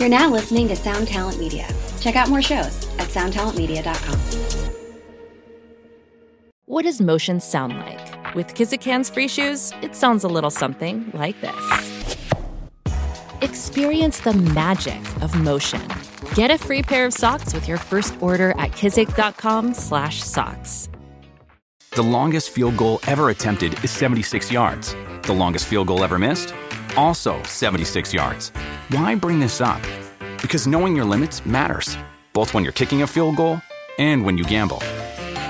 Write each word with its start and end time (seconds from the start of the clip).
You're 0.00 0.08
now 0.08 0.30
listening 0.30 0.66
to 0.68 0.76
Sound 0.76 1.08
Talent 1.08 1.38
Media. 1.38 1.68
Check 2.00 2.16
out 2.16 2.30
more 2.30 2.40
shows 2.40 2.88
at 2.98 3.08
soundtalentmedia.com. 3.08 4.18
What 6.64 6.84
does 6.84 7.02
motion 7.02 7.38
sound 7.38 7.76
like? 7.76 8.34
With 8.34 8.54
Kizik 8.54 8.82
hands 8.82 9.10
free 9.10 9.28
shoes, 9.28 9.74
it 9.82 9.94
sounds 9.94 10.24
a 10.24 10.28
little 10.28 10.48
something 10.48 11.10
like 11.12 11.38
this. 11.42 12.14
Experience 13.42 14.20
the 14.20 14.32
magic 14.32 15.02
of 15.20 15.38
motion. 15.38 15.86
Get 16.34 16.50
a 16.50 16.56
free 16.56 16.80
pair 16.80 17.04
of 17.04 17.12
socks 17.12 17.52
with 17.52 17.68
your 17.68 17.76
first 17.76 18.16
order 18.22 18.52
at 18.52 18.70
kizik.com/socks. 18.70 20.88
The 21.90 22.02
longest 22.02 22.50
field 22.52 22.78
goal 22.78 23.00
ever 23.06 23.28
attempted 23.28 23.74
is 23.84 23.90
76 23.90 24.50
yards. 24.50 24.96
The 25.24 25.34
longest 25.34 25.66
field 25.66 25.88
goal 25.88 26.02
ever 26.02 26.18
missed? 26.18 26.54
Also 26.96 27.42
76 27.44 28.12
yards. 28.12 28.50
Why 28.90 29.14
bring 29.14 29.40
this 29.40 29.60
up? 29.60 29.80
Because 30.42 30.66
knowing 30.66 30.94
your 30.94 31.04
limits 31.04 31.44
matters, 31.46 31.96
both 32.32 32.52
when 32.54 32.64
you're 32.64 32.72
kicking 32.72 33.02
a 33.02 33.06
field 33.06 33.36
goal 33.36 33.60
and 33.98 34.24
when 34.24 34.36
you 34.38 34.44
gamble. 34.44 34.78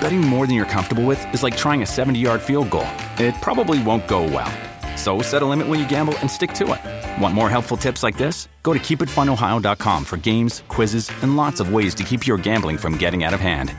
Betting 0.00 0.20
more 0.20 0.46
than 0.46 0.56
you're 0.56 0.64
comfortable 0.66 1.04
with 1.04 1.22
is 1.34 1.42
like 1.42 1.56
trying 1.56 1.82
a 1.82 1.86
70 1.86 2.18
yard 2.18 2.40
field 2.40 2.70
goal. 2.70 2.88
It 3.18 3.34
probably 3.42 3.82
won't 3.82 4.06
go 4.08 4.22
well. 4.22 4.52
So 4.96 5.22
set 5.22 5.42
a 5.42 5.46
limit 5.46 5.68
when 5.68 5.80
you 5.80 5.88
gamble 5.88 6.16
and 6.18 6.30
stick 6.30 6.52
to 6.54 6.72
it. 6.74 7.22
Want 7.22 7.34
more 7.34 7.48
helpful 7.50 7.76
tips 7.76 8.02
like 8.02 8.16
this? 8.16 8.48
Go 8.62 8.72
to 8.72 8.78
keepitfunohio.com 8.78 10.04
for 10.04 10.16
games, 10.18 10.62
quizzes, 10.68 11.10
and 11.22 11.36
lots 11.36 11.60
of 11.60 11.72
ways 11.72 11.94
to 11.96 12.04
keep 12.04 12.26
your 12.26 12.38
gambling 12.38 12.76
from 12.76 12.96
getting 12.98 13.24
out 13.24 13.34
of 13.34 13.40
hand. 13.40 13.72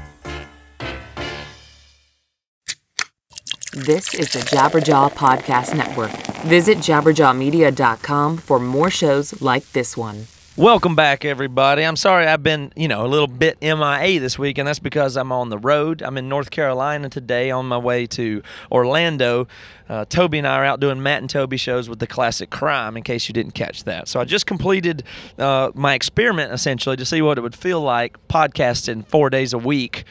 This 3.73 4.13
is 4.13 4.33
the 4.33 4.39
Jabberjaw 4.39 5.13
Podcast 5.13 5.73
Network. 5.77 6.11
Visit 6.43 6.79
jabberjawmedia.com 6.79 8.35
for 8.35 8.59
more 8.59 8.89
shows 8.89 9.41
like 9.41 9.71
this 9.71 9.95
one. 9.95 10.27
Welcome 10.57 10.97
back, 10.97 11.23
everybody. 11.23 11.83
I'm 11.83 11.95
sorry 11.95 12.27
I've 12.27 12.43
been, 12.43 12.73
you 12.75 12.89
know, 12.89 13.05
a 13.05 13.07
little 13.07 13.29
bit 13.29 13.61
MIA 13.61 14.19
this 14.19 14.37
week, 14.37 14.57
and 14.57 14.67
that's 14.67 14.79
because 14.79 15.15
I'm 15.15 15.31
on 15.31 15.47
the 15.47 15.57
road. 15.57 16.01
I'm 16.01 16.17
in 16.17 16.27
North 16.27 16.51
Carolina 16.51 17.07
today 17.07 17.49
on 17.49 17.67
my 17.67 17.77
way 17.77 18.05
to 18.07 18.43
Orlando. 18.69 19.47
Uh, 19.87 20.03
Toby 20.03 20.39
and 20.39 20.47
I 20.47 20.57
are 20.57 20.65
out 20.65 20.81
doing 20.81 21.01
Matt 21.01 21.21
and 21.21 21.29
Toby 21.29 21.55
shows 21.55 21.87
with 21.87 21.99
the 21.99 22.07
classic 22.07 22.49
crime, 22.49 22.97
in 22.97 23.03
case 23.03 23.29
you 23.29 23.33
didn't 23.33 23.53
catch 23.53 23.85
that. 23.85 24.09
So 24.09 24.19
I 24.19 24.25
just 24.25 24.45
completed 24.45 25.03
uh, 25.39 25.71
my 25.73 25.93
experiment 25.93 26.51
essentially 26.51 26.97
to 26.97 27.05
see 27.05 27.21
what 27.21 27.37
it 27.37 27.41
would 27.41 27.55
feel 27.55 27.79
like 27.79 28.17
podcasting 28.27 29.07
four 29.07 29.29
days 29.29 29.53
a 29.53 29.57
week 29.57 30.03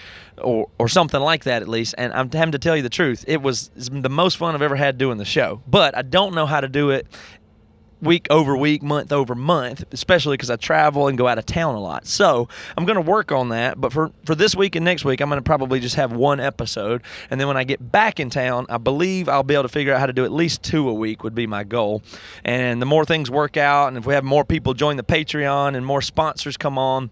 or, 0.42 0.68
or 0.78 0.88
something 0.88 1.20
like 1.20 1.44
that 1.44 1.62
at 1.62 1.68
least. 1.68 1.94
And 1.98 2.12
I'm 2.12 2.30
having 2.30 2.52
to 2.52 2.58
tell 2.58 2.76
you 2.76 2.82
the 2.82 2.90
truth, 2.90 3.24
it 3.26 3.42
was 3.42 3.70
the 3.74 4.10
most 4.10 4.36
fun 4.36 4.54
I've 4.54 4.62
ever 4.62 4.76
had 4.76 4.98
doing 4.98 5.18
the 5.18 5.24
show. 5.24 5.62
But 5.66 5.96
I 5.96 6.02
don't 6.02 6.34
know 6.34 6.46
how 6.46 6.60
to 6.60 6.68
do 6.68 6.90
it 6.90 7.06
week 8.02 8.26
over 8.30 8.56
week, 8.56 8.82
month 8.82 9.12
over 9.12 9.34
month, 9.34 9.84
especially 9.92 10.34
because 10.34 10.50
I 10.50 10.56
travel 10.56 11.08
and 11.08 11.18
go 11.18 11.26
out 11.26 11.38
of 11.38 11.46
town 11.46 11.74
a 11.74 11.80
lot. 11.80 12.06
So 12.06 12.48
I'm 12.76 12.84
going 12.84 12.96
to 12.96 13.02
work 13.02 13.32
on 13.32 13.50
that. 13.50 13.80
But 13.80 13.92
for, 13.92 14.10
for 14.24 14.34
this 14.34 14.54
week 14.54 14.74
and 14.74 14.84
next 14.84 15.04
week, 15.04 15.20
I'm 15.20 15.28
going 15.28 15.38
to 15.38 15.44
probably 15.44 15.80
just 15.80 15.96
have 15.96 16.12
one 16.12 16.40
episode. 16.40 17.02
And 17.30 17.40
then 17.40 17.48
when 17.48 17.56
I 17.56 17.64
get 17.64 17.92
back 17.92 18.18
in 18.20 18.30
town, 18.30 18.66
I 18.68 18.78
believe 18.78 19.28
I'll 19.28 19.42
be 19.42 19.54
able 19.54 19.64
to 19.64 19.68
figure 19.68 19.92
out 19.92 20.00
how 20.00 20.06
to 20.06 20.12
do 20.12 20.24
at 20.24 20.32
least 20.32 20.62
two 20.62 20.88
a 20.88 20.94
week, 20.94 21.22
would 21.22 21.34
be 21.34 21.46
my 21.46 21.64
goal. 21.64 22.02
And 22.44 22.80
the 22.80 22.86
more 22.86 23.04
things 23.04 23.30
work 23.30 23.56
out, 23.56 23.88
and 23.88 23.96
if 23.96 24.06
we 24.06 24.14
have 24.14 24.24
more 24.24 24.44
people 24.44 24.74
join 24.74 24.96
the 24.96 25.02
Patreon 25.02 25.76
and 25.76 25.84
more 25.84 26.02
sponsors 26.02 26.56
come 26.56 26.78
on, 26.78 27.10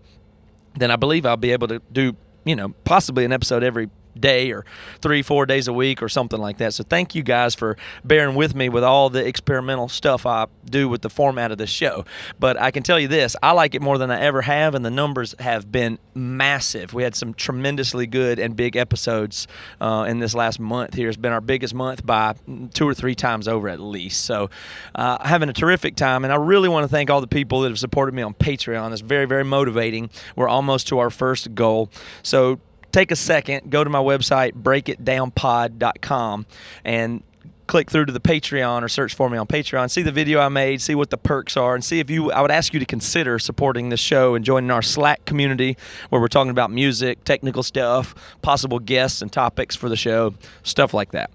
then 0.76 0.90
I 0.90 0.96
believe 0.96 1.26
I'll 1.26 1.36
be 1.36 1.52
able 1.52 1.68
to 1.68 1.82
do, 1.92 2.16
you 2.44 2.56
know, 2.56 2.70
possibly 2.84 3.24
an 3.24 3.32
episode 3.32 3.62
every 3.62 3.88
day 4.18 4.50
or 4.52 4.64
three, 5.00 5.22
four 5.22 5.46
days 5.46 5.68
a 5.68 5.72
week 5.72 6.02
or 6.02 6.08
something 6.08 6.40
like 6.40 6.58
that. 6.58 6.74
So 6.74 6.84
thank 6.84 7.14
you 7.14 7.22
guys 7.22 7.54
for 7.54 7.76
bearing 8.04 8.34
with 8.34 8.54
me 8.54 8.68
with 8.68 8.84
all 8.84 9.10
the 9.10 9.26
experimental 9.26 9.88
stuff 9.88 10.26
I 10.26 10.46
do 10.64 10.88
with 10.88 11.02
the 11.02 11.10
format 11.10 11.50
of 11.50 11.58
the 11.58 11.66
show. 11.66 12.04
But 12.38 12.60
I 12.60 12.70
can 12.70 12.82
tell 12.82 12.98
you 12.98 13.08
this 13.08 13.36
I 13.42 13.52
like 13.52 13.74
it 13.74 13.82
more 13.82 13.98
than 13.98 14.10
I 14.10 14.20
ever 14.20 14.42
have, 14.42 14.74
and 14.74 14.84
the 14.84 14.90
numbers 14.90 15.34
have 15.38 15.70
been 15.72 15.98
massive. 16.14 16.92
We 16.94 17.02
had 17.02 17.14
some 17.14 17.34
tremendously 17.34 18.06
good 18.06 18.38
and 18.38 18.56
big 18.56 18.76
episodes 18.76 19.46
uh, 19.80 20.06
in 20.08 20.18
this 20.18 20.34
last 20.34 20.60
month 20.60 20.94
here. 20.94 21.08
It's 21.08 21.16
been 21.16 21.32
our 21.32 21.40
biggest 21.40 21.74
month 21.74 22.04
by 22.04 22.34
two 22.74 22.88
or 22.88 22.94
three 22.94 23.14
times 23.14 23.48
over 23.48 23.68
at 23.68 23.80
least. 23.80 24.24
So 24.24 24.50
uh, 24.94 25.26
having 25.26 25.48
a 25.48 25.52
terrific 25.52 25.96
time, 25.96 26.24
and 26.24 26.32
I 26.32 26.36
really 26.36 26.68
want 26.68 26.84
to 26.84 26.88
thank 26.88 27.10
all 27.10 27.20
the 27.20 27.26
people 27.26 27.60
that 27.62 27.68
have 27.68 27.78
supported 27.78 28.14
me 28.14 28.22
on 28.22 28.34
Patreon. 28.34 28.92
It's 28.92 29.00
very, 29.00 29.26
very 29.26 29.44
motivating. 29.44 30.10
We're 30.36 30.48
almost 30.48 30.88
to 30.88 30.98
our 30.98 31.10
first 31.10 31.54
goal. 31.54 31.90
So 32.22 32.60
take 32.92 33.10
a 33.10 33.16
second, 33.16 33.70
go 33.70 33.84
to 33.84 33.90
my 33.90 33.98
website, 33.98 34.52
breakitdownpod.com, 34.52 36.46
and 36.84 37.22
click 37.68 37.90
through 37.90 38.06
to 38.06 38.12
the 38.12 38.20
Patreon 38.20 38.82
or 38.82 38.88
search 38.88 39.14
for 39.14 39.28
me 39.30 39.38
on 39.38 39.46
Patreon, 39.46 39.90
see 39.90 40.02
the 40.02 40.10
video 40.10 40.40
I 40.40 40.48
made, 40.48 40.80
see 40.80 40.94
what 40.94 41.10
the 41.10 41.18
perks 41.18 41.56
are, 41.56 41.74
and 41.74 41.84
see 41.84 42.00
if 42.00 42.10
you. 42.10 42.32
I 42.32 42.40
would 42.40 42.50
ask 42.50 42.72
you 42.72 42.80
to 42.80 42.86
consider 42.86 43.38
supporting 43.38 43.90
this 43.90 44.00
show 44.00 44.34
and 44.34 44.44
joining 44.44 44.70
our 44.70 44.82
Slack 44.82 45.24
community 45.24 45.76
where 46.08 46.20
we're 46.20 46.28
talking 46.28 46.50
about 46.50 46.70
music, 46.70 47.22
technical 47.24 47.62
stuff, 47.62 48.14
possible 48.42 48.80
guests 48.80 49.22
and 49.22 49.30
topics 49.30 49.76
for 49.76 49.88
the 49.88 49.96
show, 49.96 50.34
stuff 50.62 50.92
like 50.92 51.12
that. 51.12 51.30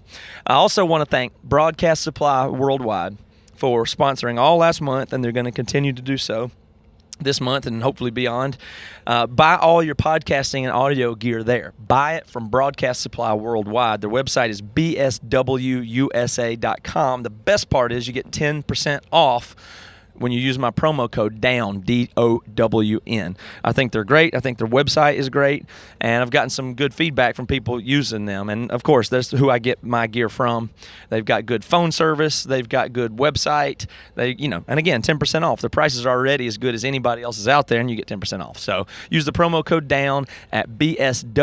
I 0.46 0.54
also 0.54 0.84
want 0.84 1.02
to 1.02 1.06
thank 1.06 1.32
Broadcast 1.42 2.02
Supply 2.02 2.46
Worldwide 2.48 3.16
for 3.54 3.84
sponsoring 3.84 4.38
all 4.38 4.58
last 4.58 4.82
month, 4.82 5.12
and 5.12 5.24
they're 5.24 5.32
going 5.32 5.46
to 5.46 5.52
continue 5.52 5.92
to 5.92 6.02
do 6.02 6.18
so 6.18 6.50
this 7.20 7.40
month 7.40 7.66
and 7.66 7.82
hopefully 7.82 8.10
beyond. 8.10 8.56
Uh, 9.06 9.26
buy 9.26 9.56
all 9.56 9.82
your 9.82 9.94
podcasting 9.94 10.62
and 10.62 10.72
audio 10.72 11.14
gear 11.14 11.42
there. 11.42 11.72
Buy 11.78 12.14
it 12.14 12.26
from 12.26 12.48
Broadcast 12.48 13.00
Supply 13.00 13.32
Worldwide. 13.34 14.00
Their 14.00 14.10
website 14.10 14.48
is 14.50 14.60
bswusa.com. 14.62 15.22
The 17.22 17.30
best 17.30 17.70
part 17.70 17.92
is 17.92 18.06
you 18.06 18.12
get 18.12 18.30
10% 18.30 19.00
off 19.12 19.54
when 20.16 20.32
you 20.32 20.40
use 20.40 20.58
my 20.58 20.70
promo 20.70 21.10
code 21.10 21.40
down 21.40 21.80
D 21.80 22.10
O 22.16 22.42
W 22.54 23.00
N. 23.06 23.36
I 23.62 23.72
think 23.72 23.92
they're 23.92 24.04
great. 24.04 24.34
I 24.34 24.40
think 24.40 24.58
their 24.58 24.66
website 24.66 25.14
is 25.14 25.28
great, 25.28 25.64
and 26.00 26.22
I've 26.22 26.30
gotten 26.30 26.50
some 26.50 26.74
good 26.74 26.94
feedback 26.94 27.36
from 27.36 27.46
people 27.46 27.80
using 27.80 28.26
them. 28.26 28.48
And 28.48 28.70
of 28.70 28.82
course, 28.82 29.08
that's 29.08 29.30
who 29.30 29.50
I 29.50 29.58
get 29.58 29.82
my 29.82 30.06
gear 30.06 30.28
from. 30.28 30.70
They've 31.08 31.24
got 31.24 31.46
good 31.46 31.64
phone 31.64 31.92
service. 31.92 32.44
They've 32.44 32.68
got 32.68 32.92
good 32.92 33.16
website. 33.16 33.86
They, 34.14 34.34
you 34.38 34.48
know, 34.48 34.64
and 34.68 34.78
again, 34.78 35.02
ten 35.02 35.18
percent 35.18 35.44
off. 35.44 35.60
The 35.60 35.70
prices 35.70 36.06
are 36.06 36.16
already 36.16 36.46
as 36.46 36.58
good 36.58 36.74
as 36.74 36.84
anybody 36.84 37.22
else's 37.22 37.48
out 37.48 37.68
there, 37.68 37.80
and 37.80 37.90
you 37.90 37.96
get 37.96 38.06
ten 38.06 38.20
percent 38.20 38.42
off. 38.42 38.58
So 38.58 38.86
use 39.10 39.24
the 39.24 39.32
promo 39.32 39.64
code 39.64 39.88
down 39.88 40.26
at 40.52 40.70
bswusa.com. 40.70 41.34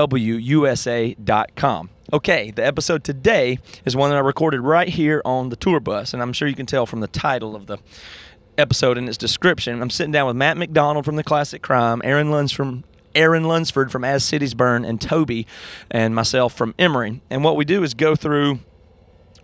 Okay, 2.13 2.51
the 2.51 2.65
episode 2.65 3.05
today 3.05 3.57
is 3.85 3.95
one 3.95 4.09
that 4.09 4.17
I 4.17 4.19
recorded 4.19 4.59
right 4.59 4.89
here 4.89 5.21
on 5.23 5.47
the 5.47 5.55
tour 5.55 5.79
bus, 5.79 6.13
and 6.13 6.21
I'm 6.21 6.33
sure 6.33 6.45
you 6.45 6.55
can 6.55 6.65
tell 6.65 6.85
from 6.85 6.99
the 6.99 7.07
title 7.07 7.55
of 7.55 7.67
the 7.67 7.77
episode 8.61 8.97
in 8.97 9.09
its 9.09 9.17
description. 9.17 9.81
I'm 9.81 9.89
sitting 9.89 10.11
down 10.11 10.27
with 10.27 10.37
Matt 10.37 10.55
MacDonald 10.55 11.03
from 11.03 11.17
the 11.17 11.23
Classic 11.23 11.61
Crime, 11.61 12.01
Aaron 12.05 12.31
Luns 12.31 12.51
from 12.51 12.85
Aaron 13.15 13.43
Lunsford 13.43 13.91
from 13.91 14.03
As 14.03 14.23
Cities 14.23 14.53
Burn, 14.53 14.85
and 14.85 15.01
Toby 15.01 15.45
and 15.89 16.15
myself 16.15 16.53
from 16.53 16.73
Emery. 16.79 17.21
And 17.29 17.43
what 17.43 17.55
we 17.55 17.65
do 17.65 17.83
is 17.83 17.93
go 17.93 18.15
through. 18.15 18.59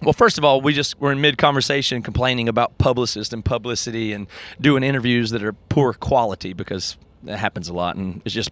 Well, 0.02 0.14
first 0.14 0.38
of 0.38 0.46
all, 0.46 0.62
we 0.62 0.74
just 0.74 1.00
we're 1.00 1.12
in 1.12 1.22
mid 1.22 1.38
conversation 1.38 2.02
complaining 2.02 2.48
about 2.48 2.78
publicists 2.78 3.34
and 3.34 3.44
publicity 3.44 4.14
and 4.14 4.28
doing 4.62 4.84
interviews 4.84 5.32
that 5.32 5.44
are 5.44 5.54
poor 5.54 5.94
quality 5.94 6.54
because 6.54 6.98
that 7.24 7.40
happens 7.40 7.68
a 7.68 7.74
lot 7.74 7.96
and 7.96 8.22
it's 8.26 8.34
just 8.34 8.52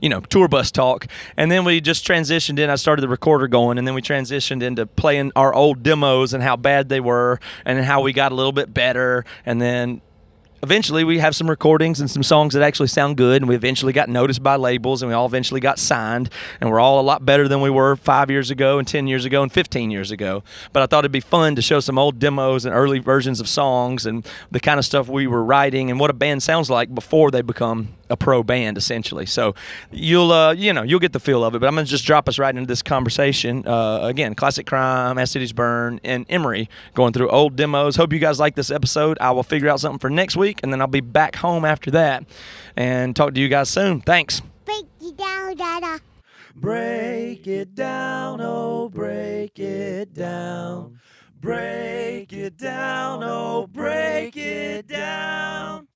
you 0.00 0.08
know 0.08 0.20
tour 0.20 0.48
bus 0.48 0.70
talk 0.70 1.06
and 1.36 1.50
then 1.50 1.64
we 1.64 1.82
just 1.82 2.04
transitioned 2.04 2.58
in 2.58 2.70
i 2.70 2.74
started 2.74 3.02
the 3.02 3.08
recorder 3.08 3.46
going 3.46 3.76
and 3.76 3.86
then 3.86 3.94
we 3.94 4.00
transitioned 4.00 4.62
into 4.62 4.86
playing 4.86 5.30
our 5.36 5.54
old 5.54 5.82
demos 5.82 6.32
and 6.32 6.42
how 6.42 6.56
bad 6.56 6.88
they 6.88 6.98
were 6.98 7.38
and 7.66 7.84
how 7.84 8.00
we 8.00 8.14
got 8.14 8.32
a 8.32 8.34
little 8.34 8.52
bit 8.52 8.72
better 8.72 9.22
and 9.44 9.60
then 9.60 10.00
eventually 10.66 11.04
we 11.04 11.20
have 11.20 11.36
some 11.36 11.48
recordings 11.48 12.00
and 12.00 12.10
some 12.10 12.24
songs 12.24 12.52
that 12.52 12.60
actually 12.60 12.88
sound 12.88 13.16
good 13.16 13.40
and 13.40 13.48
we 13.48 13.54
eventually 13.54 13.92
got 13.92 14.08
noticed 14.08 14.42
by 14.42 14.56
labels 14.56 15.00
and 15.00 15.08
we 15.08 15.14
all 15.14 15.24
eventually 15.24 15.60
got 15.60 15.78
signed 15.78 16.28
and 16.60 16.68
we're 16.68 16.80
all 16.80 16.98
a 16.98 17.06
lot 17.06 17.24
better 17.24 17.46
than 17.46 17.60
we 17.60 17.70
were 17.70 17.94
five 17.94 18.32
years 18.32 18.50
ago 18.50 18.76
and 18.80 18.88
10 18.88 19.06
years 19.06 19.24
ago 19.24 19.44
and 19.44 19.52
15 19.52 19.92
years 19.92 20.10
ago. 20.10 20.42
But 20.72 20.82
i 20.82 20.86
thought 20.86 21.04
it'd 21.04 21.12
be 21.12 21.20
fun 21.20 21.54
to 21.54 21.62
show 21.62 21.78
some 21.78 21.98
old 21.98 22.18
demos 22.18 22.64
and 22.64 22.74
early 22.74 22.98
versions 22.98 23.38
of 23.38 23.48
songs 23.48 24.06
and 24.06 24.26
the 24.50 24.58
kind 24.58 24.80
of 24.80 24.84
stuff 24.84 25.06
we 25.06 25.28
were 25.28 25.44
writing 25.44 25.88
and 25.88 26.00
what 26.00 26.10
a 26.10 26.14
band 26.14 26.42
sounds 26.42 26.68
like 26.68 26.92
before 26.92 27.30
they 27.30 27.42
become 27.42 27.94
a 28.10 28.16
pro 28.16 28.42
band 28.42 28.76
essentially. 28.78 29.26
So 29.26 29.54
you'll 29.90 30.32
uh, 30.32 30.52
you 30.52 30.72
know 30.72 30.82
you'll 30.82 31.00
get 31.00 31.12
the 31.12 31.20
feel 31.20 31.44
of 31.44 31.54
it 31.54 31.60
but 31.60 31.66
i'm 31.66 31.74
gonna 31.74 31.86
just 31.86 32.04
drop 32.04 32.28
us 32.28 32.38
right 32.38 32.54
into 32.54 32.66
this 32.66 32.82
conversation. 32.82 33.66
Uh, 33.66 34.00
again 34.02 34.34
classic 34.34 34.66
crime 34.66 35.18
as 35.18 35.30
cities 35.30 35.52
burn 35.52 36.00
and 36.04 36.26
emery 36.28 36.68
going 36.94 37.12
through 37.12 37.28
old 37.30 37.56
demos. 37.56 37.96
Hope 37.96 38.12
you 38.12 38.18
guys 38.18 38.38
like 38.40 38.54
this 38.54 38.70
episode. 38.70 39.18
I 39.20 39.30
will 39.32 39.42
figure 39.42 39.68
out 39.68 39.80
something 39.80 39.98
for 39.98 40.10
next 40.10 40.36
week 40.36 40.60
and 40.62 40.72
then 40.72 40.80
i'll 40.80 40.86
be 40.86 41.00
back 41.00 41.36
home 41.36 41.64
after 41.64 41.90
that. 41.92 42.24
And 42.76 43.16
talk 43.16 43.34
to 43.34 43.40
you 43.40 43.48
guys 43.48 43.68
soon. 43.70 44.00
Thanks. 44.00 44.42
Break 44.64 44.86
it 45.00 45.16
down, 45.16 45.56
Dada. 45.56 46.00
break 46.54 47.46
it 47.46 47.74
down 47.74 48.40
oh 48.40 48.88
break 48.88 49.58
it 49.58 50.12
down. 50.14 51.00
Break 51.40 52.32
it 52.32 52.56
down 52.56 53.22
oh 53.22 53.66
break 53.68 54.36
it 54.36 54.86
down 54.88 55.86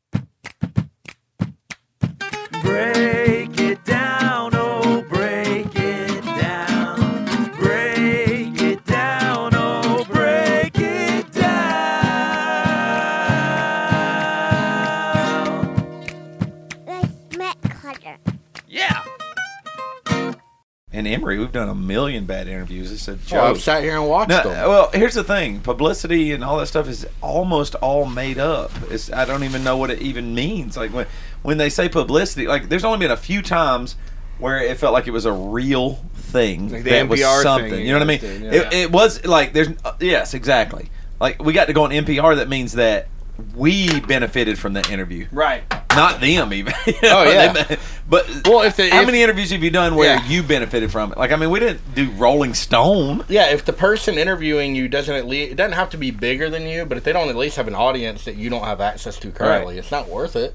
and 21.01 21.09
Emery, 21.09 21.39
we've 21.39 21.51
done 21.51 21.71
a 21.71 21.75
million 21.75 22.27
bad 22.27 22.47
interviews. 22.47 22.93
It's 22.93 23.09
a 23.09 23.13
oh, 23.13 23.19
joke. 23.27 23.43
I've 23.43 23.61
sat 23.61 23.83
here 23.83 23.97
and 23.97 24.07
watched 24.07 24.29
now, 24.29 24.43
them. 24.43 24.69
Well, 24.69 24.91
here's 24.93 25.15
the 25.15 25.25
thing: 25.25 25.61
publicity 25.61 26.33
and 26.33 26.45
all 26.45 26.59
that 26.59 26.67
stuff 26.67 26.89
is 26.89 27.07
almost 27.23 27.75
all 27.77 28.05
made 28.05 28.39
up. 28.39 28.71
It's, 28.91 29.11
I 29.11 29.25
don't 29.25 29.43
even 29.43 29.65
know 29.65 29.79
what 29.79 29.91
it 29.91 30.03
even 30.03 30.35
means. 30.35 30.77
Like 30.77 30.93
when 30.93 31.07
when 31.43 31.59
they 31.59 31.71
say 31.71 31.89
publicity, 31.89 32.47
like 32.47 32.69
there's 32.69 32.85
only 32.85 32.99
been 32.99 33.11
a 33.11 33.17
few 33.17 33.43
times 33.43 33.97
where 34.39 34.59
it 34.63 34.77
felt 34.79 34.93
like 34.93 35.07
it 35.07 35.11
was 35.11 35.27
a 35.27 35.33
real 35.33 35.97
thing 36.15 36.71
Like 36.71 36.85
that 36.85 37.09
was 37.09 37.21
NPR 37.21 37.35
thing 37.37 37.43
something. 37.43 37.73
you 37.75 37.79
you 37.87 37.93
know 37.93 37.99
what 37.99 38.03
I 38.03 38.07
mean? 38.07 38.21
did, 38.21 38.43
it, 38.55 38.73
it 38.73 38.91
was 38.93 39.25
like 39.27 39.53
there's 39.53 39.69
uh, 39.85 39.93
yes, 40.01 40.35
exactly. 40.35 40.91
Like 41.21 41.43
we 41.43 41.53
got 41.53 41.67
to 41.67 41.73
go 41.75 41.85
on 41.85 41.91
NPR. 41.91 42.37
That 42.37 42.49
means 42.49 42.73
that 42.73 43.09
we 43.57 44.01
benefited 44.01 44.59
from 44.59 44.75
that 44.75 44.91
interview, 44.91 45.27
Right. 45.33 45.63
not 45.97 46.21
them 46.21 46.53
even. 46.53 46.75
You 46.87 46.95
Oh, 47.05 47.23
yeah. 47.31 47.53
they- 47.55 47.79
but 48.09 48.27
Well, 48.47 48.63
if 48.63 48.77
the- 48.77 48.91
how 48.91 49.01
if- 49.01 49.07
many 49.07 49.23
interviews 49.23 49.51
have 49.51 49.63
you 49.63 49.71
done 49.71 49.95
where 49.95 50.17
Yeah. 50.17 50.27
you 50.27 50.43
benefited 50.43 50.91
from 50.93 51.13
it? 51.13 51.19
Like 51.19 51.33
I 51.33 51.37
mean, 51.37 51.51
we 51.51 51.59
didn't 51.61 51.95
do 51.95 52.11
Rolling 52.13 52.53
Stone. 52.55 53.25
Yeah, 53.29 53.47
if 53.51 53.65
the 53.65 53.73
person 53.73 54.19
interviewing 54.19 54.75
you 54.75 54.89
doesn't 54.89 55.15
at 55.15 55.27
least, 55.27 55.53
it 55.53 55.55
doesn't 55.57 55.73
have 55.73 55.89
to 55.91 55.97
be 55.99 56.11
bigger 56.11 56.51
than 56.51 56.67
you, 56.67 56.85
but 56.85 56.99
if 56.99 57.05
they 57.05 57.13
don't 57.15 57.29
at 57.31 57.37
least 57.37 57.57
have 57.57 57.67
an 57.69 57.75
audience 57.75 58.25
that 58.27 58.37
you 58.37 58.51
don't 58.51 58.65
have 58.65 58.81
access 58.83 59.19
to 59.21 59.31
currently, 59.31 59.79
it's 59.79 59.91
not 59.91 60.09
worth 60.09 60.37
it. 60.37 60.55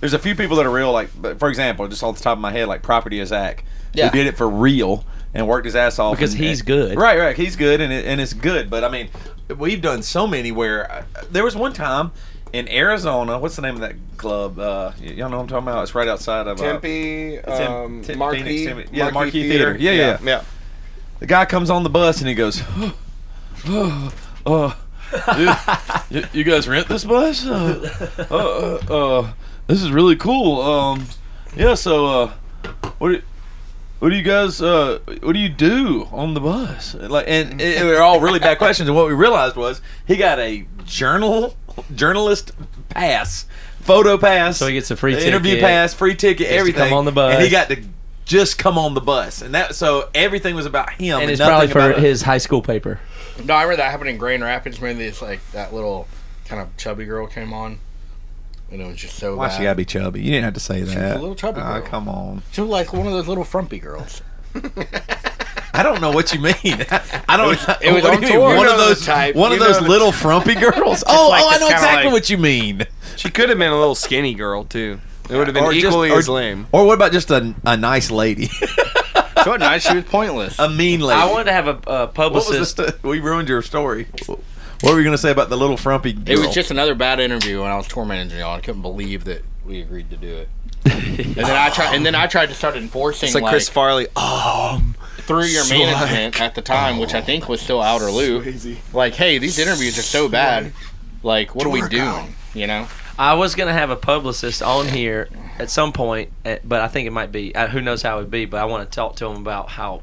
There's 0.00 0.12
a 0.12 0.18
few 0.18 0.34
people 0.34 0.56
that 0.56 0.66
are 0.66 0.70
real, 0.70 0.92
like 0.92 1.08
for 1.38 1.48
example, 1.48 1.88
just 1.88 2.02
off 2.02 2.16
the 2.18 2.22
top 2.22 2.36
of 2.36 2.40
my 2.42 2.52
head, 2.52 2.68
like 2.68 2.82
Property 2.82 3.20
of 3.20 3.28
Zack, 3.28 3.64
Yeah. 3.94 4.08
who 4.08 4.16
did 4.18 4.26
it 4.26 4.36
for 4.36 4.48
real 4.48 5.04
and 5.34 5.48
worked 5.48 5.64
his 5.64 5.74
ass 5.76 5.98
off 5.98 6.16
Because 6.16 6.34
and- 6.34 6.42
he's 6.44 6.60
and- 6.60 6.66
good. 6.66 6.98
Right, 6.98 7.18
right, 7.18 7.36
he's 7.36 7.56
good 7.56 7.80
and 7.80 7.92
it, 7.92 8.04
and 8.06 8.20
it's 8.20 8.32
good. 8.34 8.68
But 8.70 8.84
I 8.84 8.88
mean, 8.88 9.08
we've 9.56 9.80
done 9.80 10.02
so 10.02 10.26
many 10.26 10.52
where 10.52 10.90
uh, 10.90 11.02
there 11.30 11.44
was 11.44 11.56
one 11.56 11.72
time 11.72 12.12
in 12.52 12.68
Arizona. 12.68 13.38
What's 13.38 13.56
the 13.56 13.62
name 13.62 13.74
of 13.74 13.80
that 13.80 13.94
club? 14.18 14.58
Uh, 14.58 14.92
y- 15.00 15.06
y'all 15.08 15.28
know 15.30 15.36
what 15.38 15.42
I'm 15.44 15.48
talking 15.48 15.68
about? 15.68 15.82
It's 15.82 15.94
right 15.94 16.08
outside 16.08 16.46
of 16.46 16.60
uh, 16.60 16.62
Tempe, 16.62 17.34
it's 17.36 17.46
in 17.60 17.66
um, 17.66 18.02
Tem- 18.02 18.18
Marquee, 18.18 18.42
Phoenix, 18.42 18.66
Tempe- 18.84 18.96
yeah, 18.96 19.10
Marquee 19.10 19.48
Theater. 19.48 19.76
Yeah, 19.78 19.92
yeah, 19.92 20.18
yeah. 20.22 20.42
The 21.20 21.26
guy 21.26 21.46
comes 21.46 21.70
on 21.70 21.82
the 21.82 21.90
bus 21.90 22.20
and 22.20 22.28
he 22.28 22.34
goes, 22.34 22.62
oh, 23.66 24.12
oh, 24.44 24.76
you, 26.10 26.22
you 26.32 26.44
guys 26.44 26.68
rent 26.68 26.88
this 26.88 27.04
bus? 27.04 27.46
Uh, 27.46 27.90
uh, 28.30 28.34
uh, 28.90 28.94
uh, 29.20 29.32
this 29.66 29.82
is 29.82 29.90
really 29.90 30.16
cool. 30.16 30.60
Um, 30.60 31.06
yeah. 31.56 31.74
So, 31.74 32.06
uh, 32.06 32.32
what 32.98 33.08
do, 33.10 33.22
what 33.98 34.10
do 34.10 34.16
you 34.16 34.22
guys? 34.22 34.60
Uh, 34.60 34.98
what 35.22 35.32
do 35.32 35.38
you 35.38 35.48
do 35.48 36.08
on 36.12 36.34
the 36.34 36.40
bus? 36.40 36.94
Like, 36.94 37.26
and 37.28 37.60
it, 37.60 37.78
they 37.78 37.84
were 37.84 38.00
all 38.00 38.20
really 38.20 38.38
bad 38.38 38.58
questions. 38.58 38.88
And 38.88 38.96
what 38.96 39.06
we 39.06 39.14
realized 39.14 39.56
was 39.56 39.80
he 40.06 40.16
got 40.16 40.38
a 40.38 40.66
journal 40.84 41.56
journalist 41.94 42.52
pass, 42.88 43.46
photo 43.80 44.16
pass. 44.18 44.58
So 44.58 44.66
he 44.66 44.74
gets 44.74 44.90
a 44.90 44.96
free 44.96 45.16
interview 45.22 45.60
pass, 45.60 45.94
free 45.94 46.14
ticket, 46.14 46.38
Gets 46.38 46.50
to 46.50 46.56
everything. 46.56 46.88
come 46.88 46.92
on 46.98 47.04
the 47.04 47.12
bus. 47.12 47.34
and 47.34 47.42
he 47.42 47.50
got 47.50 47.68
to 47.68 47.82
just 48.24 48.58
come 48.58 48.76
on 48.76 48.94
the 48.94 49.00
bus, 49.00 49.40
and 49.40 49.54
that 49.54 49.74
so 49.76 50.08
everything 50.14 50.56
was 50.56 50.66
about 50.66 50.90
him, 50.94 51.20
and 51.20 51.30
it's 51.30 51.40
probably 51.40 51.68
for 51.68 51.78
about 51.78 52.00
his 52.00 52.22
high 52.22 52.38
school 52.38 52.60
paper. 52.60 52.98
No, 53.44 53.54
I 53.54 53.62
remember 53.62 53.76
that 53.82 53.90
happened 53.90 54.10
in 54.10 54.18
Grand 54.18 54.42
Rapids. 54.42 54.80
Maybe 54.80 55.04
it's 55.04 55.22
like 55.22 55.40
that 55.52 55.72
little 55.72 56.08
kind 56.46 56.60
of 56.60 56.76
chubby 56.76 57.04
girl 57.04 57.26
came 57.28 57.52
on, 57.52 57.78
and 58.70 58.80
it 58.82 58.86
was 58.86 58.96
just 58.96 59.16
so 59.16 59.36
Why 59.36 59.48
bad. 59.48 59.56
she 59.56 59.62
gotta 59.64 59.76
be 59.76 59.84
chubby? 59.84 60.20
You 60.22 60.30
didn't 60.32 60.44
have 60.44 60.54
to 60.54 60.60
say 60.60 60.80
was 60.80 60.94
that. 60.94 61.16
a 61.16 61.20
little 61.20 61.34
chubby 61.34 61.60
Ah, 61.60 61.78
girl. 61.80 61.88
come 61.88 62.08
on. 62.08 62.42
She 62.52 62.60
was 62.60 62.70
like 62.70 62.92
one 62.92 63.06
of 63.06 63.12
those 63.12 63.28
little 63.28 63.44
frumpy 63.44 63.78
girls. 63.78 64.22
I 65.74 65.82
don't 65.82 66.00
know 66.00 66.10
what 66.10 66.32
you 66.32 66.40
mean. 66.40 66.54
I 67.28 67.36
don't. 67.36 67.52
it 67.82 67.92
was 67.92 68.02
what 68.02 68.14
on 68.14 68.20
do 68.22 68.28
tour. 68.28 68.40
One 68.40 68.54
You 68.56 68.60
of 68.62 68.66
know 68.66 68.78
the 68.78 68.94
those 68.94 69.04
type. 69.04 69.34
One 69.34 69.52
of 69.52 69.58
You 69.58 69.64
know 69.64 69.72
those 69.72 69.82
the 69.82 69.88
little 69.88 70.10
frumpy 70.12 70.54
girls. 70.60 71.04
oh, 71.06 71.28
like 71.28 71.42
oh, 71.44 71.50
I 71.50 71.58
know 71.58 71.66
exactly 71.68 72.04
like- 72.06 72.12
what 72.12 72.30
you 72.30 72.38
mean. 72.38 72.84
She 73.16 73.30
could 73.30 73.48
have 73.50 73.58
been 73.58 73.70
a 73.72 73.78
little 73.78 73.94
skinny 73.94 74.34
girl 74.34 74.64
too. 74.64 75.00
It 75.28 75.36
would 75.36 75.46
have 75.48 75.54
been 75.54 75.64
Or 75.64 75.72
just- 75.72 75.84
equally 75.86 76.10
or- 76.10 76.18
as 76.18 76.28
lame. 76.28 76.66
Or 76.72 76.86
what 76.86 76.94
about 76.94 77.12
just 77.12 77.30
a, 77.30 77.54
a 77.64 77.76
nice 77.76 78.10
lady, 78.10 78.46
So 79.44 79.50
what 79.50 79.60
nice, 79.60 79.86
she 79.86 79.94
was 79.96 80.04
pointless. 80.04 80.58
a 80.58 80.68
mean 80.70 81.00
lady? 81.00 81.20
I 81.20 81.30
wanted 81.30 81.44
to 81.44 81.52
have 81.52 81.66
a, 81.68 81.70
a 81.70 81.74
What 81.74 81.88
was 82.32 82.44
publicist. 82.46 82.76
the 82.78 82.88
st- 82.92 83.02
we 83.02 83.20
ruined 83.20 83.48
your 83.48 83.60
story. 83.62 84.06
What 84.82 84.92
were 84.92 84.98
you 84.98 85.04
gonna 85.04 85.18
say 85.18 85.30
about 85.30 85.48
the 85.48 85.56
little 85.56 85.76
frumpy 85.76 86.12
girl? 86.12 86.36
It 86.36 86.38
was 86.38 86.54
just 86.54 86.70
another 86.70 86.94
bad 86.94 87.18
interview 87.20 87.62
when 87.62 87.70
I 87.70 87.76
was 87.76 87.86
tour 87.88 88.04
managing 88.04 88.38
y'all. 88.38 88.56
I 88.56 88.60
couldn't 88.60 88.82
believe 88.82 89.24
that 89.24 89.42
we 89.64 89.80
agreed 89.80 90.10
to 90.10 90.16
do 90.16 90.28
it. 90.36 90.48
and 90.84 91.34
then 91.34 91.50
I 91.56 91.70
tried, 91.70 91.94
and 91.94 92.04
then 92.06 92.14
I 92.14 92.26
tried 92.26 92.46
to 92.50 92.54
start 92.54 92.76
enforcing 92.76 93.26
It's 93.28 93.34
like 93.34 93.42
like, 93.42 93.52
Chris 93.52 93.68
Farley. 93.68 94.06
Oh, 94.14 94.80
through 95.18 95.44
your 95.46 95.68
management 95.68 96.40
at 96.40 96.54
the 96.54 96.62
time, 96.62 96.98
which 96.98 97.14
I 97.14 97.20
think 97.20 97.48
was 97.48 97.60
still 97.60 97.80
Outerloop. 97.80 98.76
Like, 98.92 99.14
hey, 99.14 99.38
these 99.38 99.58
interviews 99.58 99.98
are 99.98 100.02
so 100.02 100.28
bad. 100.28 100.72
Like, 101.22 101.54
what 101.54 101.66
are 101.66 101.70
we 101.70 101.86
doing? 101.88 102.34
You 102.54 102.66
know? 102.66 102.86
I 103.18 103.34
was 103.34 103.54
gonna 103.54 103.72
have 103.72 103.90
a 103.90 103.96
publicist 103.96 104.62
on 104.62 104.88
here 104.88 105.28
at 105.58 105.70
some 105.70 105.92
point, 105.92 106.30
eh, 106.44 106.58
but 106.62 106.82
I 106.82 106.88
think 106.88 107.06
it 107.06 107.12
might 107.12 107.32
be. 107.32 107.54
uh, 107.54 107.66
Who 107.68 107.80
knows 107.80 108.02
how 108.02 108.18
it 108.18 108.20
would 108.20 108.30
be? 108.30 108.44
But 108.44 108.58
I 108.60 108.66
want 108.66 108.88
to 108.88 108.94
talk 108.94 109.16
to 109.16 109.26
him 109.26 109.36
about 109.38 109.70
how, 109.70 110.02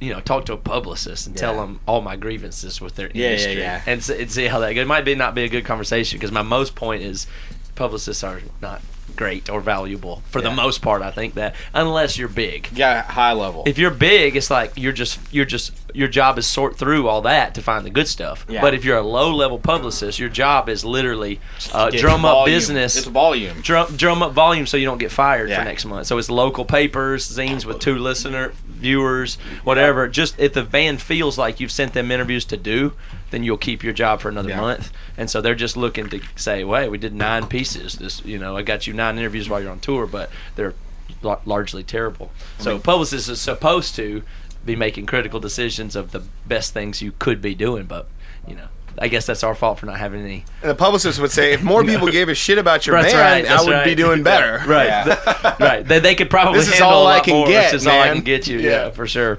you 0.00 0.12
know, 0.12 0.20
talk 0.20 0.44
to 0.46 0.52
a 0.52 0.56
publicist 0.56 1.26
and 1.26 1.36
tell 1.36 1.56
them 1.56 1.80
all 1.86 2.00
my 2.00 2.14
grievances 2.16 2.80
with 2.80 2.94
their 2.94 3.08
Yeah, 3.08 3.12
yeah, 3.14 3.30
industry, 3.30 3.58
yeah. 3.58 3.82
and, 3.86 4.02
see, 4.04 4.20
and 4.22 4.30
see 4.30 4.46
how 4.46 4.58
that 4.60 4.72
goes. 4.74 4.82
It 4.82 4.86
might 4.86 5.04
be 5.04 5.14
not 5.14 5.34
be 5.34 5.42
a 5.44 5.48
good 5.48 5.64
conversation 5.64 6.18
because 6.18 6.30
my 6.32 6.42
most 6.42 6.74
point 6.74 7.02
is 7.02 7.26
publicists 7.74 8.22
are 8.22 8.40
not 8.62 8.80
great 9.18 9.50
or 9.50 9.60
valuable 9.60 10.22
for 10.30 10.40
the 10.40 10.50
most 10.50 10.80
part. 10.80 11.02
I 11.02 11.10
think 11.10 11.34
that 11.34 11.54
unless 11.74 12.16
you're 12.16 12.28
big. 12.28 12.68
Yeah, 12.72 13.02
high 13.02 13.32
level. 13.32 13.64
If 13.66 13.76
you're 13.76 13.90
big, 13.90 14.36
it's 14.36 14.50
like 14.50 14.72
you're 14.76 14.92
just 14.92 15.18
you're 15.32 15.44
just 15.44 15.72
your 15.92 16.06
job 16.08 16.38
is 16.38 16.46
sort 16.46 16.76
through 16.78 17.08
all 17.08 17.20
that 17.22 17.54
to 17.56 17.62
find 17.62 17.84
the 17.84 17.90
good 17.90 18.06
stuff. 18.08 18.46
Yeah. 18.48 18.60
But 18.60 18.74
if 18.74 18.84
you're 18.84 18.96
a 18.98 19.02
low 19.02 19.34
level 19.34 19.58
publicist, 19.58 20.18
your 20.18 20.28
job 20.28 20.68
is 20.68 20.84
literally 20.84 21.40
uh, 21.72 21.90
drum 21.90 22.24
up 22.24 22.32
volume. 22.34 22.54
business 22.56 22.96
It's 22.96 23.06
volume. 23.06 23.60
drum, 23.62 23.96
drum 23.96 24.22
up 24.22 24.32
volume 24.32 24.66
so 24.66 24.76
you 24.76 24.84
don't 24.86 24.98
get 24.98 25.10
fired 25.10 25.48
Yeah. 25.48 25.58
for 25.58 25.64
next 25.64 25.84
month. 25.84 26.06
So 26.06 26.16
it's 26.18 26.30
local 26.30 26.64
papers, 26.64 27.28
zines 27.28 27.64
with 27.64 27.80
two 27.80 27.98
listener 27.98 28.52
viewers, 28.68 29.36
whatever. 29.64 30.06
Just 30.08 30.38
if 30.38 30.52
the 30.52 30.62
band 30.62 31.02
feels 31.02 31.36
like 31.36 31.58
you've 31.58 31.72
sent 31.72 31.92
them 31.94 32.10
interviews 32.12 32.44
to 32.46 32.56
do, 32.56 32.92
then 33.30 33.42
you'll 33.42 33.56
keep 33.58 33.82
your 33.84 33.92
job 33.92 34.20
for 34.20 34.28
another 34.28 34.50
Yeah. 34.50 34.60
month. 34.60 34.90
And 35.16 35.28
so 35.30 35.40
they're 35.40 35.54
just 35.54 35.76
looking 35.76 36.08
to 36.10 36.20
say, 36.36 36.64
"Wait, 36.64 36.88
we 36.88 36.98
did 36.98 37.14
nine 37.14 37.46
pieces. 37.46 37.94
This, 37.94 38.22
you 38.24 38.38
know, 38.38 38.56
I 38.56 38.62
got 38.62 38.86
you 38.86 38.92
nine 38.94 39.18
interviews 39.18 39.48
while 39.48 39.60
you're 39.60 39.70
on 39.70 39.80
tour, 39.80 40.06
but 40.06 40.30
they're 40.56 40.74
la- 41.22 41.40
largely 41.44 41.82
terrible." 41.82 42.30
So 42.58 42.78
publicists 42.78 43.28
are 43.30 43.36
supposed 43.36 43.94
to 43.96 44.22
be 44.64 44.76
making 44.76 45.06
critical 45.06 45.40
decisions 45.40 45.94
of 45.96 46.12
the 46.12 46.22
best 46.46 46.72
things 46.74 47.00
you 47.02 47.12
could 47.18 47.40
be 47.42 47.54
doing, 47.54 47.84
but 47.84 48.08
you 48.46 48.54
know. 48.56 48.68
I 49.00 49.06
guess 49.06 49.26
that's 49.26 49.44
our 49.44 49.54
fault 49.54 49.78
for 49.78 49.86
not 49.86 49.98
having 49.98 50.24
any 50.24 50.44
and 50.60 50.70
the 50.72 50.74
publicist 50.74 51.20
would 51.20 51.30
say, 51.30 51.52
if 51.52 51.62
more 51.62 51.84
people 51.92 52.08
gave 52.08 52.28
a 52.28 52.34
shit 52.34 52.58
about 52.58 52.84
your 52.84 53.00
band, 53.00 53.14
right, 53.14 53.46
I 53.46 53.62
would 53.62 53.84
be 53.84 53.94
doing 53.94 54.24
better. 54.24 54.60
Right. 54.66 55.04
Th- 55.04 55.60
right. 55.60 55.86
They, 55.86 56.00
they 56.00 56.14
could 56.16 56.28
probably 56.28 56.58
This 56.58 56.74
is 56.74 56.80
all 56.80 57.06
I 57.06 57.20
can 57.20 57.34
more. 57.34 57.46
get, 57.46 57.70
This 57.70 57.82
is 57.82 57.86
all 57.86 58.00
I 58.00 58.08
can 58.12 58.22
get 58.24 58.48
you. 58.48 58.58
Yeah, 58.58 58.70
Yeah. 58.86 58.90
for 58.90 59.06
sure. 59.06 59.38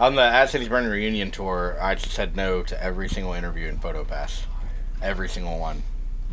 On 0.00 0.14
the 0.14 0.22
As 0.22 0.50
Cities 0.52 0.68
Burning 0.68 0.90
reunion 0.90 1.30
tour, 1.30 1.76
I 1.80 1.94
just 1.96 2.12
said 2.12 2.36
no 2.36 2.62
to 2.62 2.82
every 2.82 3.08
single 3.08 3.32
interview 3.32 3.66
in 3.68 3.78
PhotoPass. 3.78 4.42
Every 5.02 5.28
single 5.28 5.58
one. 5.58 5.82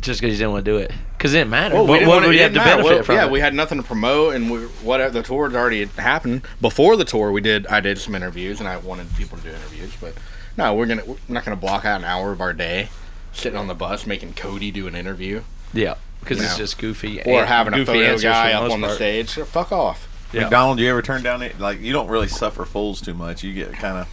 Just 0.00 0.20
because 0.20 0.34
you 0.34 0.38
didn't 0.38 0.52
want 0.52 0.64
to 0.64 0.70
do 0.70 0.76
it. 0.78 0.92
Because 1.16 1.34
it 1.34 1.38
didn't 1.38 1.50
matter. 1.50 1.74
Well, 1.74 1.86
what 1.86 2.00
we 2.00 2.06
what 2.06 2.22
would 2.24 2.34
you 2.34 2.42
have 2.42 2.52
to 2.52 2.60
benefit 2.60 2.84
Well, 2.84 3.02
from 3.02 3.14
Yeah, 3.16 3.24
it? 3.26 3.30
we 3.32 3.40
had 3.40 3.54
nothing 3.54 3.78
to 3.78 3.84
promote, 3.84 4.34
and 4.34 4.50
we 4.50 4.58
whatever 4.82 5.10
the 5.12 5.22
tour 5.22 5.48
had 5.48 5.56
already 5.56 5.84
happened. 5.86 6.42
Before 6.60 6.96
the 6.96 7.04
tour, 7.04 7.32
we 7.32 7.40
did. 7.40 7.66
I 7.68 7.80
did 7.80 7.98
some 7.98 8.14
interviews, 8.14 8.60
and 8.60 8.68
I 8.68 8.76
wanted 8.76 9.12
people 9.16 9.38
to 9.38 9.44
do 9.44 9.50
interviews. 9.50 9.92
But 10.00 10.14
no, 10.56 10.74
we're 10.74 10.86
gonna 10.86 11.04
we're 11.04 11.16
not 11.28 11.44
gonna 11.44 11.56
block 11.56 11.84
out 11.84 12.00
an 12.00 12.04
hour 12.04 12.30
of 12.30 12.40
our 12.40 12.52
day 12.52 12.90
sitting 13.32 13.58
on 13.58 13.66
the 13.68 13.74
bus 13.74 14.06
making 14.06 14.34
Cody 14.34 14.70
do 14.70 14.86
an 14.86 14.94
interview 14.94 15.42
yeah. 15.74 15.94
Because 16.20 16.40
it's 16.40 16.52
No. 16.52 16.56
just 16.58 16.78
goofy. 16.78 17.20
or 17.22 17.40
and 17.40 17.48
having 17.48 17.74
a 17.74 17.78
goofy 17.78 17.92
photo 18.04 18.18
guy 18.18 18.52
up 18.52 18.70
on 18.70 18.80
the 18.80 18.86
part. 18.88 18.96
stage. 18.96 19.30
Fuck 19.32 19.72
off. 19.72 20.08
Yeah. 20.36 20.42
MacDonald, 20.42 20.78
you 20.78 20.90
ever 20.90 21.00
turn 21.00 21.22
down 21.22 21.40
it? 21.40 21.58
Like 21.58 21.80
you 21.80 21.94
don't 21.94 22.08
really 22.08 22.28
suffer 22.28 22.66
fools 22.66 23.00
too 23.00 23.14
much. 23.14 23.42
You 23.42 23.54
get 23.54 23.72
kind 23.72 24.06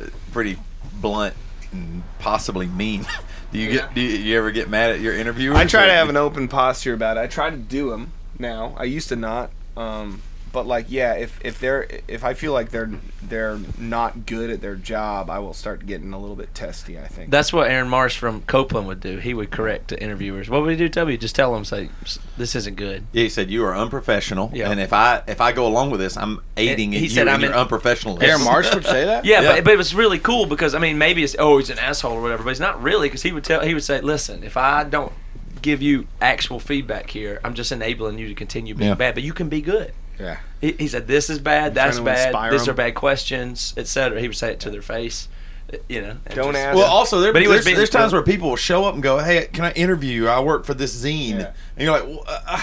of 0.00 0.12
pretty 0.32 0.58
blunt 1.00 1.34
and 1.70 2.02
possibly 2.18 2.66
mean. 2.66 3.06
do 3.52 3.60
you 3.60 3.70
get? 3.70 3.94
Do 3.94 4.00
you, 4.00 4.18
you 4.18 4.38
ever 4.38 4.50
get 4.50 4.68
mad 4.68 4.90
at 4.90 5.00
your 5.00 5.14
interviewers? 5.14 5.56
I 5.56 5.64
try 5.64 5.86
to 5.86 5.92
have 5.92 6.08
an 6.08 6.16
open 6.16 6.48
posture 6.48 6.94
about 6.94 7.16
it. 7.16 7.20
I 7.20 7.28
try 7.28 7.48
to 7.48 7.56
do 7.56 7.90
them 7.90 8.12
now. 8.40 8.74
I 8.76 8.84
used 8.84 9.08
to 9.10 9.16
not. 9.16 9.50
Um, 9.76 10.20
but 10.52 10.66
like, 10.66 10.86
yeah, 10.88 11.14
if 11.14 11.40
if 11.44 11.58
they're 11.58 11.86
if 12.06 12.22
I 12.24 12.34
feel 12.34 12.52
like 12.52 12.70
they're 12.70 12.90
they're 13.22 13.58
not 13.78 14.26
good 14.26 14.50
at 14.50 14.60
their 14.60 14.74
job, 14.76 15.30
I 15.30 15.38
will 15.38 15.54
start 15.54 15.86
getting 15.86 16.12
a 16.12 16.18
little 16.18 16.36
bit 16.36 16.54
testy. 16.54 16.98
I 16.98 17.06
think. 17.06 17.30
That's 17.30 17.52
what 17.52 17.70
Aaron 17.70 17.88
Marsh 17.88 18.16
from 18.18 18.42
Copeland 18.42 18.86
would 18.86 19.00
do. 19.00 19.16
He 19.18 19.32
would 19.34 19.50
correct 19.50 19.88
the 19.88 20.02
interviewers. 20.02 20.50
What 20.50 20.62
would 20.62 20.70
he 20.72 20.76
do, 20.76 20.88
Toby? 20.88 21.16
Just 21.16 21.34
tell 21.34 21.52
them, 21.54 21.64
say, 21.64 21.88
this 22.36 22.54
isn't 22.54 22.76
good. 22.76 23.06
Yeah, 23.12 23.22
he 23.24 23.28
said 23.28 23.50
you 23.50 23.64
are 23.64 23.74
unprofessional, 23.76 24.50
Yeah. 24.52 24.70
and 24.70 24.78
if 24.80 24.92
I 24.92 25.22
if 25.26 25.40
I 25.40 25.52
go 25.52 25.66
along 25.66 25.90
with 25.90 26.00
this, 26.00 26.16
I'm 26.16 26.40
aiding 26.56 26.92
He 26.92 27.00
you 27.04 27.08
said 27.08 27.28
I'm 27.28 27.40
your 27.40 27.52
in- 27.52 27.56
unprofessionalism. 27.58 28.22
Aaron 28.22 28.44
Marsh 28.44 28.70
would 28.74 28.84
say 28.84 29.04
that. 29.06 29.24
Yeah, 29.24 29.40
Yeah. 29.40 29.54
But, 29.56 29.64
but 29.64 29.72
it 29.74 29.78
was 29.78 29.94
really 29.94 30.18
cool 30.18 30.46
because 30.46 30.74
I 30.74 30.78
mean 30.78 30.98
maybe 30.98 31.22
it's 31.24 31.34
oh 31.38 31.58
he's 31.58 31.70
an 31.70 31.78
asshole 31.78 32.12
or 32.12 32.20
whatever, 32.22 32.42
but 32.44 32.50
he's 32.50 32.60
not 32.60 32.82
really 32.82 33.08
because 33.08 33.22
he 33.22 33.32
would 33.32 33.44
tell 33.44 33.60
he 33.62 33.72
would 33.74 33.84
say 33.84 34.00
listen 34.00 34.42
if 34.44 34.56
I 34.56 34.84
don't 34.84 35.12
give 35.62 35.80
you 35.80 36.08
actual 36.20 36.58
feedback 36.58 37.08
here, 37.10 37.40
I'm 37.44 37.54
just 37.54 37.70
enabling 37.70 38.18
you 38.18 38.26
to 38.28 38.34
continue 38.34 38.74
being 38.74 38.88
Yeah. 38.90 38.94
bad, 38.96 39.14
but 39.14 39.22
you 39.22 39.32
can 39.32 39.48
be 39.48 39.60
good. 39.60 39.92
Yeah. 40.18 40.38
He, 40.60 40.72
he 40.72 40.88
said 40.88 41.06
this 41.06 41.28
is 41.30 41.38
bad, 41.38 41.74
that's 41.74 41.98
bad, 41.98 42.52
these 42.52 42.66
them. 42.66 42.74
are 42.74 42.76
bad 42.76 42.94
questions, 42.94 43.74
etc. 43.76 44.20
He 44.20 44.28
would 44.28 44.36
say 44.36 44.52
it 44.52 44.60
to 44.60 44.70
their 44.70 44.82
face, 44.82 45.28
uh, 45.72 45.76
you 45.88 46.00
know. 46.00 46.16
Don't 46.34 46.52
just- 46.52 46.58
ask. 46.64 46.76
Well, 46.76 46.90
also 46.90 47.20
there, 47.20 47.32
But 47.32 47.42
he 47.42 47.48
there's, 47.48 47.64
being- 47.64 47.76
there's 47.76 47.90
times 47.90 48.12
where 48.12 48.22
people 48.22 48.48
will 48.50 48.56
show 48.56 48.84
up 48.84 48.94
and 48.94 49.02
go, 49.02 49.18
"Hey, 49.18 49.48
can 49.52 49.64
I 49.64 49.72
interview 49.72 50.12
you? 50.12 50.28
I 50.28 50.40
work 50.40 50.64
for 50.64 50.74
this 50.74 50.94
zine," 50.94 51.40
Yeah. 51.40 51.52
and 51.76 51.84
you're 51.84 51.92
like, 51.92 52.06
well, 52.06 52.24
uh, 52.28 52.62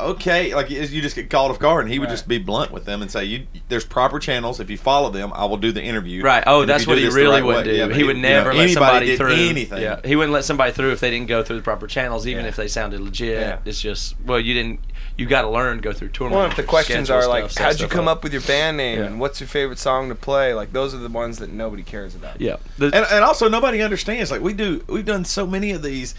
okay, 0.00 0.52
like 0.54 0.68
you 0.70 1.00
just 1.02 1.14
get 1.14 1.30
called 1.30 1.52
off 1.52 1.58
guard, 1.60 1.84
and 1.84 1.92
he 1.92 1.98
would 2.00 2.08
just 2.08 2.26
be 2.26 2.38
blunt 2.38 2.72
with 2.72 2.84
them 2.86 3.02
and 3.02 3.10
say, 3.10 3.24
"You, 3.24 3.46
there's 3.68 3.84
proper 3.84 4.18
channels. 4.18 4.58
If 4.58 4.68
you 4.70 4.76
follow 4.78 5.10
them, 5.10 5.30
I 5.34 5.44
will 5.44 5.58
do 5.58 5.70
the 5.70 5.82
interview." 5.82 6.22
Right. 6.24 6.42
Oh, 6.46 6.62
And 6.62 6.70
that's 6.70 6.86
what 6.86 6.98
he 6.98 7.06
really 7.08 7.36
right 7.36 7.44
would 7.44 7.56
way- 7.58 7.64
do. 7.64 7.72
yeah, 7.76 7.86
but 7.86 7.96
he 7.96 8.02
would 8.02 8.16
you 8.16 8.22
know, 8.22 8.28
never 8.28 8.52
let 8.52 8.62
anybody 8.64 8.72
somebody 8.74 9.06
did 9.06 9.18
through. 9.18 9.32
anything. 9.34 9.82
Yeah, 9.82 10.00
he 10.04 10.16
wouldn't 10.16 10.32
let 10.32 10.44
somebody 10.44 10.72
through 10.72 10.92
if 10.92 11.00
they 11.00 11.10
didn't 11.10 11.28
go 11.28 11.44
through 11.44 11.56
the 11.56 11.62
proper 11.62 11.86
channels, 11.86 12.26
even 12.26 12.42
Yeah. 12.44 12.48
if 12.48 12.56
they 12.56 12.66
sounded 12.68 13.00
legit. 13.00 13.38
Yeah. 13.38 13.58
It's 13.64 13.80
just 13.80 14.16
well, 14.24 14.40
you 14.40 14.54
didn't. 14.54 14.80
You 15.22 15.28
got 15.28 15.42
to 15.42 15.48
learn, 15.50 15.78
go 15.78 15.92
through 15.92 16.08
tournament. 16.08 16.40
Well, 16.40 16.50
if 16.50 16.56
the 16.56 16.64
questions 16.64 17.10
are 17.10 17.28
like, 17.28 17.44
stuff, 17.44 17.52
set 17.52 17.62
how'd 17.64 17.80
you 17.80 17.86
come 17.86 18.08
up 18.08 18.24
with 18.24 18.32
your 18.32 18.42
band 18.42 18.76
name 18.76 18.98
Yeah. 18.98 19.06
and 19.06 19.20
what's 19.20 19.40
your 19.40 19.46
favorite 19.46 19.78
song 19.78 20.08
to 20.08 20.14
play? 20.16 20.52
Like 20.52 20.72
those 20.72 20.94
are 20.94 20.98
the 20.98 21.08
ones 21.08 21.38
that 21.38 21.50
nobody 21.52 21.84
cares 21.84 22.14
about. 22.14 22.40
Yeah. 22.40 22.56
and, 22.80 22.92
and 22.94 23.24
also 23.24 23.48
nobody 23.48 23.82
understands. 23.82 24.30
Like 24.32 24.40
we 24.40 24.52
do, 24.52 24.84
we've 24.88 25.04
done 25.04 25.24
so 25.24 25.46
many 25.46 25.70
of 25.70 25.82
these 25.82 26.14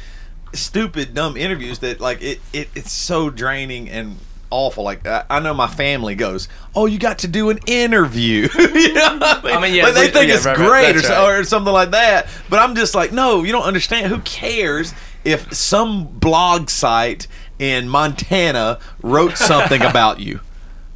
stupid, 0.53 1.13
dumb 1.13 1.36
interviews 1.36 1.79
that 1.79 2.00
like 2.00 2.22
it, 2.22 2.39
it 2.53 2.69
it's 2.75 2.91
so 2.91 3.29
draining 3.29 3.89
and 3.89 4.17
awful. 4.50 4.83
Like 4.83 5.05
I, 5.05 5.25
I 5.29 5.39
know 5.39 5.53
my 5.53 5.67
family 5.67 6.15
goes, 6.15 6.48
"Oh, 6.75 6.86
you 6.86 7.00
got 7.00 7.19
to 7.19 7.27
do 7.27 7.50
an 7.50 7.60
interview." 7.65 8.48
you 8.57 8.93
know 8.93 9.17
I 9.22 9.41
mean? 9.43 9.53
I 9.57 9.62
mean, 9.62 9.74
yeah, 9.74 9.83
Like, 9.86 9.93
they 9.95 10.10
think 10.12 10.29
yeah, 10.29 10.36
it's 10.36 10.45
right, 10.45 10.57
right, 10.57 10.69
great 10.69 10.95
or, 10.95 11.01
so, 11.01 11.10
right. 11.27 11.39
or 11.39 11.43
something 11.43 11.74
like 11.74 11.91
that. 11.91 12.27
But 12.50 12.60
I'm 12.60 12.75
just 12.75 12.95
like, 12.95 13.12
no, 13.12 13.43
you 13.43 13.51
don't 13.51 13.65
understand. 13.65 14.07
Who 14.07 14.19
cares 14.19 14.93
if 15.25 15.51
some 15.53 16.05
blog 16.05 16.69
site 16.69 17.27
in 17.63 17.88
Montana 17.88 18.79
wrote 19.01 19.38
something 19.38 19.82
about 19.82 20.20
you? 20.20 20.39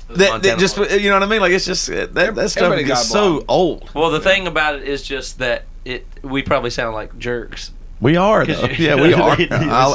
That, 0.10 0.42
that 0.44 0.58
just 0.58 0.78
you 0.78 1.10
know 1.10 1.16
what 1.16 1.24
I 1.24 1.26
mean? 1.26 1.42
Like 1.42 1.52
it's 1.52 1.66
just 1.66 1.88
that 1.88 2.14
that 2.14 2.50
stuff 2.50 2.64
Everybody 2.64 2.84
is 2.84 2.88
got 2.88 2.98
so 3.00 3.44
old. 3.50 3.90
Well, 3.94 4.10
the 4.10 4.22
thing 4.22 4.48
about 4.48 4.76
it 4.76 4.84
is 4.88 5.04
just 5.04 5.40
that 5.40 5.66
it. 5.84 6.08
We 6.24 6.44
probably 6.44 6.70
sound 6.70 6.96
like 6.96 7.20
jerks. 7.20 7.74
We 8.00 8.16
are 8.16 8.46
though. 8.46 8.68
you- 8.68 8.86
Yeah, 8.88 8.96
we 8.96 9.14
are. 9.22 9.32
I'll, 9.32 9.38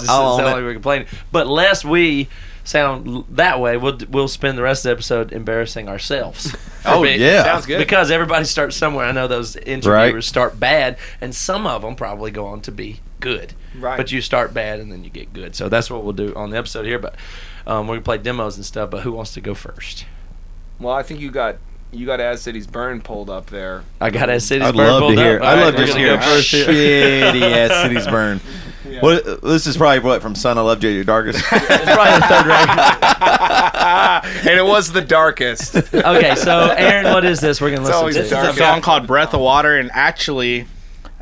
just 0.01 0.11
I'll 0.11 0.37
sound 0.37 0.49
own 0.49 0.53
like 0.53 0.63
we're 0.65 0.75
complaining. 0.75 1.07
But 1.33 1.47
lest 1.47 1.87
we 1.87 2.29
sound 2.63 3.25
that 3.31 3.59
way, 3.59 3.79
we'll 3.79 3.99
we'll 4.11 4.29
spend 4.29 4.59
the 4.59 4.63
rest 4.63 4.85
of 4.85 4.91
the 4.91 4.93
episode 4.93 5.33
embarrassing 5.33 5.89
ourselves. 5.89 6.55
Oh, 6.85 7.03
being- 7.05 7.19
yeah. 7.19 7.45
Sounds 7.45 7.65
good. 7.65 7.79
Because 7.79 8.11
everybody 8.11 8.45
starts 8.45 8.77
somewhere. 8.77 9.07
I 9.07 9.13
know 9.13 9.29
those 9.29 9.57
interviewers 9.57 10.13
Right. 10.13 10.23
start 10.25 10.61
bad, 10.61 10.99
and 11.23 11.35
some 11.35 11.67
of 11.67 11.81
them 11.81 11.97
probably 11.97 12.31
go 12.31 12.45
on 12.49 12.61
to 12.61 12.71
be 12.71 13.01
good. 13.23 13.55
Right. 13.79 13.97
But 13.97 14.13
you 14.13 14.21
start 14.21 14.53
bad 14.53 14.81
and 14.81 14.93
then 14.93 15.03
you 15.05 15.09
get 15.11 15.33
good. 15.33 15.57
So 15.57 15.71
that's 15.71 15.89
what 15.91 16.05
we'll 16.05 16.13
do 16.13 16.35
on 16.35 16.51
the 16.51 16.59
episode 16.59 16.85
here. 16.85 16.99
But 16.99 17.15
um, 17.67 17.89
we're 17.89 17.95
gonna 17.95 18.05
play 18.05 18.19
demos 18.19 18.57
and 18.57 18.67
stuff. 18.67 18.91
But 18.91 19.01
who 19.05 19.13
wants 19.13 19.33
to 19.35 19.41
go 19.41 19.55
first? 19.55 20.05
Well, 20.79 20.93
I 20.95 21.03
think 21.03 21.21
you 21.21 21.31
got 21.31 21.57
you 21.93 22.05
got 22.07 22.21
As 22.21 22.43
Cities 22.43 22.67
Burn 22.67 23.01
pulled 23.01 23.31
up 23.31 23.47
there. 23.47 23.85
I 24.01 24.11
got 24.11 24.29
As 24.29 24.45
Cities 24.45 24.69
I'd 24.69 24.75
Burn 24.77 24.87
love 24.87 25.01
to 25.01 25.07
pulled 25.07 25.19
hear. 25.19 25.37
up. 25.39 25.43
I'd 25.45 25.61
love 25.61 25.75
right, 25.75 25.87
to 25.87 25.93
we're 25.93 25.99
hear 25.99 26.17
gonna 26.17 26.27
go 26.27 26.41
here. 26.41 26.67
shitty 26.67 27.43
ass 27.43 27.83
cities 27.83 28.07
burn. 28.07 28.41
What? 29.01 29.43
This 29.43 29.67
is 29.67 29.77
probably 29.77 30.01
what 30.01 30.21
from 30.23 30.35
Sun 30.35 30.59
I 30.59 30.61
Love 30.61 30.81
J. 30.81 31.03
Darkest. 31.05 31.39
it's 31.53 31.67
probably 31.67 32.19
the 32.19 32.27
third 32.27 32.45
grade. 32.45 32.69
and 34.51 34.59
it 34.59 34.65
was 34.67 34.93
the 34.93 35.01
darkest. 35.01 35.77
okay, 35.95 36.35
so 36.35 36.69
Aaron, 36.77 37.07
what 37.07 37.25
is 37.25 37.41
this? 37.41 37.61
We're 37.61 37.71
gonna 37.75 37.89
It's 37.89 38.03
listen 38.03 38.25
to. 38.25 38.29
This 38.29 38.51
is 38.51 38.57
a 38.57 38.59
song 38.59 38.81
called 38.83 39.07
"Breath 39.07 39.35
of 39.35 39.41
Water," 39.41 39.79
and 39.79 39.91
actually, 39.95 40.67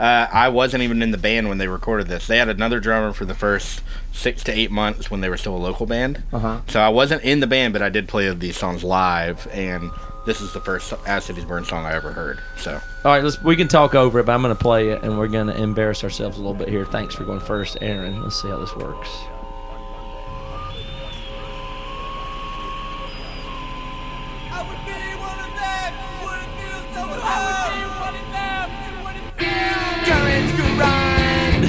uh, 0.00 0.26
I 0.32 0.48
wasn't 0.48 0.82
even 0.82 1.02
in 1.02 1.10
the 1.10 1.18
band 1.18 1.48
when 1.48 1.58
they 1.58 1.68
recorded 1.68 2.08
this. 2.08 2.26
They 2.26 2.38
had 2.38 2.48
another 2.48 2.80
drummer 2.80 3.12
for 3.12 3.26
the 3.26 3.34
first 3.34 3.82
six 4.12 4.42
to 4.44 4.52
eight 4.52 4.70
months 4.70 5.10
when 5.10 5.20
they 5.20 5.28
were 5.28 5.36
still 5.36 5.54
a 5.54 5.58
local 5.58 5.84
band. 5.84 6.22
Uh-huh. 6.32 6.62
So 6.68 6.80
I 6.80 6.88
wasn't 6.88 7.22
in 7.22 7.40
the 7.40 7.46
band, 7.46 7.74
but 7.74 7.82
I 7.82 7.90
did 7.90 8.08
play 8.08 8.32
these 8.32 8.56
songs 8.56 8.82
live, 8.82 9.46
and 9.52 9.90
this 10.26 10.40
is 10.40 10.52
the 10.54 10.60
first 10.60 10.92
"As 11.06 11.24
Cities 11.24 11.44
Burn" 11.44 11.64
song 11.64 11.84
I 11.84 11.94
ever 11.94 12.12
heard. 12.12 12.40
So 12.56 12.80
All 13.04 13.12
right, 13.12 13.22
let's. 13.22 13.42
We 13.42 13.56
can 13.56 13.68
talk 13.68 13.94
over 13.94 14.20
it, 14.20 14.26
but 14.26 14.32
I'm 14.32 14.42
gonna 14.42 14.54
play 14.54 14.88
it, 14.88 15.02
and 15.02 15.18
we're 15.18 15.28
gonna 15.28 15.54
embarrass 15.54 16.02
ourselves 16.02 16.38
a 16.38 16.40
little 16.40 16.54
bit 16.54 16.68
here. 16.68 16.86
Thanks 16.86 17.14
for 17.14 17.24
going 17.24 17.40
first, 17.40 17.76
Aaron. 17.82 18.22
Let's 18.22 18.40
see 18.40 18.48
how 18.48 18.58
this 18.58 18.74
works. 18.74 19.08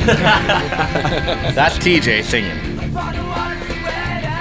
that's 1.56 1.78
TJ 1.78 2.24
singing, 2.24 2.58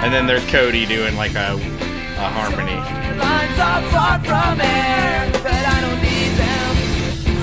and 0.01 0.13
then 0.13 0.25
there's 0.25 0.45
Cody 0.49 0.85
doing 0.85 1.15
like 1.15 1.35
a, 1.35 1.53
a 1.53 2.29
harmony. 2.29 2.75
Lines 3.19 3.59
are 3.59 3.81
far 3.91 4.19
from 4.19 4.61
air, 4.61 5.29
but 5.33 5.45
I 5.45 5.81
don't 5.81 6.01
need 6.01 6.33
them 6.37 6.75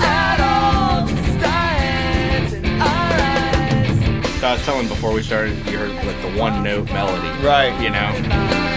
at 0.03 0.39
all. 0.41 1.07
Stars 1.37 2.53
in 2.53 2.65
our 2.81 3.13
eyes. 3.21 4.39
So 4.41 4.47
I 4.47 4.53
was 4.53 4.65
telling 4.65 4.87
before 4.89 5.13
we 5.13 5.23
started, 5.23 5.57
you 5.67 5.77
heard 5.77 5.91
like 6.05 6.21
the 6.21 6.37
one 6.37 6.61
note 6.63 6.87
melody, 6.87 7.29
right? 7.45 7.73
You 7.81 7.91
know. 7.91 8.69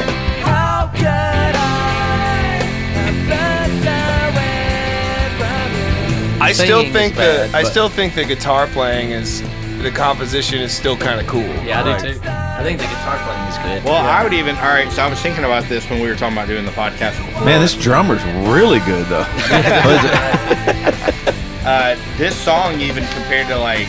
I 6.43 6.53
still 6.53 6.83
think 6.93 7.17
bad, 7.17 7.51
the 7.51 7.57
I 7.57 7.63
still 7.63 7.89
think 7.89 8.15
the 8.15 8.25
guitar 8.25 8.67
playing 8.69 9.11
is 9.13 9.43
the 9.83 9.91
composition 9.91 10.61
is 10.61 10.73
still 10.73 10.97
kind 10.97 11.21
of 11.21 11.27
cool. 11.27 11.43
Yeah, 11.65 11.81
I 11.81 11.83
do 11.85 11.91
Like, 11.91 12.03
too. 12.03 12.21
I 12.25 12.63
think 12.63 12.79
the 12.79 12.87
guitar 12.87 13.19
playing 13.25 13.49
is 13.49 13.59
good. 13.59 13.85
Well, 13.85 14.05
I 14.05 14.23
would 14.23 14.33
even. 14.33 14.57
All 14.57 14.71
right, 14.71 14.91
so 14.93 15.03
I 15.03 15.09
was 15.11 15.21
thinking 15.21 15.45
about 15.45 15.65
this 15.65 15.89
when 15.91 16.01
we 16.01 16.09
were 16.09 16.15
talking 16.15 16.37
about 16.37 16.49
doing 16.49 16.65
the 16.65 16.71
podcast. 16.73 17.19
Before. 17.25 17.45
Man, 17.45 17.61
this 17.61 17.75
drummer's 17.75 18.23
really 18.51 18.79
good 18.81 19.07
though. 19.07 19.25
What 19.25 19.97
is 19.99 20.05
it? 20.05 21.35
uh, 21.65 21.97
this 22.19 22.37
song, 22.37 22.81
even 22.81 23.05
compared 23.07 23.49
to 23.49 23.57
like 23.59 23.87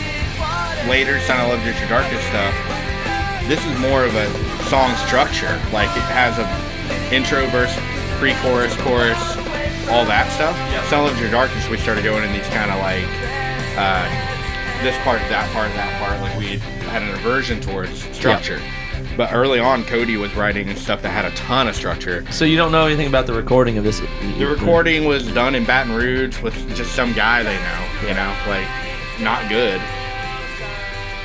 later 0.88 1.20
"Son 1.20 1.38
of 1.40 1.48
Love 1.48 1.64
Your 1.64 1.74
Darkest" 1.88 2.26
stuff, 2.28 2.54
this 3.46 3.64
is 3.64 3.78
more 3.78 4.04
of 4.04 4.14
a 4.14 4.26
song 4.64 4.94
structure. 5.06 5.60
Like 5.72 5.90
it 5.96 6.06
has 6.10 6.38
a 6.38 6.46
intro, 7.14 7.46
verse, 7.48 7.74
pre-chorus, 8.18 8.74
chorus, 8.78 9.36
all 9.90 10.04
that 10.06 10.30
stuff. 10.32 10.56
"Son 10.88 11.00
I 11.00 11.08
Love 11.08 11.20
Your 11.20 11.30
Darkest," 11.30 11.70
we 11.70 11.78
started 11.78 12.04
going 12.04 12.24
in 12.24 12.32
these 12.32 12.46
kind 12.48 12.70
of 12.70 12.78
like 12.80 13.04
uh, 13.76 14.06
this 14.82 14.96
part, 15.04 15.20
that 15.28 15.50
part, 15.52 15.68
that 15.74 16.00
part. 16.00 16.20
Like 16.20 16.38
we 16.38 16.58
had 16.88 17.02
an 17.02 17.10
aversion 17.10 17.60
towards 17.60 18.02
structure. 18.16 18.60
But 19.16 19.32
early 19.32 19.60
on, 19.60 19.84
Cody 19.84 20.16
was 20.16 20.34
writing 20.34 20.74
stuff 20.76 21.02
that 21.02 21.10
had 21.10 21.24
a 21.24 21.30
ton 21.36 21.68
of 21.68 21.76
structure. 21.76 22.24
So 22.32 22.44
you 22.44 22.56
don't 22.56 22.72
know 22.72 22.86
anything 22.86 23.06
about 23.06 23.26
the 23.26 23.34
recording 23.34 23.78
of 23.78 23.84
this? 23.84 24.00
The 24.38 24.44
recording 24.46 25.04
was 25.04 25.26
done 25.32 25.54
in 25.54 25.64
Baton 25.64 25.94
Rouge 25.94 26.40
with 26.42 26.54
just 26.74 26.94
some 26.94 27.12
guy 27.12 27.42
they 27.42 27.56
know, 27.56 28.08
you 28.08 28.14
know, 28.14 28.34
like 28.48 28.66
not 29.20 29.48
good. 29.48 29.80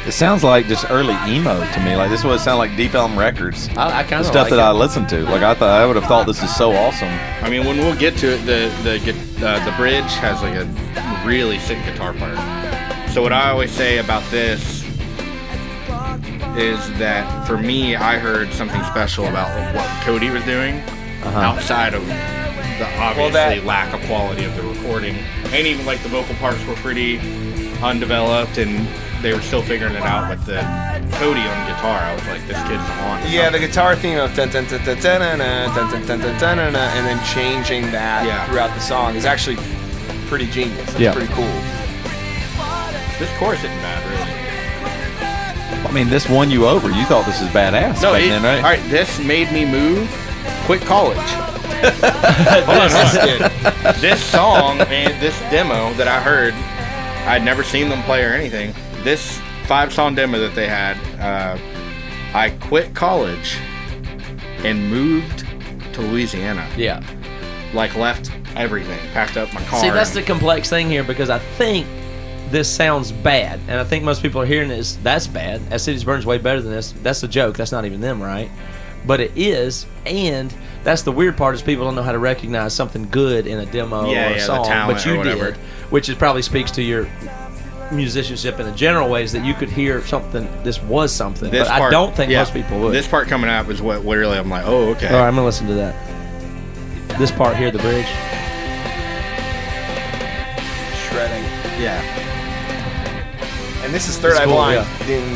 It 0.05 0.13
sounds 0.13 0.43
like 0.43 0.65
just 0.67 0.89
early 0.89 1.15
emo 1.27 1.59
to 1.73 1.79
me. 1.81 1.95
Like 1.95 2.09
this 2.09 2.23
would 2.23 2.39
sound 2.39 2.57
like 2.57 2.75
Deep 2.75 2.95
Elm 2.95 3.17
Records. 3.19 3.69
I, 3.75 3.99
I 3.99 4.03
kind 4.03 4.21
of 4.21 4.25
stuff 4.25 4.43
like 4.45 4.51
that 4.51 4.59
it. 4.59 4.61
I 4.61 4.71
listened 4.71 5.09
to. 5.09 5.19
Like 5.25 5.43
I 5.43 5.53
thought, 5.53 5.69
I 5.69 5.85
would 5.85 5.97
have 5.97 6.05
thought 6.05 6.25
this 6.25 6.41
is 6.41 6.55
so 6.55 6.71
awesome. 6.73 7.09
I 7.43 7.49
mean, 7.49 7.65
when 7.65 7.77
we'll 7.77 7.95
get 7.97 8.15
to 8.17 8.27
it, 8.33 8.37
the 8.45 8.71
the 8.83 8.99
gu- 8.99 9.45
uh, 9.45 9.63
the 9.65 9.71
bridge 9.77 10.11
has 10.15 10.41
like 10.41 10.55
a 10.55 10.65
really 11.27 11.59
sick 11.59 11.77
guitar 11.85 12.13
part. 12.13 12.37
So 13.11 13.21
what 13.21 13.33
I 13.33 13.49
always 13.51 13.71
say 13.71 13.97
about 13.99 14.23
this 14.31 14.83
is 16.57 16.79
that 16.97 17.45
for 17.45 17.57
me, 17.57 17.95
I 17.95 18.17
heard 18.17 18.51
something 18.53 18.81
special 18.85 19.25
about 19.27 19.49
what 19.75 19.87
Cody 20.03 20.29
was 20.29 20.43
doing 20.45 20.75
Uh-huh. 21.23 21.39
outside 21.39 21.93
of 21.93 22.05
the 22.07 22.87
obviously 22.97 23.31
that- 23.33 23.65
lack 23.65 23.93
of 23.93 24.01
quality 24.07 24.45
of 24.45 24.55
the 24.55 24.63
recording, 24.63 25.15
and 25.53 25.67
even 25.67 25.85
like 25.85 26.01
the 26.03 26.09
vocal 26.09 26.35
parts 26.35 26.65
were 26.65 26.75
pretty 26.75 27.19
undeveloped 27.83 28.57
and 28.57 28.87
they 29.21 29.33
were 29.33 29.41
still 29.41 29.61
figuring 29.61 29.95
it 29.95 30.01
out. 30.03 30.29
But 30.29 30.45
the 30.45 30.61
Cody 31.17 31.41
on 31.41 31.67
guitar, 31.67 31.99
I 31.99 32.13
was 32.15 32.25
like, 32.27 32.45
this 32.47 32.57
kid's 32.67 32.83
on. 33.03 33.21
to 33.23 33.29
Yeah, 33.29 33.49
the 33.49 33.59
guitar 33.59 33.95
theme 33.95 34.17
of 34.19 34.33
dun 34.35 34.49
dun 34.49 34.65
dun 34.67 34.83
dun 34.85 34.97
dun 34.99 35.19
dun 35.19 35.39
dun 35.39 35.75
dun 35.75 36.07
dun 36.07 36.07
dun 36.07 36.21
dun 36.21 36.37
dun 36.39 36.39
dun, 36.73 36.75
and 36.75 37.05
then 37.07 37.19
changing 37.25 37.91
that 37.91 38.25
Yeah. 38.25 38.45
throughout 38.47 38.73
the 38.73 38.79
song 38.81 39.15
is 39.15 39.25
actually 39.25 39.57
pretty 40.27 40.47
genius. 40.47 40.89
It's 40.89 40.99
Yeah. 40.99 41.13
pretty 41.13 41.31
cool. 41.33 41.45
This 43.19 43.29
chorus 43.37 43.59
isn't 43.63 43.81
bad, 43.81 44.03
really. 44.09 45.85
I 45.87 45.91
mean, 45.91 46.09
this 46.09 46.29
won 46.29 46.49
you 46.51 46.67
over. 46.67 46.89
You 46.89 47.03
thought 47.05 47.25
this 47.25 47.41
was 47.41 47.49
badass 47.49 48.01
No, 48.01 48.13
back 48.13 48.21
it- 48.21 48.29
then, 48.29 48.43
right? 48.43 48.57
all 48.57 48.63
right. 48.69 48.89
This 48.89 49.19
made 49.19 49.51
me 49.51 49.65
move. 49.65 50.09
Quit 50.65 50.81
college. 50.85 51.17
hold 51.79 52.79
on, 52.79 52.89
hold. 52.91 53.95
This 54.01 54.21
song, 54.23 54.77
man, 54.79 55.19
this 55.19 55.37
demo 55.49 55.93
that 55.93 56.07
I 56.07 56.19
heard, 56.21 56.53
I'd 57.27 57.43
never 57.43 57.63
seen 57.63 57.89
them 57.89 58.03
play 58.03 58.23
or 58.23 58.33
anything. 58.33 58.73
This 59.03 59.39
five-song 59.65 60.15
demo 60.15 60.39
that 60.39 60.55
they 60.55 60.67
had, 60.67 60.97
uh, 61.19 61.57
I 62.33 62.49
quit 62.61 62.93
college 62.93 63.57
and 64.63 64.89
moved 64.89 65.45
to 65.93 66.01
Louisiana. 66.01 66.67
Yeah. 66.77 67.03
Like 67.73 67.95
left 67.95 68.31
everything, 68.55 68.99
packed 69.13 69.37
up 69.37 69.53
my 69.53 69.63
car. 69.65 69.79
See, 69.81 69.89
that's 69.89 70.11
the 70.11 70.23
complex 70.23 70.69
thing 70.69 70.89
here 70.89 71.03
because 71.03 71.29
I 71.29 71.39
think 71.39 71.87
this 72.49 72.67
sounds 72.67 73.11
bad, 73.11 73.59
and 73.67 73.79
I 73.79 73.83
think 73.83 74.03
most 74.03 74.21
people 74.23 74.41
are 74.41 74.45
hearing 74.45 74.69
this. 74.69 74.97
That's 75.03 75.27
bad. 75.27 75.61
As 75.71 75.83
Cities 75.83 76.03
Burns 76.03 76.25
way 76.25 76.39
better 76.39 76.61
than 76.61 76.71
this. 76.71 76.93
That's 77.03 77.21
a 77.23 77.27
joke. 77.27 77.55
That's 77.55 77.71
not 77.71 77.85
even 77.85 78.01
them, 78.01 78.21
right? 78.21 78.49
But 79.05 79.19
it 79.19 79.31
is, 79.35 79.85
and 80.05 80.53
that's 80.83 81.03
the 81.03 81.11
weird 81.11 81.37
part 81.37 81.55
is 81.55 81.61
people 81.61 81.85
don't 81.85 81.95
know 81.95 82.01
how 82.03 82.11
to 82.11 82.19
recognize 82.19 82.73
something 82.73 83.07
good 83.09 83.47
in 83.47 83.59
a 83.59 83.65
demo 83.67 84.09
Yeah, 84.09 84.29
or 84.29 84.33
a 84.33 84.37
yeah, 84.37 84.43
song. 84.43 84.91
but 84.91 85.05
you 85.05 85.23
did, 85.23 85.55
which 85.91 86.09
is 86.09 86.15
probably 86.15 86.41
speaks 86.41 86.71
to 86.71 86.81
your 86.81 87.05
musicianship 87.91 88.59
in 88.59 88.67
a 88.67 88.75
general 88.75 89.09
way 89.09 89.23
is 89.23 89.31
that 89.31 89.45
you 89.45 89.53
could 89.53 89.69
hear 89.69 90.05
something. 90.05 90.47
This 90.63 90.81
was 90.83 91.11
something, 91.11 91.49
This 91.49 91.67
but 91.67 91.81
I 91.81 91.89
don't 91.89 92.15
think 92.15 92.31
yeah, 92.31 92.39
most 92.39 92.53
people 92.53 92.79
would. 92.81 92.93
This 92.93 93.07
part 93.07 93.27
coming 93.27 93.49
up 93.49 93.69
is 93.69 93.81
what 93.81 94.03
really 94.03 94.37
I'm 94.37 94.49
like, 94.49 94.65
oh 94.65 94.89
okay. 94.91 95.07
All 95.07 95.13
right, 95.19 95.27
I'm 95.27 95.35
gonna 95.35 95.45
listen 95.45 95.67
to 95.67 95.73
that. 95.75 95.95
This 97.17 97.31
part 97.31 97.57
here, 97.57 97.71
the 97.71 97.79
bridge. 97.79 98.05
Shredding. 101.09 101.43
Yeah. 101.81 102.01
And 103.83 103.93
this 103.93 104.07
is 104.07 104.17
Third 104.17 104.31
It's 104.31 104.39
Eye 104.41 104.45
cool, 104.45 104.53
Blind. 104.55 104.75
yeah. 104.75 105.31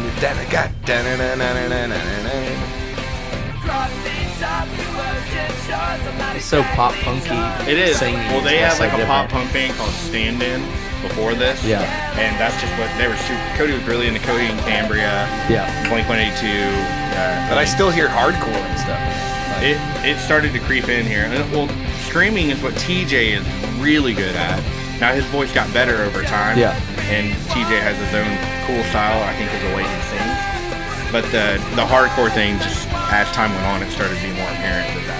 It's 6.36 6.46
so 6.46 6.62
pop 6.64 6.94
punky. 6.96 7.72
It 7.72 7.78
is. 7.78 7.98
Singing 7.98 8.20
well, 8.20 8.42
they 8.42 8.64
is 8.64 8.78
had 8.78 8.80
like 8.80 9.02
a 9.02 9.06
pop 9.06 9.30
punk 9.30 9.52
band 9.54 9.76
called 9.78 9.92
Stand 9.92 10.44
In 10.44 10.62
before 11.04 11.36
this. 11.36 11.60
Yeah. 11.64 11.84
And 12.18 12.34
that's 12.40 12.56
just 12.60 12.72
what 12.80 12.90
they 12.98 13.08
were 13.08 13.20
super. 13.28 13.44
Cody 13.56 13.74
was 13.74 13.84
really 13.84 14.08
into 14.08 14.20
Coheed 14.22 14.50
and 14.50 14.60
Cambria. 14.62 15.28
Yeah. 15.52 15.68
Blink 15.92 16.08
182. 16.10 16.48
Uh, 16.48 17.50
But 17.50 17.58
I 17.60 17.66
still 17.66 17.92
hear 17.92 18.08
hardcore 18.08 18.56
and 18.58 18.80
stuff. 18.80 19.00
It 19.62 19.78
it 20.08 20.18
started 20.20 20.52
to 20.54 20.60
creep 20.60 20.90
in 20.90 21.06
here. 21.06 21.24
And, 21.30 21.36
well, 21.52 21.70
screaming 22.10 22.50
is 22.50 22.62
what 22.64 22.74
TJ 22.76 23.38
is 23.38 23.46
really 23.80 24.14
good 24.14 24.36
at. 24.36 24.60
Now 25.00 25.14
his 25.14 25.26
voice 25.36 25.52
got 25.54 25.72
better 25.74 26.02
over 26.04 26.24
time. 26.24 26.58
Yeah. 26.58 26.74
And 27.12 27.36
TJ 27.52 27.80
has 27.84 27.96
his 28.00 28.14
own 28.16 28.32
cool 28.66 28.82
style. 28.90 29.20
I 29.28 29.36
think 29.36 29.52
is 29.54 29.62
the 29.68 29.76
way 29.76 29.84
he 29.84 30.00
sings. 30.10 30.40
But 31.14 31.24
the 31.30 31.62
the 31.78 31.86
hardcore 31.86 32.32
thing, 32.34 32.58
just 32.58 32.90
as 33.14 33.30
time 33.38 33.54
went 33.54 33.66
on, 33.70 33.84
it 33.84 33.92
started 33.92 34.18
to 34.18 34.24
be 34.26 34.34
more 34.34 34.50
apparent 34.50 34.88
that 34.98 35.06
that's 35.06 35.06
where 35.06 35.13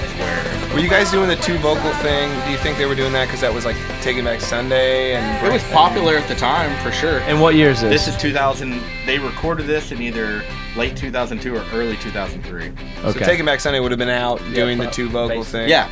Were 0.74 0.80
you 0.80 0.90
guys 0.90 1.12
doing 1.12 1.30
the 1.30 1.36
two 1.36 1.60
vocal 1.60 1.92
thing? 2.02 2.32
Do 2.46 2.52
you 2.52 2.58
think 2.58 2.80
they 2.80 2.88
were 2.88 2.96
doing 2.96 3.14
that 3.14 3.26
because 3.26 3.42
that 3.42 3.54
was 3.54 3.64
like 3.64 3.76
Taking 4.02 4.24
Back 4.24 4.42
Sunday 4.42 5.14
and 5.14 5.46
it 5.46 5.54
was 5.54 5.64
popular 5.66 6.16
at 6.16 6.28
the 6.28 6.34
time 6.34 6.76
for 6.84 6.92
sure. 6.92 7.20
And 7.20 7.40
what 7.40 7.54
year 7.54 7.70
is 7.70 7.82
this? 7.82 8.08
This 8.08 8.16
is 8.16 8.20
2000. 8.20 8.82
They 9.06 9.20
recorded 9.20 9.68
this 9.68 9.92
in 9.92 10.02
either 10.02 10.44
late 10.76 10.98
2002 10.98 11.56
or 11.56 11.64
early 11.74 11.96
2003. 11.98 12.70
Okay. 12.70 12.80
So 13.04 13.20
Taking 13.20 13.46
Back 13.46 13.60
Sunday 13.60 13.80
would 13.82 13.92
have 13.92 14.00
been 14.00 14.10
out 14.10 14.40
doing 14.56 14.80
the 14.80 14.90
two 14.90 15.10
vocal 15.10 15.38
basically. 15.42 15.60
thing. 15.60 15.70
Yeah. 15.70 15.92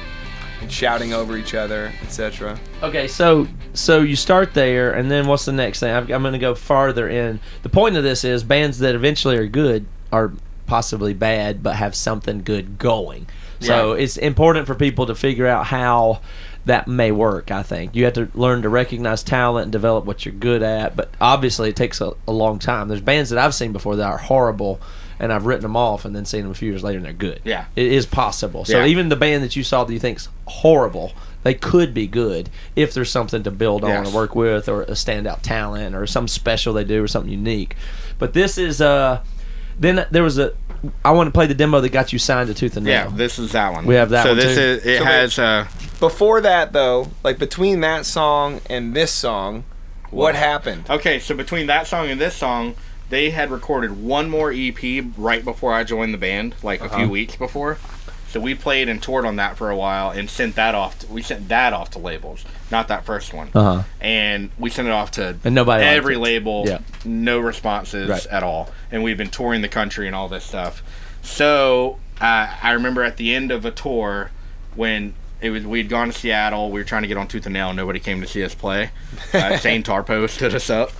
And 0.64 0.72
shouting 0.72 1.14
over 1.14 1.38
each 1.38 1.54
other, 1.54 1.94
etc. 2.02 2.60
Okay, 2.82 3.08
so 3.08 3.48
so 3.74 4.02
you 4.02 4.16
start 4.16 4.56
there, 4.56 4.94
and 4.94 5.12
then 5.12 5.28
what's 5.28 5.46
the 5.46 5.52
next 5.52 5.80
thing? 5.80 5.94
I'm, 5.94 6.12
I'm 6.12 6.24
going 6.24 6.34
to 6.34 6.40
go 6.40 6.56
farther 6.56 7.08
in. 7.08 7.40
The 7.62 7.70
point 7.70 7.98
of 7.98 8.04
this 8.04 8.24
is 8.24 8.44
bands 8.44 8.80
that 8.80 8.96
eventually 8.96 9.38
are 9.38 9.48
good 9.48 9.86
are 10.12 10.32
possibly 10.66 11.14
bad, 11.14 11.62
but 11.62 11.76
have 11.76 11.94
something 11.96 12.42
good 12.42 12.80
going. 12.80 13.28
So 13.62 13.94
Right. 13.94 14.02
it's 14.04 14.18
important 14.18 14.68
for 14.68 14.76
people 14.76 15.06
to 15.08 15.16
figure 15.16 15.48
out 15.48 15.66
how 15.68 16.22
that 16.66 16.88
may 16.88 17.12
work. 17.12 17.50
I 17.52 17.64
think 17.64 17.96
you 17.96 18.04
have 18.06 18.14
to 18.14 18.28
learn 18.36 18.62
to 18.64 18.70
recognize 18.70 19.24
talent 19.24 19.64
and 19.64 19.72
develop 19.72 20.06
what 20.06 20.26
you're 20.26 20.34
good 20.36 20.62
at. 20.62 20.96
But 20.96 21.10
obviously, 21.22 21.70
it 21.70 21.76
takes 21.76 22.02
a, 22.02 22.14
a 22.28 22.32
long 22.32 22.60
time. 22.60 22.88
There's 22.88 23.02
bands 23.02 23.30
that 23.32 23.40
I've 23.40 23.56
seen 23.56 23.72
before 23.72 23.96
that 23.96 24.06
are 24.06 24.18
horrible. 24.18 24.80
And 25.20 25.32
I've 25.32 25.46
written 25.46 25.62
them 25.62 25.76
off, 25.78 26.04
and 26.04 26.16
then 26.16 26.26
seen 26.26 26.42
them 26.42 26.50
a 26.50 26.56
few 26.56 26.72
years 26.72 26.84
later, 26.84 26.98
and 26.98 27.06
they're 27.06 27.14
good. 27.14 27.42
Yeah. 27.44 27.66
it 27.76 27.92
is 27.92 28.08
possible. 28.08 28.66
So 28.66 28.80
Yeah. 28.80 28.88
even 28.88 29.10
the 29.10 29.16
band 29.16 29.44
that 29.44 29.56
you 29.56 29.64
saw 29.64 29.84
that 29.84 29.94
you 29.94 30.00
think's 30.00 30.30
horrible, 30.48 31.12
they 31.44 31.54
could 31.54 31.94
be 31.94 32.08
good 32.08 32.50
if 32.76 32.96
there's 32.96 33.12
something 33.12 33.44
to 33.44 33.52
build 33.52 33.84
on 33.84 33.92
Yes. 33.92 34.08
or 34.08 34.16
work 34.16 34.36
with, 34.36 34.68
or 34.68 34.82
a 34.82 34.92
standout 34.94 35.42
talent, 35.44 35.94
or 35.94 36.08
some 36.08 36.28
special 36.28 36.74
they 36.74 36.84
do, 36.84 37.04
or 37.04 37.08
something 37.08 37.32
unique. 37.32 37.76
But 38.18 38.34
this 38.34 38.58
is 38.58 38.82
uh, 38.82 39.20
then 39.80 40.08
there 40.10 40.24
was 40.24 40.40
a. 40.40 40.54
I 41.06 41.12
want 41.12 41.28
to 41.28 41.32
play 41.32 41.46
the 41.46 41.54
demo 41.54 41.80
that 41.82 41.90
got 41.90 42.12
you 42.12 42.20
signed 42.20 42.48
to 42.48 42.54
Tooth 42.54 42.76
and 42.76 42.86
Nail. 42.86 43.10
Yeah, 43.10 43.16
this 43.16 43.38
is 43.38 43.52
that 43.52 43.72
one. 43.74 43.86
We 43.86 43.96
have 43.96 44.10
that 44.10 44.24
So 44.24 44.30
one, 44.30 44.38
this 44.38 44.56
too. 44.56 44.62
is 44.62 44.86
it 44.86 44.98
So 45.00 45.06
has 45.06 45.40
uh 45.40 45.68
Before 46.00 46.42
that, 46.42 46.74
though, 46.74 47.10
like 47.24 47.38
between 47.38 47.82
that 47.82 48.06
song 48.06 48.62
and 48.70 48.94
this 48.96 49.12
song, 49.12 49.64
what 50.10 50.36
happened? 50.36 50.90
Okay, 50.90 51.20
so 51.20 51.36
between 51.36 51.68
that 51.68 51.88
song 51.88 52.10
and 52.10 52.20
this 52.20 52.36
song, 52.36 52.76
they 53.10 53.30
had 53.30 53.52
recorded 53.52 54.02
one 54.02 54.30
more 54.30 54.52
EP 54.52 55.04
right 55.18 55.44
before 55.44 55.74
I 55.74 55.84
joined 55.84 56.14
the 56.14 56.18
band, 56.18 56.56
like 56.64 56.82
a 56.82 56.86
Uh-huh. 56.86 56.98
few 56.98 57.10
weeks 57.10 57.36
before. 57.36 57.78
So 58.30 58.40
we 58.40 58.56
played 58.56 58.88
and 58.90 59.04
toured 59.04 59.26
on 59.26 59.36
that 59.36 59.58
for 59.58 59.70
a 59.70 59.76
while 59.76 60.10
and 60.12 60.30
sent 60.30 60.56
that 60.56 60.74
off. 60.74 61.00
To, 61.00 61.08
we 61.08 61.22
sent 61.22 61.48
that 61.50 61.74
off 61.74 61.92
to 61.92 62.00
labels, 62.00 62.44
not 62.72 62.88
that 62.88 63.06
first 63.06 63.34
one. 63.34 63.50
Uh-huh. 63.54 63.84
And 64.00 64.50
we 64.58 64.70
sent 64.70 64.88
it 64.88 64.92
off 64.92 65.12
to 65.12 65.38
And 65.44 65.54
nobody 65.56 65.84
every 65.84 66.16
label. 66.16 66.64
Yeah. 66.68 66.80
No 67.06 67.40
responses 67.40 68.10
Right. 68.10 68.26
at 68.28 68.44
all. 68.44 68.70
And 68.92 69.04
we've 69.04 69.18
been 69.18 69.30
touring 69.30 69.62
the 69.62 69.68
country 69.70 70.08
and 70.08 70.16
all 70.16 70.28
this 70.30 70.44
stuff. 70.46 70.82
So 71.22 72.00
uh, 72.20 72.48
I 72.62 72.72
remember 72.72 73.04
at 73.04 73.18
the 73.18 73.34
end 73.36 73.52
of 73.52 73.66
a 73.66 73.72
tour 73.72 74.32
when 74.76 75.14
it 75.42 75.50
was 75.50 75.66
we'd 75.66 75.90
gone 75.90 76.08
to 76.08 76.14
Seattle. 76.14 76.70
We 76.72 76.80
were 76.80 76.84
trying 76.86 77.02
to 77.02 77.08
get 77.08 77.18
on 77.18 77.28
Tooth 77.28 77.46
and 77.46 77.54
Nail. 77.54 77.74
Nobody 77.74 78.00
came 78.00 78.22
to 78.22 78.28
see 78.28 78.44
us 78.44 78.56
play. 78.56 78.92
Uh, 79.34 79.56
Zane 79.58 79.82
Tarpo 79.82 80.30
stood 80.30 80.54
us 80.54 80.70
up, 80.70 80.92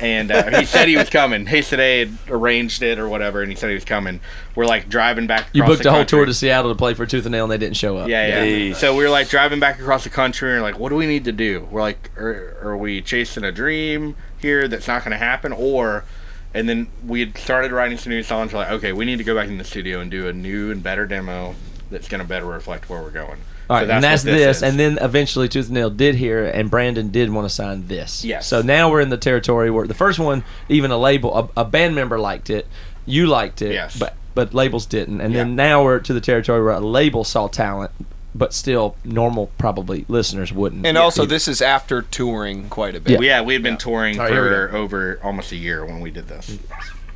and 0.00 0.30
uh, 0.30 0.58
he 0.58 0.64
said 0.64 0.88
he 0.88 0.96
was 0.96 1.10
coming. 1.10 1.46
He 1.46 1.62
said 1.62 1.78
they 1.78 2.00
had 2.00 2.18
arranged 2.28 2.82
it 2.82 2.98
or 2.98 3.08
whatever, 3.08 3.42
and 3.42 3.50
he 3.50 3.56
said 3.56 3.68
he 3.68 3.74
was 3.74 3.84
coming. 3.84 4.20
We're 4.54 4.66
like 4.66 4.88
driving 4.88 5.26
back. 5.26 5.48
You 5.52 5.64
booked 5.64 5.82
the 5.82 5.88
a 5.88 5.92
whole 5.92 6.00
country. 6.00 6.18
tour 6.18 6.26
to 6.26 6.34
Seattle 6.34 6.70
to 6.70 6.76
play 6.76 6.94
for 6.94 7.06
Tooth 7.06 7.26
and 7.26 7.32
Nail, 7.32 7.44
and 7.44 7.52
they 7.52 7.58
didn't 7.58 7.76
show 7.76 7.96
up. 7.98 8.08
Yeah, 8.08 8.42
yeah. 8.44 8.74
So 8.74 8.96
we 8.96 9.04
were 9.04 9.10
like 9.10 9.28
driving 9.28 9.60
back 9.60 9.78
across 9.78 10.04
the 10.04 10.10
country, 10.10 10.52
and 10.52 10.62
like, 10.62 10.78
what 10.78 10.88
do 10.88 10.96
we 10.96 11.06
need 11.06 11.24
to 11.24 11.32
do? 11.32 11.68
We're 11.70 11.82
like, 11.82 12.10
are, 12.16 12.56
are 12.62 12.76
we 12.76 13.02
chasing 13.02 13.44
a 13.44 13.52
dream 13.52 14.16
here 14.38 14.68
that's 14.68 14.88
not 14.88 15.04
going 15.04 15.12
to 15.12 15.18
happen, 15.18 15.52
or? 15.52 16.04
And 16.52 16.68
then 16.68 16.88
we 17.06 17.20
had 17.20 17.38
started 17.38 17.70
writing 17.70 17.96
some 17.96 18.10
new 18.10 18.24
songs. 18.24 18.52
We're 18.52 18.58
like, 18.58 18.72
okay, 18.72 18.92
we 18.92 19.04
need 19.04 19.18
to 19.18 19.24
go 19.24 19.36
back 19.36 19.46
in 19.46 19.58
the 19.58 19.64
studio 19.64 20.00
and 20.00 20.10
do 20.10 20.26
a 20.26 20.32
new 20.32 20.72
and 20.72 20.82
better 20.82 21.06
demo 21.06 21.54
that's 21.92 22.08
going 22.08 22.20
to 22.20 22.26
better 22.26 22.46
reflect 22.46 22.90
where 22.90 23.00
we're 23.00 23.10
going. 23.10 23.38
All 23.70 23.76
right, 23.76 23.86
So 23.86 23.92
and 23.94 24.02
that's 24.02 24.24
what 24.24 24.32
this, 24.32 24.62
and 24.64 24.80
then 24.80 24.98
eventually 25.00 25.48
Tooth 25.48 25.66
and 25.66 25.74
Nail 25.74 25.90
did 25.90 26.16
hear, 26.16 26.44
it, 26.44 26.56
and 26.56 26.68
Brandon 26.68 27.10
did 27.10 27.30
want 27.30 27.44
to 27.48 27.54
sign 27.54 27.86
this. 27.86 28.24
Yes. 28.24 28.48
So 28.48 28.62
now 28.62 28.90
we're 28.90 29.00
in 29.00 29.10
the 29.10 29.16
territory 29.16 29.70
where 29.70 29.86
the 29.86 29.94
first 29.94 30.18
one, 30.18 30.42
even 30.68 30.90
a 30.90 30.98
label, 30.98 31.50
a, 31.56 31.60
a 31.60 31.64
band 31.64 31.94
member 31.94 32.18
liked 32.18 32.50
it, 32.50 32.66
you 33.06 33.28
liked 33.28 33.62
it, 33.62 33.72
Yes. 33.74 33.96
but 33.96 34.16
but 34.34 34.52
labels 34.54 34.86
didn't, 34.86 35.20
and 35.20 35.34
then 35.36 35.54
now 35.54 35.84
we're 35.84 36.00
to 36.00 36.12
the 36.12 36.20
territory 36.20 36.60
where 36.64 36.72
a 36.72 36.80
label 36.80 37.22
saw 37.22 37.46
talent, 37.46 37.92
but 38.34 38.52
still 38.52 38.96
normal 39.04 39.52
probably 39.56 40.04
listeners 40.08 40.52
wouldn't. 40.52 40.84
And 40.84 40.98
also, 40.98 41.24
this 41.24 41.46
is 41.46 41.62
after 41.62 42.02
touring 42.02 42.68
quite 42.70 42.96
a 42.96 43.00
bit. 43.00 43.20
Yeah. 43.22 43.36
yeah, 43.38 43.42
we 43.42 43.52
had 43.54 43.62
been 43.62 43.76
touring 43.76 44.18
All 44.18 44.24
right, 44.24 44.32
here 44.32 44.68
for 44.68 44.76
over 44.76 45.20
almost 45.22 45.52
a 45.52 45.56
year 45.56 45.84
when 45.86 46.00
we 46.00 46.10
did 46.10 46.26
this. 46.26 46.58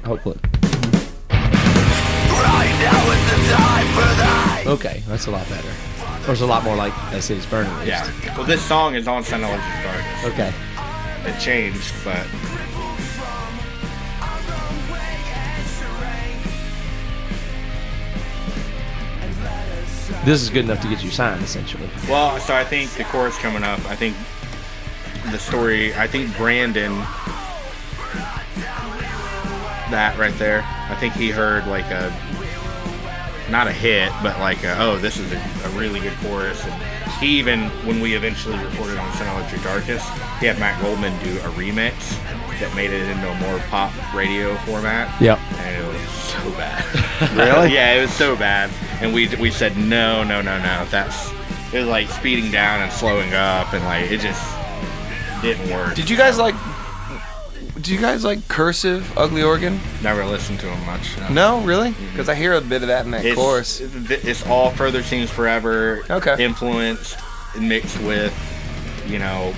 hopefully. 0.05 0.39
Okay, 4.67 5.03
that's 5.09 5.27
a 5.27 5.31
lot 5.31 5.49
better. 5.49 5.69
Or 6.27 6.33
it's 6.33 6.41
a 6.41 6.47
lot 6.47 6.65
more 6.65 6.75
like 6.77 6.95
that 7.11 7.23
city's 7.23 7.47
burning. 7.47 7.71
at 7.73 7.79
least. 7.81 8.25
Yeah. 8.25 8.37
Well, 8.37 8.47
this 8.47 8.63
song 8.63 8.95
is 8.95 9.07
on 9.07 9.23
Sun 9.23 9.45
Electric 9.45 9.85
Darkness. 9.85 10.25
Okay. 10.33 10.53
It 11.27 11.39
changed, 11.39 11.93
but 12.05 12.27
This 20.25 20.41
is 20.41 20.49
good 20.49 20.65
enough 20.65 20.81
to 20.81 20.89
get 20.89 21.05
you 21.05 21.11
signed, 21.11 21.43
essentially. 21.45 21.87
Well, 22.09 22.41
so 22.41 22.55
I 22.55 22.65
think 22.65 22.91
the 22.93 23.05
chorus 23.05 23.37
coming 23.37 23.63
up. 23.63 23.79
I 23.85 23.95
think 23.95 24.17
the 25.31 25.39
story. 25.39 25.95
I 25.95 26.07
think 26.07 26.35
Brandon, 26.39 26.97
that 29.91 30.17
right 30.19 30.33
there. 30.39 30.63
I 30.89 30.97
think 30.99 31.13
he 31.13 31.29
heard 31.29 31.67
like 31.67 31.85
a 31.91 32.09
not 33.51 33.67
a 33.67 33.73
hit, 33.73 34.11
but 34.23 34.39
like 34.41 34.65
a, 34.65 34.77
oh, 34.81 34.97
this 34.99 35.19
is 35.19 35.33
a, 35.33 35.37
a 35.37 35.69
really 35.71 36.01
good 36.01 36.17
chorus. 36.23 36.65
And 36.65 37.15
he 37.21 37.39
even 37.39 37.69
when 37.87 38.01
we 38.01 38.15
eventually 38.15 38.57
recorded 38.59 38.99
on 38.99 39.13
Sun 39.15 39.29
Electric 39.37 39.63
Darkest, 39.63 40.09
he 40.41 40.47
had 40.47 40.59
Matt 40.59 40.81
Goldman 40.83 41.13
do 41.23 41.37
a 41.39 41.51
remix 41.53 41.95
that 42.61 42.75
made 42.75 42.91
it 42.91 43.09
into 43.09 43.29
a 43.29 43.35
more 43.41 43.59
pop 43.69 43.93
radio 44.15 44.55
format. 44.59 45.21
Yep. 45.21 45.39
And 45.39 45.85
it 45.85 45.87
was 45.87 46.09
so 46.11 46.51
bad. 46.53 46.85
Really? 47.35 47.73
yeah, 47.73 47.95
it 47.95 48.01
was 48.03 48.13
so 48.13 48.37
bad. 48.37 48.71
And 49.01 49.15
we 49.15 49.29
we 49.37 49.51
said 49.51 49.77
no, 49.77 50.25
no, 50.25 50.43
no, 50.43 50.59
no. 50.59 50.85
That's 50.91 51.33
it 51.73 51.79
was 51.79 51.89
like 51.89 52.09
speeding 52.09 52.51
down 52.51 52.83
and 52.83 52.93
slowing 52.93 53.33
up, 53.35 53.73
and 53.73 53.85
like 53.85 54.11
it 54.11 54.21
just 54.21 54.43
didn't 55.41 55.71
work. 55.71 55.95
Did 55.95 56.11
you 56.11 56.17
guys 56.17 56.39
like? 56.39 56.55
Do 57.85 57.93
you 57.93 58.01
guys 58.01 58.25
like 58.25 58.49
cursive 58.49 59.17
Ugly 59.19 59.43
Organ? 59.43 59.79
Never 60.03 60.25
listened 60.25 60.59
to 60.61 60.67
him 60.71 60.87
much. 60.87 61.19
No, 61.31 61.61
really? 61.61 61.91
Because 62.13 62.31
I 62.31 62.35
hear 62.35 62.55
a 62.55 62.61
bit 62.63 62.81
of 62.81 62.89
that 62.89 63.05
in 63.05 63.11
that 63.11 63.25
It's, 63.27 63.37
chorus. 63.37 63.81
it's 63.81 64.47
all 64.47 64.71
further 64.71 65.03
seems 65.03 65.29
forever. 65.31 66.03
Okay. 66.09 66.43
Influenced, 66.43 67.19
and 67.55 67.69
mixed 67.69 68.01
with, 68.01 68.33
you 69.07 69.19
know, 69.19 69.53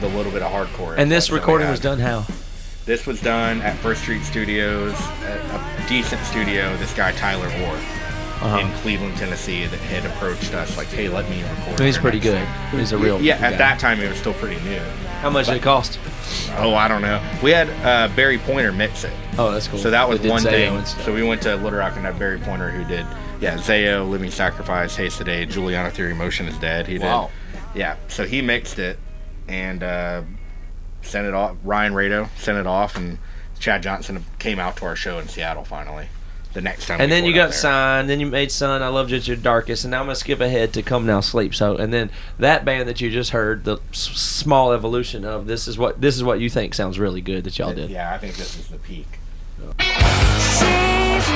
the 0.00 0.06
little 0.08 0.30
bit 0.30 0.42
of 0.42 0.52
hardcore. 0.52 0.94
And 0.96 1.10
this 1.10 1.30
recording 1.32 1.68
was 1.68 1.80
done 1.80 1.98
how? 1.98 2.24
This 2.86 3.04
was 3.04 3.20
done 3.20 3.60
at 3.62 3.76
First 3.78 4.02
Street 4.02 4.22
Studios, 4.22 4.92
a, 5.24 5.82
a 5.82 5.84
decent 5.88 6.20
studio. 6.24 6.76
This 6.76 6.94
guy 6.94 7.10
Tyler 7.12 7.46
Orr 7.66 7.76
Uh-huh. 7.76 8.58
in 8.58 8.72
Cleveland, 8.82 9.16
Tennessee, 9.16 9.66
that 9.66 9.78
had 9.80 10.04
approached 10.06 10.52
us 10.54 10.76
like, 10.76 10.88
"Hey, 10.88 11.08
let 11.08 11.28
me 11.30 11.42
record." 11.42 11.80
He's 11.80 11.98
pretty 11.98 12.18
good. 12.20 12.44
thing." 12.46 12.78
He's 12.80 12.90
a 12.92 12.98
real 12.98 13.20
Yeah, 13.20 13.36
good 13.38 13.44
at 13.44 13.50
guy. 13.52 13.56
that 13.58 13.78
time 13.80 14.00
it 14.00 14.08
was 14.08 14.18
still 14.18 14.34
pretty 14.34 14.60
new. 14.62 14.80
How 15.22 15.30
much 15.30 15.46
did 15.46 15.58
it 15.58 15.62
cost? 15.62 16.00
Oh, 16.56 16.74
I 16.74 16.88
don't 16.88 17.00
know. 17.00 17.22
We 17.44 17.52
had 17.52 17.70
uh, 17.86 18.12
Barry 18.16 18.38
Poynter 18.38 18.72
mix 18.72 19.04
it. 19.04 19.12
Oh, 19.38 19.52
that's 19.52 19.68
cool. 19.68 19.78
So 19.78 19.88
that 19.92 20.08
was 20.08 20.18
one 20.20 20.42
Zao 20.42 20.50
thing. 20.50 20.84
So 20.84 21.14
we 21.14 21.22
went 21.22 21.42
to 21.42 21.54
Little 21.54 21.78
Rock 21.78 21.94
and 21.94 22.04
had 22.04 22.18
Barry 22.18 22.40
Poynter 22.40 22.72
who 22.72 22.82
did, 22.84 23.06
yeah, 23.40 23.56
Zao, 23.56 24.10
Living 24.10 24.32
Sacrifice, 24.32 24.96
Haste 24.96 25.18
the 25.18 25.24
Day, 25.24 25.46
Juliana 25.46 25.92
Theory, 25.92 26.12
Motion 26.12 26.48
is 26.48 26.58
Dead. 26.58 26.88
He 26.88 26.94
did. 26.94 27.02
Wow. 27.02 27.30
Yeah. 27.72 27.98
So 28.08 28.26
he 28.26 28.42
mixed 28.42 28.80
it, 28.80 28.98
and 29.46 29.84
uh, 29.84 30.22
sent 31.02 31.28
it 31.28 31.34
off. 31.34 31.56
Ryan 31.62 31.92
Rado 31.92 32.28
sent 32.36 32.58
it 32.58 32.66
off, 32.66 32.96
and 32.96 33.18
Chad 33.60 33.80
Johnson 33.80 34.24
came 34.40 34.58
out 34.58 34.76
to 34.78 34.86
our 34.86 34.96
show 34.96 35.20
in 35.20 35.28
Seattle 35.28 35.64
finally. 35.64 36.08
The 36.54 36.60
next 36.60 36.86
time, 36.86 37.00
And 37.00 37.10
we 37.10 37.16
then 37.16 37.24
you 37.24 37.32
got 37.34 37.50
there. 37.50 37.58
signed. 37.58 38.10
Then 38.10 38.20
you 38.20 38.26
made 38.26 38.52
"Son." 38.52 38.82
I 38.82 38.88
loved 38.88 39.10
you 39.10 39.16
at 39.16 39.26
your 39.26 39.36
darkest. 39.38 39.84
And 39.84 39.90
now 39.92 40.00
I'm 40.00 40.06
gonna 40.06 40.16
skip 40.16 40.40
ahead 40.40 40.72
to 40.74 40.82
"Come 40.82 41.06
Now 41.06 41.20
Sleep." 41.20 41.54
So, 41.54 41.76
and 41.76 41.92
then 41.94 42.10
that 42.38 42.64
band 42.64 42.88
that 42.88 43.00
you 43.00 43.10
just 43.10 43.30
heard, 43.30 43.64
the 43.64 43.78
s- 43.92 43.98
small 44.00 44.72
evolution 44.72 45.24
of 45.24 45.46
this 45.46 45.66
is 45.66 45.78
what 45.78 46.00
this 46.02 46.14
is 46.14 46.22
what 46.22 46.40
you 46.40 46.50
think 46.50 46.74
sounds 46.74 46.98
really 46.98 47.20
good 47.22 47.44
that 47.44 47.58
y'all 47.58 47.72
did. 47.72 47.88
Yeah, 47.90 48.12
I 48.12 48.18
think 48.18 48.36
this 48.36 48.54
is 48.58 48.68
the 48.68 48.76
peak. 48.78 49.06
She's 49.78 51.28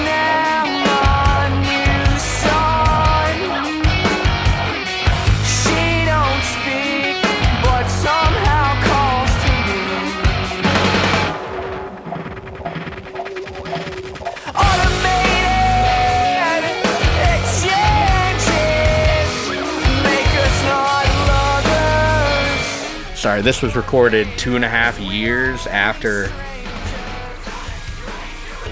Sorry, 23.26 23.42
this 23.42 23.60
was 23.60 23.74
recorded 23.74 24.28
two 24.36 24.54
and 24.54 24.64
a 24.64 24.68
half 24.68 25.00
years 25.00 25.66
after 25.66 26.28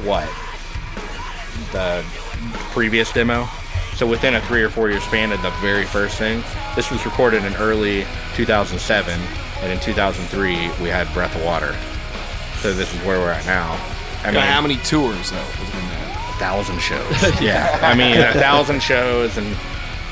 what? 0.07 0.29
The 1.73 2.05
previous 2.71 3.12
demo. 3.12 3.49
So 3.97 4.07
within 4.07 4.37
a 4.37 4.40
three 4.43 4.62
or 4.62 4.71
four 4.71 4.90
year 4.90 5.01
span 5.01 5.33
of 5.33 5.43
the 5.43 5.51
very 5.61 5.85
first 5.85 6.19
thing. 6.19 6.45
This 6.77 6.88
was 6.93 7.05
recorded 7.05 7.45
in 7.45 7.53
early 7.57 8.07
2007, 8.37 9.21
and 9.61 9.73
in 9.73 9.81
2003 9.81 10.55
we 10.81 10.88
had 10.88 11.12
Breath 11.12 11.35
of 11.35 11.43
Water. 11.43 11.75
So 12.61 12.73
this 12.73 12.95
is 12.95 13.01
where 13.01 13.19
we're 13.19 13.33
at 13.33 13.45
now. 13.47 13.73
I 14.23 14.31
Now, 14.31 14.43
how 14.43 14.61
many 14.61 14.77
tours 14.77 15.33
though? 15.33 15.37
has 15.37 15.71
been 15.73 15.83
that? 15.88 16.35
A 16.37 16.38
thousand 16.38 16.81
shows. 16.81 17.40
yeah, 17.43 17.77
I 17.83 17.97
mean 17.97 18.21
a 18.21 18.33
thousand 18.35 18.85
shows 18.85 19.37
and 19.37 19.57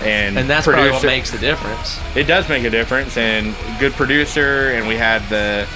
and 0.03 0.39
And 0.39 0.49
that's 0.51 0.67
probably 0.67 0.91
what 0.91 1.05
makes 1.05 1.31
the 1.31 1.39
difference. 1.39 1.99
it 2.17 2.25
does 2.25 2.49
make 2.49 2.65
a 2.65 2.71
difference 2.71 3.17
and 3.17 3.55
good 3.79 3.93
producer 3.93 4.71
and 4.71 4.87
we 4.89 4.97
had 4.97 5.23
the 5.29 5.67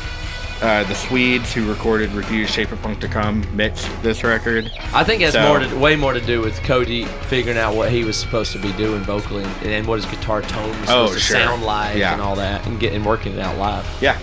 uh, 0.63 0.83
the 0.85 0.95
Swedes 0.95 1.53
who 1.53 1.69
recorded 1.69 2.11
Refused 2.13 2.51
Shape 2.55 2.73
of 2.73 2.81
Punk 2.81 2.99
to 3.01 3.09
Come 3.09 3.45
mix 3.55 3.87
this 4.01 4.25
record. 4.25 4.73
I 4.95 5.05
think 5.05 5.21
it 5.21 5.27
has 5.27 5.35
So- 5.35 5.47
more 5.47 5.59
to, 5.59 5.77
way 5.79 5.97
more 5.97 6.15
to 6.15 6.21
do 6.21 6.41
with 6.41 6.63
Cody 6.63 7.05
figuring 7.29 7.59
out 7.59 7.75
what 7.75 7.91
he 7.91 8.05
was 8.05 8.17
supposed 8.17 8.53
to 8.53 8.59
be 8.59 8.73
doing 8.73 9.03
vocally 9.03 9.45
and, 9.45 9.67
and 9.67 9.87
what 9.87 9.97
his 10.03 10.07
guitar 10.07 10.41
tone 10.41 10.69
was 10.81 10.89
Oh, 10.89 11.07
supposed 11.09 11.13
to 11.15 11.21
sure. 11.21 11.37
sound 11.37 11.63
like 11.63 11.99
Yeah. 11.99 12.15
and 12.15 12.23
all 12.23 12.37
that 12.37 12.67
and 12.67 12.81
getting 12.81 13.05
working 13.05 13.35
it 13.35 13.39
out 13.39 13.59
live. 13.59 13.87
Yeah. 14.01 14.19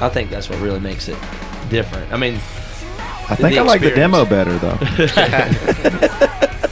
I 0.00 0.08
think 0.08 0.28
that's 0.30 0.50
what 0.50 0.58
really 0.58 0.80
makes 0.80 1.06
it 1.06 1.16
different. 1.70 2.12
I 2.12 2.16
mean, 2.16 2.34
I 3.30 3.36
think 3.36 3.56
I 3.56 3.62
like 3.62 3.80
the 3.82 3.90
demo 3.92 4.24
better 4.24 4.58
though. 4.58 4.76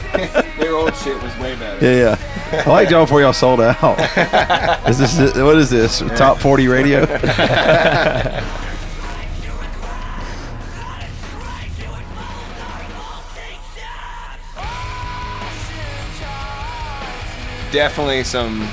Their 0.71 0.79
old 0.79 0.95
shit 0.95 1.21
was 1.21 1.37
way 1.37 1.53
better. 1.57 1.85
yeah, 1.85 2.15
yeah. 2.53 2.63
I 2.65 2.69
like 2.69 2.89
y'all 2.89 3.03
before 3.03 3.19
y'all 3.19 3.33
sold 3.33 3.59
out. 3.59 3.99
is 4.89 4.97
this 4.97 5.35
what 5.35 5.57
is 5.57 5.69
this? 5.69 5.99
Top 6.15 6.37
forty 6.39 6.69
radio? 6.69 7.05
Definitely 17.73 18.23
some 18.23 18.65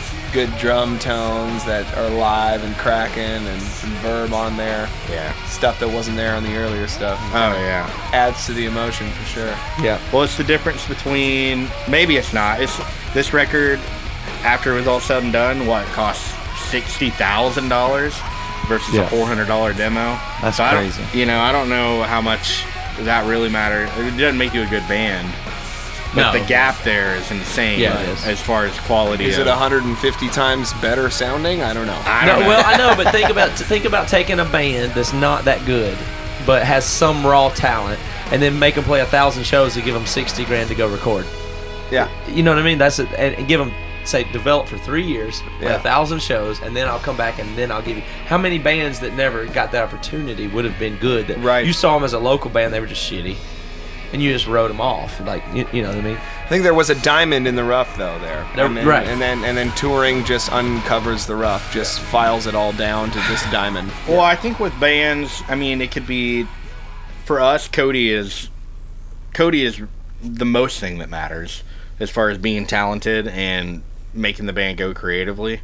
good 0.46 0.56
drum 0.58 0.96
tones 1.00 1.64
that 1.64 1.84
are 1.96 2.08
live 2.10 2.62
and 2.62 2.72
cracking, 2.76 3.24
and 3.24 3.60
some 3.60 3.90
verb 3.96 4.32
on 4.32 4.56
there. 4.56 4.88
Yeah. 5.10 5.32
Stuff 5.46 5.80
that 5.80 5.88
wasn't 5.88 6.16
there 6.16 6.36
on 6.36 6.44
the 6.44 6.54
earlier 6.54 6.86
stuff. 6.86 7.18
Oh 7.32 7.52
yeah. 7.58 7.90
Adds 8.12 8.46
to 8.46 8.52
the 8.52 8.66
emotion 8.66 9.08
for 9.10 9.24
sure. 9.24 9.48
Yeah. 9.82 10.00
Well, 10.12 10.22
it's 10.22 10.36
the 10.36 10.44
difference 10.44 10.86
between 10.86 11.66
maybe 11.88 12.16
it's 12.16 12.32
not. 12.32 12.62
It's 12.62 12.78
this 13.14 13.32
record 13.32 13.80
after 14.44 14.74
it 14.74 14.76
was 14.76 14.86
all 14.86 15.00
said 15.00 15.24
and 15.24 15.32
done. 15.32 15.66
What 15.66 15.84
cost 15.88 16.22
sixty 16.70 17.10
thousand 17.10 17.68
dollars 17.68 18.14
versus 18.68 18.94
Yeah. 18.94 19.06
a 19.06 19.10
four 19.10 19.26
hundred 19.26 19.46
dollar 19.48 19.72
demo. 19.72 20.16
That's 20.40 20.58
So 20.58 20.68
crazy. 20.68 21.02
You 21.18 21.26
know, 21.26 21.40
I 21.40 21.50
don't 21.50 21.68
know 21.68 22.04
how 22.04 22.20
much 22.20 22.62
that 23.00 23.26
really 23.26 23.48
matters. 23.48 23.90
It 23.96 24.16
doesn't 24.16 24.38
make 24.38 24.54
you 24.54 24.62
a 24.62 24.66
good 24.66 24.86
band. 24.86 25.26
But 26.14 26.32
No. 26.32 26.40
the 26.40 26.46
gap 26.46 26.82
there 26.84 27.14
is 27.16 27.30
insane 27.30 27.78
Yeah, 27.80 27.98
it 28.00 28.08
is. 28.08 28.24
as 28.26 28.40
far 28.40 28.64
as 28.64 28.78
quality. 28.80 29.26
Is 29.26 29.36
of, 29.38 29.46
it 29.46 29.50
150 29.50 30.28
times 30.30 30.72
better 30.74 31.10
sounding? 31.10 31.62
I 31.62 31.74
don't 31.74 31.86
know. 31.86 32.00
I 32.06 32.24
don't 32.26 32.40
know. 32.40 32.48
well, 32.48 32.62
I 32.64 32.76
know, 32.76 32.94
but 32.96 33.12
think 33.12 33.28
about 33.28 33.50
think 33.50 33.84
about 33.84 34.08
taking 34.08 34.40
a 34.40 34.44
band 34.46 34.92
that's 34.92 35.12
not 35.12 35.44
that 35.44 35.64
good, 35.66 35.96
but 36.46 36.62
has 36.64 36.84
some 36.86 37.26
raw 37.26 37.50
talent, 37.50 38.00
and 38.32 38.40
then 38.40 38.58
make 38.58 38.74
them 38.74 38.84
play 38.84 39.00
a 39.00 39.06
thousand 39.06 39.44
shows 39.44 39.76
and 39.76 39.84
give 39.84 39.94
them 39.94 40.06
sixty 40.06 40.44
grand 40.46 40.68
to 40.70 40.74
go 40.74 40.88
record. 40.88 41.26
Yeah. 41.90 42.08
You 42.28 42.42
know 42.42 42.52
what 42.52 42.58
I 42.60 42.64
mean? 42.64 42.78
That's 42.78 42.98
it, 42.98 43.08
and, 43.16 43.34
and 43.34 43.46
give 43.48 43.58
them 43.60 43.72
say 44.04 44.24
develop 44.32 44.66
for 44.66 44.78
three 44.78 45.04
years, 45.04 45.42
play 45.58 45.68
Yeah. 45.68 45.74
a 45.76 45.78
thousand 45.80 46.22
shows, 46.22 46.60
and 46.62 46.74
then 46.74 46.88
I'll 46.88 46.98
come 46.98 47.18
back 47.18 47.38
and 47.38 47.54
then 47.58 47.70
I'll 47.70 47.82
give 47.82 47.98
you. 47.98 48.02
How 48.26 48.38
many 48.38 48.58
bands 48.58 49.00
that 49.00 49.12
never 49.12 49.44
got 49.44 49.72
that 49.72 49.84
opportunity 49.84 50.46
would 50.46 50.64
have 50.64 50.78
been 50.78 50.96
good? 50.96 51.26
That 51.28 51.38
Right. 51.40 51.66
You 51.66 51.74
saw 51.74 51.92
them 51.94 52.04
as 52.04 52.14
a 52.14 52.18
local 52.18 52.48
band, 52.48 52.72
they 52.72 52.80
were 52.80 52.86
just 52.86 53.02
shitty, 53.12 53.36
and 54.12 54.22
you 54.22 54.32
just 54.32 54.46
wrote 54.46 54.68
them 54.68 54.80
off. 54.80 55.20
Like 55.20 55.42
you, 55.54 55.66
you 55.72 55.82
know 55.82 55.88
what 55.88 55.98
I 55.98 56.02
mean? 56.02 56.16
I 56.16 56.48
think 56.48 56.62
there 56.62 56.74
was 56.74 56.90
a 56.90 57.00
diamond 57.02 57.46
in 57.46 57.56
the 57.56 57.64
rough 57.64 57.96
though 57.96 58.18
there. 58.20 58.46
There- 58.56 58.66
and 58.66 58.76
then, 58.76 58.86
right. 58.86 59.06
And 59.06 59.20
then 59.20 59.44
and 59.44 59.56
then 59.56 59.70
touring 59.72 60.24
just 60.24 60.50
uncovers 60.52 61.26
the 61.26 61.36
rough, 61.36 61.72
just 61.72 62.00
files 62.00 62.46
it 62.46 62.54
all 62.54 62.72
down 62.72 63.10
to 63.10 63.18
this 63.28 63.42
diamond. 63.50 63.90
Well, 64.08 64.20
I 64.20 64.36
think 64.36 64.58
with 64.58 64.78
bands, 64.80 65.42
I 65.48 65.54
mean, 65.54 65.80
it 65.82 65.90
could 65.90 66.06
be 66.06 66.46
for 67.24 67.40
us. 67.40 67.68
Cody 67.68 68.10
is 68.10 68.48
Cody 69.34 69.64
is 69.64 69.80
the 70.22 70.46
most 70.46 70.80
thing 70.80 70.98
that 70.98 71.08
matters 71.10 71.62
as 72.00 72.10
far 72.10 72.30
as 72.30 72.38
being 72.38 72.66
talented 72.66 73.28
and 73.28 73.82
making 74.14 74.46
the 74.46 74.52
band 74.52 74.78
go 74.78 74.94
creatively. 74.94 75.60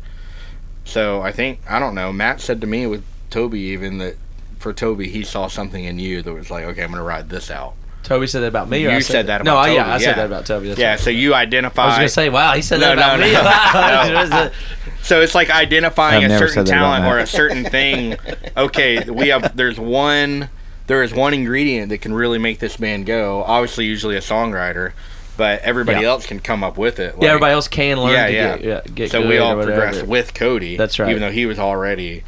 So 0.84 1.22
I 1.22 1.32
think 1.32 1.60
I 1.68 1.78
don't 1.78 1.94
know. 1.94 2.12
Matt 2.12 2.40
said 2.40 2.60
to 2.60 2.66
me 2.66 2.86
with 2.86 3.02
Toby 3.30 3.60
even 3.60 3.98
that 3.98 4.16
for 4.58 4.72
Toby 4.72 5.08
he 5.08 5.24
saw 5.24 5.48
something 5.48 5.84
in 5.84 5.98
you 5.98 6.22
that 6.22 6.32
was 6.32 6.50
like, 6.50 6.64
okay, 6.64 6.82
I'm 6.84 6.90
gonna 6.90 7.02
ride 7.02 7.30
this 7.30 7.50
out. 7.50 7.74
Toby 8.04 8.26
said 8.26 8.40
that 8.42 8.48
about 8.48 8.68
me. 8.68 8.86
or 8.86 8.90
You 8.90 8.96
I 8.96 9.00
said 9.00 9.26
that 9.26 9.42
no, 9.44 9.52
about 9.54 9.64
I, 9.68 9.74
yeah, 9.74 9.84
I 9.86 9.92
yeah. 9.92 9.98
said 9.98 10.14
that 10.16 10.26
about 10.26 10.46
Toby. 10.46 10.68
That's 10.68 10.78
yeah, 10.80 10.90
right. 10.90 11.00
so 11.00 11.10
you 11.10 11.34
identify. 11.34 11.82
I 11.82 11.86
was 11.88 11.96
gonna 11.96 12.08
say, 12.10 12.28
wow, 12.28 12.52
he 12.54 12.62
said 12.62 12.80
that 12.80 12.94
No, 12.96 13.02
about 13.02 13.18
no, 13.20 13.26
me. 13.26 14.30
no. 14.30 14.50
So 15.02 15.20
it's 15.20 15.34
like 15.34 15.50
identifying 15.50 16.24
I've 16.24 16.30
a 16.30 16.38
certain 16.38 16.54
said 16.54 16.66
that 16.68 16.78
about 16.78 16.96
talent 17.00 17.04
or 17.12 17.18
a 17.18 17.26
certain 17.26 17.64
thing. 17.64 18.16
Okay, 18.56 19.10
we 19.10 19.28
have 19.28 19.54
there's 19.56 19.78
one 19.78 20.48
there 20.86 21.02
is 21.02 21.12
one 21.12 21.34
ingredient 21.34 21.88
that 21.88 21.98
can 21.98 22.14
really 22.14 22.38
make 22.38 22.58
this 22.58 22.76
band 22.76 23.04
go. 23.06 23.42
Obviously, 23.44 23.84
usually 23.86 24.16
a 24.16 24.20
songwriter, 24.20 24.92
but 25.36 25.60
everybody 25.62 26.02
Yeah. 26.02 26.08
else 26.08 26.26
can 26.26 26.40
come 26.40 26.62
up 26.64 26.76
with 26.78 26.98
it. 27.00 27.14
yeah, 27.20 27.28
everybody 27.28 27.52
else 27.52 27.68
can 27.68 27.98
learn 28.00 28.12
yeah, 28.12 28.26
to 28.26 28.32
yeah. 28.32 28.56
get, 28.56 28.64
yeah, 28.64 28.80
get 28.94 29.10
so 29.10 29.20
good 29.22 29.28
we 29.28 29.38
all 29.38 29.56
whatever. 29.56 29.72
progressed 29.80 30.06
with 30.06 30.32
Cody. 30.34 30.76
That's 30.76 30.98
right. 30.98 31.08
Even 31.10 31.20
though 31.22 31.32
he 31.32 31.46
was 31.46 31.58
already 31.58 32.22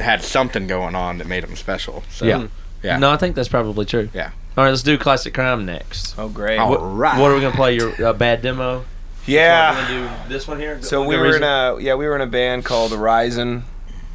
had 0.00 0.22
something 0.22 0.66
going 0.66 0.94
on 0.94 1.18
that 1.18 1.26
made 1.26 1.44
him 1.44 1.54
special. 1.54 2.02
So, 2.10 2.24
Yeah. 2.24 2.46
yeah. 2.82 2.98
No, 2.98 3.10
I 3.10 3.16
think 3.18 3.36
that's 3.36 3.48
probably 3.48 3.84
true. 3.86 4.08
Yeah. 4.14 4.30
All 4.56 4.64
right, 4.64 4.70
let's 4.70 4.82
do 4.82 4.98
classic 4.98 5.32
crime 5.34 5.64
next. 5.64 6.14
Oh 6.18 6.28
great. 6.28 6.58
All 6.58 6.70
what, 6.70 6.78
right. 6.80 7.18
What 7.18 7.30
are 7.30 7.34
we 7.34 7.40
gonna 7.40 7.56
play? 7.56 7.74
Your 7.74 8.06
uh, 8.06 8.12
bad 8.12 8.42
demo? 8.42 8.84
Yeah. 9.26 9.72
We're 9.74 9.88
gonna 9.98 10.24
do 10.26 10.28
this 10.32 10.46
one 10.46 10.58
here. 10.60 10.82
So 10.82 11.02
we 11.06 11.16
were 11.16 11.24
reason? 11.24 11.42
in 11.42 11.48
a 11.48 11.78
yeah 11.80 11.94
we 11.94 12.06
were 12.06 12.14
in 12.16 12.20
a 12.22 12.26
band 12.26 12.64
called 12.64 12.92
Horizon 12.92 13.64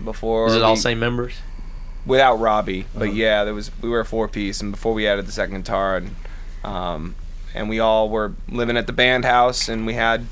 before. 0.03 0.47
Is 0.47 0.55
it 0.55 0.61
all 0.61 0.73
we- 0.73 0.79
same 0.79 0.99
members? 0.99 1.33
without 2.05 2.35
Robbie, 2.35 2.85
but 2.93 3.09
Uh-huh. 3.09 3.11
yeah, 3.11 3.43
there 3.43 3.53
was 3.53 3.69
we 3.81 3.89
were 3.89 3.99
a 3.99 4.05
four 4.05 4.29
piece, 4.29 4.61
and 4.61 4.71
before 4.71 4.93
we 4.93 5.05
added 5.05 5.25
the 5.27 5.31
second 5.33 5.63
guitar, 5.63 5.97
and 5.97 6.15
um, 6.63 7.15
and 7.53 7.67
we 7.67 7.81
all 7.81 8.07
were 8.09 8.31
living 8.47 8.77
at 8.77 8.87
the 8.87 8.93
band 8.93 9.25
house, 9.25 9.67
and 9.67 9.85
we 9.85 9.93
had 9.95 10.25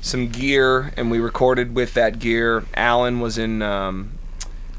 some 0.00 0.28
gear, 0.28 0.92
and 0.96 1.10
we 1.10 1.18
recorded 1.18 1.74
with 1.74 1.94
that 1.94 2.20
gear. 2.20 2.64
Alan 2.74 3.18
was 3.20 3.38
in. 3.38 3.60
Um, 3.62 4.12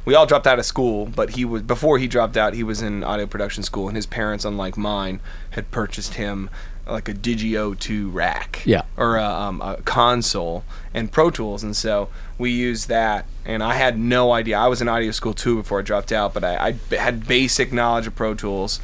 we 0.08 0.15
all 0.15 0.26
dropped 0.26 0.48
out 0.48 0.58
of 0.58 0.65
school, 0.65 1.06
but 1.06 1.32
he 1.32 1.43
was 1.43 1.62
before 1.63 1.98
he 1.98 2.08
dropped 2.08 2.38
out. 2.38 2.54
He 2.54 2.63
was 2.63 2.82
in 2.82 3.04
audio 3.04 3.26
production 3.26 3.62
school, 3.62 3.89
and 3.89 3.98
his 3.98 4.06
parents, 4.06 4.46
unlike 4.46 4.78
mine, 4.78 5.20
had 5.50 5.70
purchased 5.70 6.13
him 6.13 6.50
like 6.88 7.10
a 7.10 7.13
Digi 7.13 7.58
002 7.78 8.10
rack 8.12 8.62
Yeah. 8.63 8.84
or 8.96 9.17
a, 9.17 9.26
um, 9.26 9.60
a 9.62 9.82
console 9.84 10.63
and 10.93 11.12
Pro 11.12 11.30
Tools, 11.30 11.62
and 11.62 11.76
so 11.76 12.08
we 12.38 12.52
used 12.52 12.88
that. 12.88 13.26
And 13.46 13.62
I 13.62 13.74
had 13.74 14.00
no 14.00 14.32
idea. 14.32 14.58
I 14.58 14.67
was 14.67 14.82
in 14.82 14.88
audio 14.88 15.12
school 15.12 15.34
too 15.34 15.58
before 15.58 15.80
I 15.80 15.82
dropped 15.82 16.13
out, 16.13 16.34
but 16.34 16.46
I 16.46 16.76
had 16.91 17.28
basic 17.28 17.74
knowledge 17.74 18.08
of 18.08 18.15
Pro 18.15 18.34
Tools, 18.34 18.80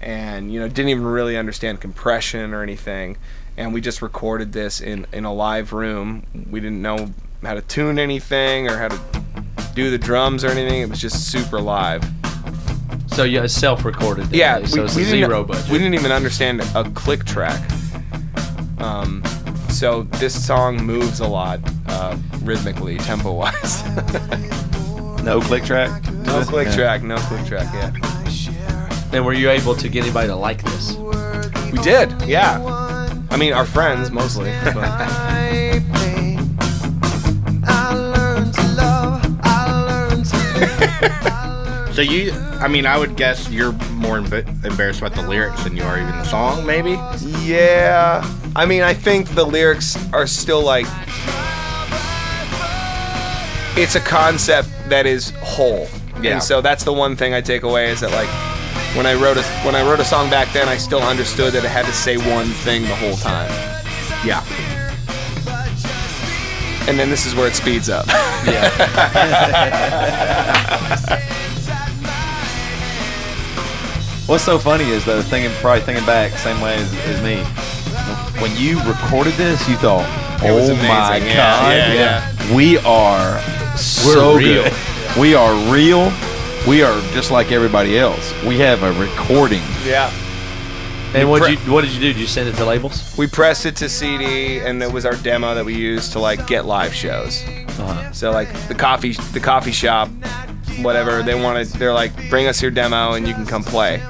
and 0.00 0.52
you 0.52 0.60
know 0.60 0.68
didn't 0.68 0.90
even 0.90 1.06
really 1.06 1.36
understand 1.36 1.80
compression 1.80 2.54
or 2.54 2.62
anything. 2.62 3.16
And 3.56 3.74
we 3.74 3.80
just 3.80 4.00
recorded 4.00 4.52
this 4.52 4.80
in 4.80 5.08
in 5.12 5.24
a 5.24 5.34
live 5.34 5.72
room. 5.72 6.22
We 6.48 6.60
didn't 6.60 6.80
know 6.82 7.10
how 7.42 7.54
to 7.54 7.62
tune 7.62 7.98
anything 7.98 8.68
or 8.68 8.78
how 8.78 8.88
to 8.88 9.00
do 9.78 9.90
the 9.90 9.98
drums 9.98 10.42
or 10.42 10.48
anything. 10.48 10.80
It 10.82 10.90
was 10.90 11.00
just 11.00 11.30
super 11.30 11.60
live. 11.60 12.02
So 13.06 13.22
you 13.22 13.46
self-recorded. 13.46 14.24
then, 14.26 14.38
Yeah, 14.38 14.56
really, 14.56 14.66
so 14.66 14.84
it's 14.84 14.96
a 14.96 14.98
didn't- 14.98 15.10
zero 15.10 15.44
budget. 15.44 15.68
We 15.70 15.78
didn't 15.78 15.94
even 15.94 16.10
understand 16.10 16.60
a 16.74 16.82
click 16.94 17.24
track. 17.24 17.60
Um, 18.78 19.22
so 19.70 20.02
this 20.18 20.34
song 20.44 20.82
moves 20.84 21.20
a 21.20 21.28
lot 21.28 21.60
uh, 21.86 22.16
rhythmically, 22.42 22.98
tempo 22.98 23.32
wise. 23.32 23.82
No 25.24 25.40
click 25.40 25.64
track. 25.64 25.90
No 26.10 26.42
click 26.42 26.68
track. 26.70 27.02
No 27.02 27.16
click 27.18 27.44
track. 27.44 27.66
Yeah. 27.74 27.92
And 29.12 29.26
were 29.26 29.34
you 29.34 29.50
able 29.50 29.74
to 29.74 29.88
get 29.88 30.04
anybody 30.04 30.28
to 30.28 30.36
like 30.36 30.62
this? 30.62 30.96
We 31.70 31.78
did. 31.82 32.10
Yeah. 32.22 32.62
I 33.30 33.36
mean, 33.36 33.52
our 33.52 33.66
friends 33.66 34.10
mostly. 34.10 34.50
So 41.98 42.02
you, 42.02 42.30
I 42.60 42.68
mean, 42.68 42.86
I 42.86 42.96
would 42.96 43.16
guess 43.16 43.50
you're 43.50 43.72
more 43.90 44.20
emb- 44.20 44.64
embarrassed 44.64 45.00
about 45.00 45.16
the 45.16 45.28
lyrics 45.28 45.64
than 45.64 45.76
you 45.76 45.82
are 45.82 45.98
even 45.98 46.12
the 46.12 46.22
song, 46.22 46.64
maybe. 46.64 46.92
Yeah. 47.42 48.22
I 48.54 48.66
mean, 48.66 48.82
I 48.82 48.94
think 48.94 49.28
the 49.30 49.44
lyrics 49.44 49.96
are 50.12 50.28
still 50.28 50.62
like. 50.62 50.86
It's 53.76 53.96
a 53.96 54.00
concept 54.00 54.68
that 54.90 55.06
is 55.06 55.30
whole. 55.42 55.88
Yeah. 56.22 56.34
And 56.34 56.42
so 56.42 56.60
that's 56.60 56.84
the 56.84 56.92
one 56.92 57.16
thing 57.16 57.34
I 57.34 57.40
take 57.40 57.64
away 57.64 57.90
is 57.90 57.98
that 57.98 58.12
like 58.12 58.28
when 58.96 59.04
I 59.04 59.14
wrote 59.14 59.36
a 59.36 59.42
when 59.66 59.74
I 59.74 59.82
wrote 59.82 59.98
a 59.98 60.04
song 60.04 60.30
back 60.30 60.52
then, 60.52 60.68
I 60.68 60.76
still 60.76 61.02
understood 61.02 61.52
that 61.54 61.64
it 61.64 61.68
had 61.68 61.86
to 61.86 61.92
say 61.92 62.16
one 62.16 62.46
thing 62.46 62.82
the 62.82 62.94
whole 62.94 63.16
time. 63.16 63.50
Yeah. 64.24 64.44
And 66.88 66.98
then 66.98 67.10
this 67.10 67.26
is 67.26 67.34
where 67.34 67.46
it 67.46 67.54
speeds 67.54 67.88
up. 67.90 68.06
yeah. 68.46 68.68
What's 74.26 74.44
so 74.44 74.58
funny 74.58 74.90
is 74.90 75.04
though, 75.06 75.22
thinking 75.22 75.50
probably 75.60 75.80
thinking 75.82 76.04
back 76.04 76.32
same 76.38 76.60
way 76.60 76.74
as, 76.74 76.92
as 77.06 77.22
me. 77.22 77.36
When 78.42 78.54
you 78.56 78.78
recorded 78.84 79.34
this, 79.34 79.66
you 79.68 79.76
thought, 79.76 80.04
"Oh 80.42 80.74
my 80.76 81.16
amazing. 81.16 81.34
god, 81.36 81.72
Yeah, 81.72 81.92
yeah, 81.94 82.54
we 82.54 82.76
are 82.78 83.40
so 83.76 84.36
real. 84.36 84.64
good. 84.64 84.72
We 85.18 85.34
are 85.34 85.54
real. 85.72 86.12
We 86.66 86.82
are 86.82 87.00
just 87.12 87.30
like 87.30 87.52
everybody 87.52 87.98
else. 87.98 88.32
We 88.44 88.58
have 88.58 88.82
a 88.82 88.92
recording. 88.92 89.62
yeah. 89.84 90.10
And 91.14 91.30
what 91.30 91.42
pre- 91.42 91.52
you 91.52 91.58
what 91.72 91.82
did 91.82 91.92
you 91.92 92.00
do? 92.00 92.12
Did 92.12 92.20
you 92.20 92.26
send 92.26 92.48
it 92.48 92.54
to 92.56 92.64
labels? 92.64 93.16
We 93.16 93.26
pressed 93.26 93.66
it 93.66 93.76
to 93.76 93.88
CD, 93.88 94.60
and 94.60 94.82
it 94.82 94.92
was 94.92 95.06
our 95.06 95.16
demo 95.16 95.54
that 95.54 95.64
we 95.64 95.74
used 95.74 96.12
to 96.12 96.18
like 96.18 96.46
get 96.46 96.66
live 96.66 96.94
shows. 96.94 97.42
Uh-huh. 97.46 98.12
So 98.12 98.30
like 98.30 98.52
the 98.68 98.74
coffee, 98.74 99.12
the 99.32 99.40
coffee 99.40 99.72
shop, 99.72 100.08
whatever 100.82 101.22
they 101.22 101.34
wanted, 101.34 101.68
they're 101.68 101.94
like, 101.94 102.12
bring 102.28 102.46
us 102.46 102.60
your 102.60 102.70
demo 102.70 103.14
and 103.14 103.26
you 103.26 103.34
can 103.34 103.46
come 103.46 103.62
play. 103.62 104.02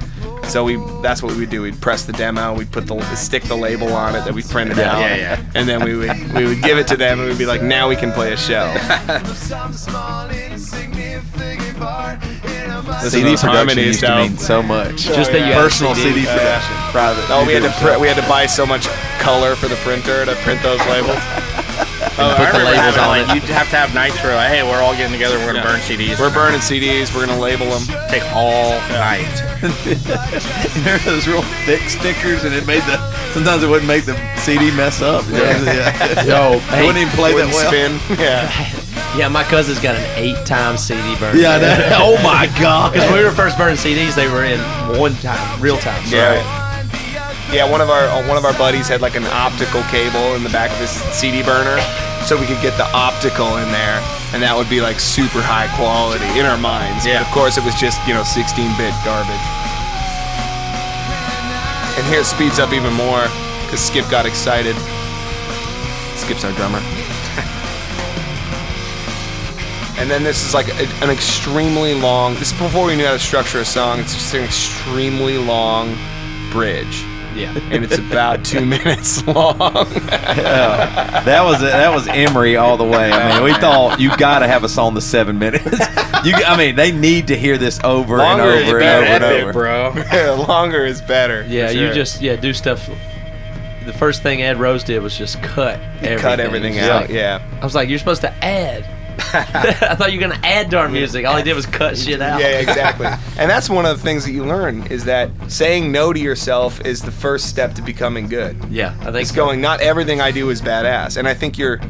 So 0.44 0.64
we, 0.64 0.76
that's 1.02 1.22
what 1.22 1.32
we 1.32 1.40
would 1.40 1.50
do. 1.50 1.62
We'd 1.62 1.80
press 1.80 2.06
the 2.06 2.14
demo, 2.14 2.54
we'd 2.54 2.72
put 2.72 2.86
the, 2.86 2.98
stick 3.14 3.42
the 3.44 3.56
label 3.56 3.92
on 3.92 4.14
it 4.14 4.24
that 4.24 4.32
we 4.32 4.42
printed 4.42 4.78
Yeah, 4.78 4.92
out, 4.92 5.00
yeah, 5.00 5.16
yeah. 5.16 5.52
and 5.54 5.68
then 5.68 5.84
we 5.84 5.94
would, 5.94 6.32
we 6.32 6.46
would 6.46 6.62
give 6.62 6.78
it 6.78 6.88
to 6.88 6.96
them, 6.96 7.20
and 7.20 7.28
we'd 7.28 7.36
be 7.36 7.44
like, 7.44 7.62
now 7.62 7.86
we 7.86 7.96
can 7.96 8.12
play 8.12 8.32
a 8.32 8.36
show. 8.36 8.64
CD 13.10 13.30
those 13.30 13.40
production 13.40 13.48
harmonies 13.48 13.86
used 13.86 14.00
to 14.00 14.16
mean 14.16 14.38
so 14.38 14.62
much. 14.62 15.08
Oh, 15.08 15.14
Just 15.14 15.32
that 15.32 15.38
you 15.46 15.52
had 15.52 15.58
a 15.58 15.62
personal 15.62 15.94
CD. 15.94 16.24
CD 16.24 16.26
production, 16.26 16.74
private. 16.92 17.24
Oh, 17.28 17.44
we 17.46 17.52
had 17.54 17.62
to 17.62 17.68
You 17.68 17.94
pr- 17.94 18.00
we 18.00 18.08
had 18.08 18.16
to 18.20 18.28
buy 18.28 18.46
so 18.46 18.64
much 18.66 18.86
color 19.20 19.54
for 19.56 19.68
the 19.68 19.76
printer 19.86 20.24
to 20.24 20.34
print 20.42 20.62
those 20.62 20.80
labels. 20.86 21.18
Oh, 22.20 22.34
put 22.36 22.50
I 22.50 22.50
the 22.50 22.58
remember 22.58 22.64
labels 22.74 22.96
having, 22.98 23.00
on 23.00 23.28
like. 23.30 23.34
You'd 23.34 23.50
have 23.54 23.70
to 23.70 23.76
have 23.78 23.94
Nitro. 23.94 24.34
Hey, 24.42 24.64
we're 24.66 24.82
all 24.82 24.90
getting 24.96 25.12
together. 25.12 25.38
We're 25.38 25.46
gonna 25.54 25.58
Yeah. 25.62 25.70
burn 25.70 25.80
CDs. 25.86 26.18
We're 26.18 26.34
burning 26.34 26.58
CDs. 26.58 27.14
We're 27.14 27.24
gonna 27.26 27.38
label 27.38 27.66
them. 27.70 27.86
take 28.10 28.24
all 28.34 28.74
night. 28.90 29.30
There 30.82 30.98
those 31.06 31.28
real 31.28 31.42
thick 31.66 31.82
stickers, 31.88 32.42
and 32.44 32.54
it 32.54 32.66
made 32.66 32.82
the. 32.84 32.98
Sometimes 33.32 33.62
it 33.62 33.68
wouldn't 33.68 33.86
make 33.86 34.04
the 34.04 34.16
CD 34.36 34.70
mess 34.74 35.00
up. 35.00 35.24
Yeah. 35.30 36.24
Yo, 36.26 36.58
it 36.58 36.80
wouldn't 36.86 36.98
even 36.98 37.12
play 37.14 37.30
that 37.34 37.46
Wouldn't 37.46 37.54
well. 37.54 37.70
spin. 37.70 38.18
Yeah. 38.18 38.50
Yeah, 39.16 39.28
my 39.28 39.42
cousin's 39.44 39.80
got 39.80 39.96
an 39.96 40.04
eight-time 40.18 40.76
CD 40.76 41.16
burn. 41.16 41.36
Yeah, 41.36 41.58
know. 41.58 41.88
oh 42.00 42.22
my 42.22 42.46
god. 42.60 42.92
Because 42.92 43.08
when 43.08 43.18
we 43.18 43.24
were 43.24 43.32
first 43.32 43.56
burning 43.56 43.76
CDs, 43.76 44.14
they 44.14 44.28
were 44.28 44.44
in 44.44 44.60
one 44.98 45.14
time, 45.16 45.60
real 45.60 45.78
time. 45.78 46.04
So 46.06 46.16
Yeah. 46.16 46.68
Yeah, 47.52 47.64
one 47.64 47.80
of 47.80 47.88
our 47.88 48.04
uh, 48.04 48.28
one 48.28 48.36
of 48.36 48.44
our 48.44 48.52
buddies 48.58 48.88
had 48.88 49.00
like 49.00 49.16
an 49.16 49.24
optical 49.24 49.80
cable 49.88 50.36
in 50.36 50.44
the 50.44 50.50
back 50.50 50.70
of 50.70 50.76
his 50.76 50.90
CD 51.16 51.42
burner, 51.42 51.80
so 52.28 52.36
we 52.36 52.44
could 52.44 52.60
get 52.60 52.76
the 52.76 52.84
optical 52.92 53.56
in 53.56 53.72
there, 53.72 54.04
and 54.36 54.42
that 54.44 54.52
would 54.52 54.68
be 54.68 54.82
like 54.84 55.00
super 55.00 55.40
high 55.40 55.64
quality 55.72 56.28
in 56.38 56.44
our 56.44 56.60
minds. 56.60 57.06
Yeah. 57.08 57.24
But 57.24 57.28
of 57.28 57.32
course, 57.32 57.56
it 57.56 57.64
was 57.64 57.74
just 57.80 57.96
you 58.04 58.12
know 58.12 58.20
16-bit 58.20 58.92
garbage. 59.00 59.44
And 61.96 62.04
here 62.12 62.20
it 62.20 62.28
speeds 62.28 62.60
up 62.60 62.76
even 62.76 62.92
more 62.92 63.24
because 63.64 63.80
Skip 63.80 64.04
got 64.12 64.26
excited. 64.28 64.76
Skip's 66.20 66.44
our 66.44 66.52
drummer. 66.52 66.84
And 69.98 70.10
then 70.10 70.22
this 70.22 70.44
is 70.46 70.54
like 70.54 70.68
a, 70.68 70.86
an 71.02 71.10
extremely 71.10 71.94
long. 71.94 72.34
This 72.34 72.52
is 72.52 72.58
before 72.58 72.86
we 72.86 72.96
knew 72.96 73.04
how 73.04 73.12
to 73.12 73.18
structure 73.18 73.58
a 73.58 73.64
song. 73.64 74.00
It's 74.00 74.14
just 74.14 74.34
an 74.34 74.44
extremely 74.44 75.38
long 75.38 75.96
bridge 76.50 77.04
yeah. 77.38 77.58
and 77.70 77.84
it's 77.84 77.98
about 77.98 78.44
two 78.44 78.64
minutes 78.66 79.26
long. 79.26 79.56
Yeah. 79.58 81.22
That 81.24 81.42
was 81.44 81.60
that 81.60 81.94
was 81.94 82.08
Emery 82.08 82.56
all 82.56 82.76
the 82.76 82.84
way. 82.84 83.10
I 83.10 83.34
mean, 83.34 83.44
we 83.44 83.54
thought 83.54 84.00
you 84.00 84.14
got 84.16 84.40
to 84.40 84.48
have 84.48 84.64
a 84.64 84.68
song 84.68 84.94
that's 84.94 85.06
seven 85.06 85.38
minutes. 85.38 85.64
You, 86.24 86.34
I 86.34 86.56
mean, 86.56 86.74
they 86.74 86.90
need 86.90 87.28
to 87.28 87.36
hear 87.36 87.58
this 87.58 87.78
over 87.84 88.16
Longer 88.16 88.42
and 88.42 88.66
over 88.68 88.80
and 88.80 89.04
over 89.04 89.06
and 89.06 89.24
Epic, 89.24 89.42
over. 89.44 89.52
bro. 89.52 90.44
Longer 90.48 90.84
is 90.84 91.00
better. 91.00 91.44
Yeah, 91.46 91.68
for 91.68 91.74
you 91.74 91.92
just 91.92 92.20
yeah 92.20 92.34
do 92.34 92.52
stuff. 92.52 92.90
The 93.84 93.92
first 93.92 94.20
thing 94.20 94.42
Ed 94.42 94.58
Rose 94.58 94.82
did 94.82 95.00
was 95.00 95.16
just 95.16 95.40
cut 95.44 95.78
everything. 95.78 96.18
cut 96.18 96.40
everything 96.40 96.78
out. 96.80 97.02
like- 97.02 97.10
yeah. 97.10 97.40
I 97.60 97.64
was 97.64 97.76
like, 97.76 97.88
you're 97.88 98.00
supposed 98.00 98.22
to 98.22 98.34
add. 98.44 98.84
I 99.32 99.94
thought 99.96 100.12
you 100.12 100.18
were 100.20 100.28
gonna 100.28 100.40
add 100.44 100.70
to 100.70 100.78
our 100.78 100.88
music. 100.88 101.26
All 101.26 101.36
he 101.36 101.42
did 101.42 101.54
was 101.54 101.66
cut 101.66 101.98
shit 101.98 102.20
out. 102.20 102.40
Yeah, 102.40 102.60
exactly. 102.60 103.06
and 103.38 103.50
that's 103.50 103.68
one 103.68 103.84
of 103.84 103.96
the 103.96 104.02
things 104.02 104.24
that 104.24 104.32
you 104.32 104.44
learn 104.44 104.86
is 104.86 105.04
that 105.04 105.30
saying 105.48 105.90
no 105.90 106.12
to 106.12 106.20
yourself 106.20 106.80
is 106.84 107.02
the 107.02 107.10
first 107.10 107.48
step 107.48 107.74
to 107.74 107.82
becoming 107.82 108.28
good. 108.28 108.56
Yeah, 108.70 108.94
I 109.00 109.04
think 109.04 109.16
It's 109.16 109.32
going. 109.32 109.60
Not 109.60 109.80
everything 109.80 110.20
I 110.20 110.30
do 110.30 110.50
is 110.50 110.62
badass, 110.62 111.16
and 111.16 111.26
I 111.26 111.34
think 111.34 111.58
you're 111.58 111.80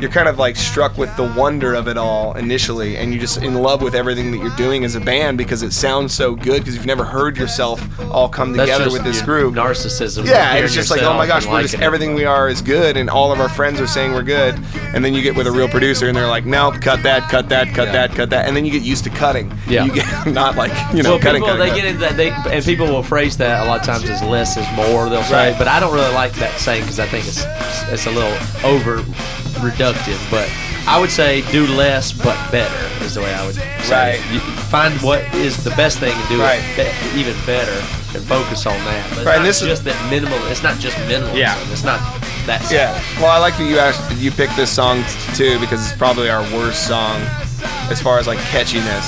you're 0.00 0.10
kind 0.10 0.28
of 0.28 0.38
like 0.38 0.56
struck 0.56 0.98
with 0.98 1.14
the 1.16 1.22
wonder 1.36 1.74
of 1.74 1.86
it 1.88 1.96
all 1.96 2.34
initially, 2.36 2.96
and 2.96 3.12
you're 3.12 3.20
just 3.20 3.38
in 3.42 3.54
love 3.54 3.80
with 3.80 3.94
everything 3.94 4.30
that 4.32 4.38
you're 4.38 4.54
doing 4.56 4.84
as 4.84 4.94
a 4.96 5.00
band 5.00 5.38
because 5.38 5.62
it 5.62 5.72
sounds 5.72 6.12
so 6.12 6.34
good 6.34 6.60
because 6.60 6.74
you've 6.74 6.86
never 6.86 7.04
heard 7.04 7.36
yourself 7.36 7.80
all 8.10 8.28
come 8.28 8.52
That's 8.52 8.70
together 8.70 8.90
with 8.90 9.04
this 9.04 9.22
group. 9.22 9.54
Narcissism. 9.54 10.26
Yeah, 10.26 10.54
it's 10.56 10.74
just 10.74 10.90
like, 10.90 11.02
oh 11.02 11.14
my 11.14 11.26
gosh, 11.26 11.46
we're 11.46 11.62
just 11.62 11.74
liking 11.74 11.82
it. 11.82 11.86
everything 11.86 12.14
we 12.14 12.24
are 12.24 12.48
is 12.48 12.60
good, 12.60 12.96
and 12.96 13.08
all 13.08 13.32
of 13.32 13.40
our 13.40 13.48
friends 13.48 13.80
are 13.80 13.86
saying 13.86 14.12
we're 14.12 14.22
good, 14.22 14.54
and 14.94 15.04
then 15.04 15.14
you 15.14 15.22
get 15.22 15.36
with 15.36 15.46
a 15.46 15.52
real 15.52 15.68
producer, 15.68 16.08
and 16.08 16.16
they're 16.16 16.26
like, 16.26 16.44
nope, 16.44 16.74
cut 16.80 17.02
that, 17.04 17.30
cut 17.30 17.48
that, 17.48 17.68
cut 17.74 17.92
that, 17.92 18.10
cut 18.12 18.30
that, 18.30 18.46
and 18.46 18.56
then 18.56 18.64
you 18.64 18.72
get 18.72 18.82
used 18.82 19.04
to 19.04 19.10
cutting. 19.10 19.52
Yeah. 19.68 19.84
you 19.84 19.92
get 19.94 20.26
not 20.32 20.56
like 20.56 20.72
you 20.94 21.02
know 21.02 21.10
well, 21.12 21.18
cutting. 21.20 21.42
people 21.42 21.56
cutting, 21.56 21.60
they 21.60 21.68
cutting. 21.68 21.82
get 21.82 21.84
into 21.86 22.00
that, 22.00 22.16
they, 22.44 22.52
and 22.56 22.64
people 22.64 22.86
will 22.86 23.02
phrase 23.02 23.36
that 23.36 23.64
a 23.64 23.68
lot 23.68 23.80
of 23.80 23.86
times 23.86 24.08
as 24.10 24.22
less 24.22 24.56
is 24.56 24.66
more. 24.72 25.08
They'll 25.08 25.22
say, 25.22 25.50
Right. 25.50 25.58
but 25.58 25.68
I 25.68 25.78
don't 25.78 25.94
really 25.94 26.12
like 26.14 26.32
that 26.34 26.58
saying 26.58 26.82
because 26.82 26.98
I 26.98 27.06
think 27.06 27.26
it's 27.26 27.44
it's 27.92 28.06
a 28.06 28.10
little 28.10 28.36
over 28.68 29.04
reductive. 29.62 30.18
But 30.30 30.48
I 30.86 30.98
would 31.00 31.10
say 31.10 31.42
do 31.52 31.66
less 31.66 32.12
but 32.12 32.36
better 32.50 33.04
is 33.04 33.14
the 33.14 33.20
way 33.22 33.32
I 33.34 33.44
would 33.46 33.54
say. 33.54 33.68
Right. 33.90 34.32
You 34.32 34.40
find 34.40 34.94
what 35.02 35.20
is 35.34 35.62
the 35.64 35.70
best 35.70 35.98
thing 35.98 36.12
and 36.12 36.28
do 36.28 36.40
Right. 36.40 36.60
it 36.76 36.92
be- 37.14 37.20
even 37.20 37.34
better 37.46 37.72
and 38.14 38.22
focus 38.24 38.66
on 38.66 38.76
that. 38.84 39.06
But 39.10 39.18
it's 39.18 39.26
Right, 39.26 39.42
this 39.42 39.62
is- 39.62 39.68
just 39.68 39.84
that 39.84 39.96
minimal. 40.10 40.38
It's 40.48 40.62
not 40.62 40.78
just 40.78 40.98
minimal. 41.00 41.36
Yeah. 41.36 41.56
It's 41.72 41.84
not 41.84 42.00
that. 42.46 42.60
simple. 42.60 42.76
Yeah. 42.76 43.00
Well, 43.20 43.30
I 43.30 43.38
like 43.38 43.56
that 43.58 43.64
you 43.64 43.78
asked 43.78 44.00
you 44.18 44.30
picked 44.30 44.56
this 44.56 44.70
song 44.70 45.04
too 45.34 45.58
because 45.60 45.80
it's 45.86 45.96
probably 45.96 46.28
our 46.30 46.42
worst 46.52 46.86
song 46.86 47.20
as 47.90 48.00
far 48.00 48.18
as 48.18 48.26
like 48.26 48.38
catchiness. 48.52 49.04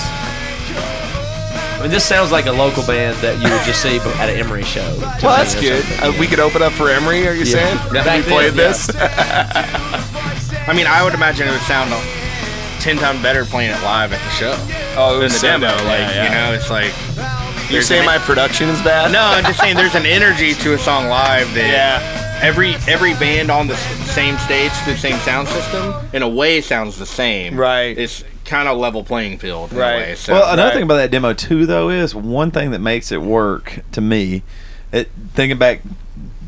I 1.78 1.80
mean, 1.82 1.90
this 1.90 2.04
sounds 2.06 2.32
like 2.32 2.46
a 2.46 2.52
local 2.52 2.82
band 2.84 3.16
that 3.18 3.36
you 3.36 3.50
would 3.50 3.62
just 3.64 3.82
see 3.82 3.98
at 4.18 4.30
an 4.30 4.36
Emery 4.36 4.64
show. 4.64 4.96
Well, 5.22 5.36
that's 5.36 5.54
good. 5.54 5.84
Uh, 6.02 6.10
yeah. 6.10 6.18
We 6.20 6.26
could 6.26 6.40
open 6.40 6.62
up 6.62 6.72
for 6.72 6.88
Emery. 6.88 7.28
Are 7.28 7.32
you 7.34 7.44
Yeah. 7.44 7.52
saying? 7.52 7.78
Yeah. 7.92 8.02
Back 8.04 8.24
we 8.24 8.32
played 8.32 8.54
this. 8.54 8.86
I 10.68 10.72
mean, 10.74 10.86
I 10.86 11.02
would 11.04 11.14
imagine 11.14 11.46
it 11.48 11.52
would 11.52 11.60
sound 11.62 11.90
ten 12.80 12.96
times 12.96 13.22
better 13.22 13.44
playing 13.44 13.70
it 13.70 13.82
live 13.82 14.12
at 14.12 14.20
the 14.22 14.30
show 14.30 14.54
oh, 14.96 15.10
it 15.10 15.12
than 15.14 15.22
was 15.24 15.32
the 15.34 15.38
so 15.38 15.46
demo. 15.48 15.68
good. 15.76 15.84
Like 15.86 15.98
Yeah, 16.00 16.12
yeah. 16.12 16.24
you 16.24 16.30
know, 16.30 16.56
it's 16.58 16.70
like 16.70 16.92
You 17.66 17.72
there's 17.72 17.86
say 17.88 18.04
my 18.04 18.18
production 18.18 18.68
is 18.68 18.80
bad? 18.82 19.10
No, 19.12 19.20
I'm 19.20 19.44
just 19.44 19.58
saying 19.60 19.76
there's 19.76 19.94
an 19.94 20.06
energy 20.18 20.54
to 20.54 20.74
a 20.74 20.78
song 20.78 21.08
live 21.08 21.52
that 21.54 21.68
Yeah. 21.70 22.40
every 22.42 22.74
every 22.86 23.14
band 23.14 23.50
on 23.50 23.66
the 23.66 23.76
same 23.76 24.38
stage, 24.38 24.72
the 24.86 24.96
same 24.96 25.18
sound 25.20 25.48
system, 25.48 25.94
in 26.12 26.22
a 26.22 26.28
way 26.28 26.60
sounds 26.60 26.98
the 26.98 27.06
same. 27.06 27.56
Right. 27.58 27.96
It's 27.96 28.24
kind 28.44 28.68
of 28.68 28.78
level 28.78 29.02
playing 29.02 29.38
field. 29.38 29.72
In 29.72 29.78
Right. 29.78 29.94
A 29.94 29.98
way, 29.98 30.14
so. 30.14 30.32
well, 30.34 30.52
another 30.52 30.68
right. 30.68 30.74
thing 30.74 30.82
about 30.84 30.96
that 30.96 31.10
demo 31.10 31.32
too, 31.32 31.66
though, 31.66 31.90
is 31.90 32.14
one 32.14 32.50
thing 32.50 32.70
that 32.72 32.80
makes 32.80 33.10
it 33.10 33.20
work 33.22 33.80
to 33.92 34.00
me. 34.00 34.42
It, 34.92 35.10
thinking 35.34 35.58
back 35.58 35.80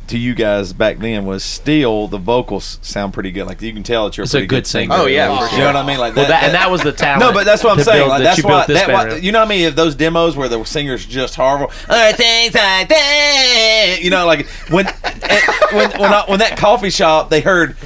to 0.08 0.18
you 0.18 0.34
guys 0.34 0.72
back 0.72 0.98
then 0.98 1.24
was 1.26 1.42
still 1.44 2.08
the 2.08 2.18
vocals 2.18 2.78
sound 2.82 3.14
pretty 3.14 3.30
good. 3.30 3.46
Like 3.46 3.62
you 3.62 3.72
can 3.72 3.82
tell 3.82 4.04
that 4.06 4.16
you're 4.16 4.24
It's 4.24 4.34
a 4.34 4.38
pretty 4.38 4.46
good 4.46 4.66
singer. 4.66 4.92
singer. 4.94 5.04
Oh, 5.04 5.06
yeah, 5.06 5.28
for 5.48 5.52
you 5.54 5.60
know 5.60 5.66
what 5.66 5.76
I 5.76 5.86
mean? 5.86 5.98
Like 5.98 6.16
Well, 6.16 6.26
that, 6.28 6.44
and 6.44 6.54
that 6.54 6.70
was 6.70 6.82
the 6.82 6.92
talent. 6.92 7.20
No, 7.20 7.32
but 7.32 7.44
that's 7.44 7.62
what 7.62 7.78
I'm 7.78 7.84
saying. 7.84 7.98
build- 8.00 8.08
Like, 8.10 8.22
that's 8.22 8.42
why. 8.42 8.50
built 8.50 8.66
this 8.68 8.86
That 8.86 9.10
why 9.10 9.16
you 9.16 9.32
know 9.32 9.40
what 9.40 9.46
I 9.46 9.48
mean? 9.48 9.66
Of 9.66 9.76
those 9.76 9.94
demos 9.94 10.36
where 10.36 10.48
the 10.48 10.62
singer's 10.64 11.06
just 11.06 11.34
horrible, 11.36 11.72
oh, 11.88 12.08
or 12.10 12.12
things 12.12 12.54
like 12.54 12.88
that. 12.88 13.98
You 14.00 14.10
know, 14.10 14.26
like 14.26 14.46
when 14.70 14.86
when 15.72 15.90
when, 16.00 16.12
I, 16.12 16.24
when 16.26 16.38
that 16.40 16.56
coffee 16.56 16.90
shop 16.90 17.30
they 17.30 17.40
heard 17.40 17.76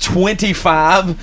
twenty 0.00 0.52
five 0.52 1.16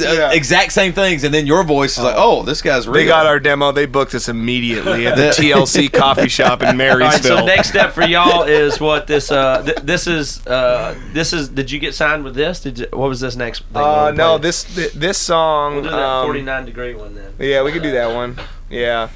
exact 0.00 0.72
same 0.72 0.92
things, 0.92 1.24
and 1.24 1.32
then 1.34 1.46
your 1.46 1.62
voice 1.64 1.98
is 1.98 2.04
like, 2.04 2.14
"Oh, 2.16 2.42
this 2.42 2.62
guy's 2.62 2.86
real." 2.86 2.94
They 2.94 3.06
got 3.06 3.26
our 3.26 3.38
demo. 3.40 3.72
They 3.72 3.86
booked 3.86 4.14
us 4.14 4.28
immediately 4.28 5.06
at 5.06 5.16
the 5.16 5.22
The- 5.38 5.50
TLC 5.50 5.92
coffee 5.92 6.28
shop 6.28 6.62
in 6.62 6.68
All 6.68 6.72
right, 6.72 6.98
Marysville. 6.98 7.38
so 7.38 7.44
next 7.44 7.68
step 7.70 7.92
for 7.92 8.02
y'all 8.02 8.42
is 8.44 8.80
what 8.80 9.06
this 9.06 9.30
uh 9.30 9.62
th- 9.62 9.78
this 9.78 10.06
is 10.06 10.46
uh 10.46 10.94
this 11.12 11.32
is 11.32 11.48
did 11.48 11.70
you 11.70 11.78
get 11.78 11.94
signed 11.94 12.24
with 12.24 12.34
this? 12.34 12.60
Did 12.60 12.78
you, 12.80 12.86
what 12.92 13.08
was 13.08 13.20
this 13.20 13.36
next 13.36 13.64
thing? 13.64 13.76
uh, 13.82 14.10
no, 14.12 14.38
play? 14.38 14.42
this 14.48 14.64
thi- 14.64 14.98
this 14.98 15.18
song. 15.18 15.74
We'll 15.74 15.82
do 15.84 15.90
that 15.90 15.98
um, 15.98 16.26
49 16.26 16.64
degree 16.64 16.94
one 16.94 17.14
then. 17.14 17.32
Yeah, 17.38 17.62
we 17.62 17.72
could 17.72 17.82
do 17.82 17.92
that 17.92 18.14
one. 18.14 18.38
Yeah. 18.70 19.08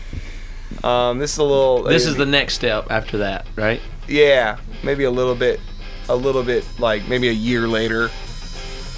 Um, 0.83 1.19
this 1.19 1.33
is 1.33 1.39
a 1.39 1.45
little. 1.45 1.83
This 1.83 2.07
is 2.07 2.17
the 2.17 2.27
next 2.27 2.55
step 2.55 2.91
after 2.91 3.19
that, 3.19 3.47
right? 3.57 3.81
Yeah, 4.09 4.59
maybe 4.83 5.05
a 5.05 5.11
little 5.11 5.35
bit, 5.35 5.61
a 6.09 6.17
little 6.17 6.43
bit 6.43 6.65
like 6.79 7.07
maybe 7.09 7.29
a 7.29 7.33
year 7.33 7.69
later, 7.69 8.11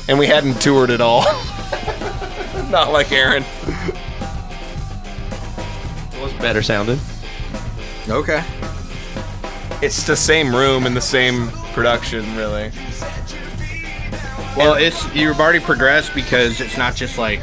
and 0.09 0.19
we 0.19 0.27
hadn't 0.27 0.61
toured 0.61 0.91
at 0.91 1.01
all. 1.01 1.23
Not 2.71 2.93
like 2.93 3.13
Aaron. 3.13 3.45
It 6.13 6.23
was 6.23 6.33
better 6.35 6.63
sounding? 6.63 6.99
Okay. 8.09 8.45
It's 9.83 10.07
the 10.07 10.17
same 10.17 10.55
room 10.55 10.87
and 10.87 10.97
the 10.97 11.01
same 11.01 11.51
production, 11.73 12.25
really. 12.37 12.71
Well, 14.57 14.75
it's 14.75 15.13
you've 15.15 15.41
already 15.41 15.61
progressed 15.61 16.15
because 16.15 16.61
it's 16.61 16.77
not 16.77 16.95
just 16.95 17.19
like 17.19 17.43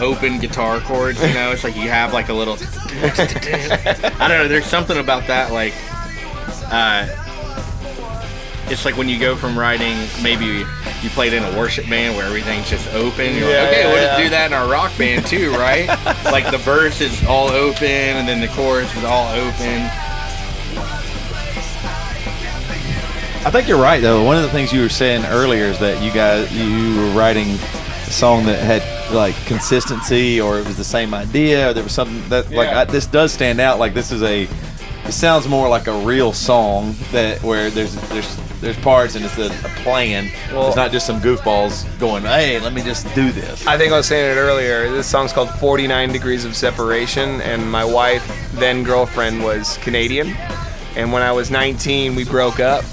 open 0.00 0.38
guitar 0.38 0.80
chords. 0.80 1.20
You 1.22 1.32
know, 1.34 1.50
it's 1.50 1.64
like 1.64 1.76
you 1.76 1.88
have 1.88 2.12
like 2.12 2.28
a 2.28 2.34
little. 2.34 2.54
I 3.00 4.28
don't 4.28 4.38
know. 4.38 4.48
There's 4.48 4.66
something 4.66 4.98
about 4.98 5.26
that, 5.28 5.52
like, 5.52 5.72
uh, 6.70 7.06
it's 8.70 8.84
like 8.84 8.96
when 8.96 9.08
you 9.08 9.18
go 9.18 9.34
from 9.36 9.58
writing 9.58 9.96
maybe 10.22 10.44
you 11.02 11.10
played 11.10 11.32
in 11.32 11.42
a 11.44 11.56
worship 11.58 11.88
band 11.88 12.16
where 12.16 12.26
everything's 12.26 12.68
just 12.68 12.86
open. 12.94 13.34
You're 13.34 13.50
Yeah, 13.50 13.60
like, 13.62 13.68
okay, 13.68 13.80
yeah, 13.82 13.86
we'll 13.92 14.02
yeah. 14.02 14.08
just 14.08 14.22
do 14.22 14.28
that 14.30 14.46
in 14.46 14.52
our 14.52 14.68
rock 14.70 14.96
band 14.98 15.26
too, 15.26 15.50
right? 15.58 15.86
like 16.24 16.50
the 16.50 16.58
verse 16.58 17.00
is 17.00 17.24
all 17.26 17.48
open 17.48 17.86
and 17.86 18.26
then 18.28 18.40
the 18.40 18.48
chorus 18.48 18.94
is 18.96 19.04
all 19.04 19.28
open. 19.34 19.88
I 23.44 23.50
think 23.50 23.68
you're 23.68 23.80
right 23.80 24.00
though. 24.02 24.24
One 24.24 24.36
of 24.36 24.42
the 24.42 24.50
things 24.50 24.72
you 24.72 24.82
were 24.82 24.88
saying 24.88 25.24
earlier 25.26 25.64
is 25.64 25.78
that 25.78 26.02
you 26.02 26.12
guys 26.12 26.52
you 26.52 26.96
were 27.00 27.10
writing 27.18 27.48
a 27.48 28.10
song 28.10 28.44
that 28.46 28.58
had 28.62 28.82
like 29.14 29.34
consistency, 29.46 30.40
or 30.40 30.58
it 30.58 30.66
was 30.66 30.76
the 30.76 30.84
same 30.84 31.14
idea, 31.14 31.70
or 31.70 31.72
there 31.72 31.84
was 31.84 31.92
something 31.92 32.28
that 32.28 32.50
like 32.50 32.68
I, 32.68 32.84
this 32.84 33.06
does 33.06 33.32
stand 33.32 33.60
out. 33.60 33.78
Like 33.78 33.94
this 33.94 34.10
is 34.12 34.22
a, 34.22 34.46
it 35.08 35.12
sounds 35.12 35.48
more 35.48 35.68
like 35.68 35.86
a 35.86 35.98
real 36.04 36.32
song 36.32 36.94
that 37.12 37.42
where 37.42 37.70
there's 37.70 37.94
there's 38.10 38.36
there's 38.60 38.76
parts 38.78 39.14
and 39.14 39.24
it's 39.24 39.38
a, 39.38 39.46
a 39.46 39.68
plan. 39.82 40.30
Well- 40.52 40.66
it's 40.66 40.76
not 40.76 40.90
just 40.90 41.06
some 41.06 41.20
goofballs 41.20 41.86
going, 42.00 42.24
hey, 42.24 42.58
let 42.60 42.72
me 42.72 42.82
just 42.82 43.12
do 43.14 43.30
this. 43.30 43.66
I 43.66 43.78
think 43.78 43.92
I 43.92 43.96
was 43.96 44.06
saying 44.06 44.36
it 44.36 44.40
earlier. 44.40 44.90
This 44.90 45.06
song's 45.06 45.32
called 45.32 45.48
49 45.50 46.12
Degrees 46.12 46.44
of 46.44 46.56
Separation, 46.56 47.40
and 47.42 47.70
my 47.70 47.84
wife, 47.84 48.50
then 48.54 48.82
girlfriend, 48.82 49.44
was 49.44 49.78
Canadian. 49.78 50.30
And 50.96 51.12
when 51.12 51.22
I 51.22 51.30
was 51.30 51.50
19, 51.52 52.16
we 52.16 52.24
broke 52.24 52.58
up, 52.58 52.84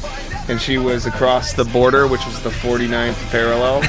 and 0.48 0.62
she 0.62 0.78
was 0.78 1.06
across 1.06 1.54
the 1.54 1.66
border, 1.66 2.08
which 2.08 2.26
was 2.26 2.42
the 2.44 2.50
49th 2.50 3.16
parallel. 3.32 3.84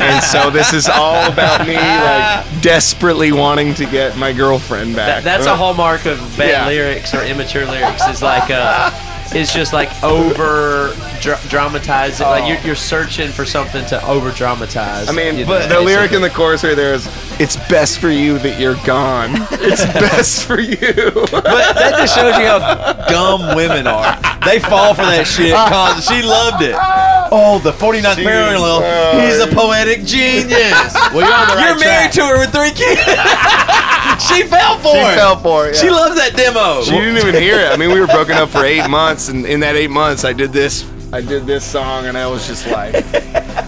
and 0.00 0.22
so 0.24 0.50
this 0.50 0.72
is 0.72 0.88
all 0.88 1.30
about 1.30 1.66
me, 1.66 1.74
like, 1.76 2.62
desperately 2.62 3.32
wanting 3.32 3.74
to 3.74 3.84
get 3.86 4.16
my 4.16 4.32
girlfriend 4.32 4.94
back. 4.94 5.22
That, 5.22 5.24
that's 5.24 5.46
a 5.46 5.56
hallmark 5.56 6.06
of 6.06 6.18
bad 6.38 6.48
Yeah. 6.50 6.66
lyrics 6.68 7.14
or 7.14 7.22
immature 7.24 7.66
lyrics. 7.66 8.06
Is 8.06 8.22
like 8.22 8.50
uh, 8.50 8.90
it's 9.32 9.52
just 9.52 9.72
like 9.72 9.90
over 10.04 10.94
dra- 11.20 11.40
dramatize 11.48 12.20
it. 12.20 12.24
Like 12.24 12.48
you're, 12.48 12.60
you're 12.66 12.74
searching 12.76 13.30
for 13.30 13.44
something 13.44 13.84
to 13.86 14.04
over 14.06 14.30
dramatize. 14.30 15.08
I 15.08 15.12
mean, 15.12 15.36
you 15.38 15.44
know, 15.44 15.48
but 15.58 15.68
the 15.68 15.80
lyric 15.80 16.12
in 16.12 16.22
the 16.22 16.30
chorus 16.30 16.62
right 16.62 16.76
there 16.76 16.94
is, 16.94 17.06
"It's 17.40 17.56
best 17.68 17.98
for 17.98 18.10
you 18.10 18.38
that 18.38 18.58
you're 18.60 18.76
gone. 18.84 19.30
It's 19.52 19.84
best 20.00 20.44
for 20.46 20.60
you." 20.60 20.76
But 21.30 21.44
that 21.44 21.94
just 21.98 22.14
shows 22.14 22.36
you 22.38 22.46
how 22.46 22.92
dumb 23.08 23.56
women 23.56 23.86
are. 23.86 24.18
They 24.44 24.60
fall 24.60 24.94
for 24.94 25.02
that 25.02 25.26
shit. 25.26 25.54
Cause 25.54 26.04
she 26.06 26.22
loved 26.22 26.62
it. 26.62 26.76
Oh, 27.36 27.58
the 27.64 27.72
49th 27.72 28.22
parallel. 28.22 28.82
He's 29.20 29.40
a 29.40 29.48
poetic 29.54 30.04
genius. 30.04 30.94
Well, 31.14 31.22
you're 31.26 31.32
on 31.32 31.48
the 31.48 31.54
right 31.54 31.68
You're 31.68 31.78
married 31.78 32.12
track. 32.12 32.12
to 32.12 32.26
her 32.26 32.38
with 32.40 32.50
three 32.52 32.70
kids. 32.74 33.00
she 34.26 34.42
fell 34.42 34.78
for 34.78 34.92
She 34.92 34.98
it. 34.98 35.10
She 35.10 35.14
fell 35.16 35.36
for 35.38 35.68
it. 35.68 35.76
She 35.76 35.90
loves 35.90 36.16
that 36.16 36.34
demo. 36.36 36.82
She 36.82 36.90
didn't 36.90 37.18
even 37.18 37.40
hear 37.40 37.60
it. 37.60 37.72
I 37.72 37.76
mean, 37.76 37.90
we 37.92 38.00
were 38.00 38.06
broken 38.08 38.36
up 38.36 38.48
for 38.48 38.64
eight 38.64 38.88
months, 38.88 39.28
and 39.28 39.46
in 39.46 39.60
that 39.60 39.76
eight 39.76 39.90
months, 39.90 40.24
I 40.24 40.32
did 40.32 40.52
this. 40.52 40.82
I 41.12 41.20
did 41.20 41.46
this 41.46 41.64
song, 41.64 42.06
and 42.06 42.18
I 42.18 42.26
was 42.26 42.46
just 42.46 42.66
like, 42.66 42.92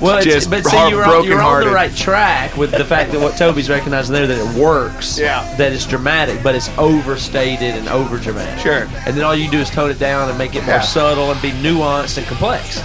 well, 0.01 0.17
it's, 0.19 0.25
just 0.27 0.51
but 0.51 0.65
see, 0.65 0.89
you're, 0.89 1.05
on, 1.05 1.25
you're 1.25 1.41
on 1.41 1.65
the 1.65 1.71
right 1.71 1.95
track 1.95 2.57
with 2.57 2.73
the 2.73 2.85
fact 2.85 3.13
that 3.13 3.21
what 3.21 3.37
Toby's 3.37 3.71
recognizing 3.71 4.13
there 4.15 4.27
that 4.27 4.39
it 4.39 4.61
works. 4.61 5.17
Yeah. 5.19 5.43
That 5.57 5.73
it's 5.73 5.87
dramatic, 5.87 6.43
but 6.43 6.55
it's 6.57 6.69
overstated 6.77 7.75
and 7.77 7.89
over 7.89 8.19
dramatic. 8.19 8.59
Sure. 8.61 8.89
And 9.07 9.17
then 9.17 9.23
all 9.23 9.35
you 9.35 9.49
do 9.51 9.59
is 9.59 9.71
tone 9.71 9.91
it 9.91 9.99
down 10.01 10.29
and 10.29 10.37
make 10.37 10.57
it 10.57 10.63
more 10.63 10.77
Yeah. 10.77 10.81
subtle 10.81 11.31
and 11.31 11.41
be 11.41 11.53
nuanced 11.53 12.19
and 12.19 12.27
complex. 12.27 12.83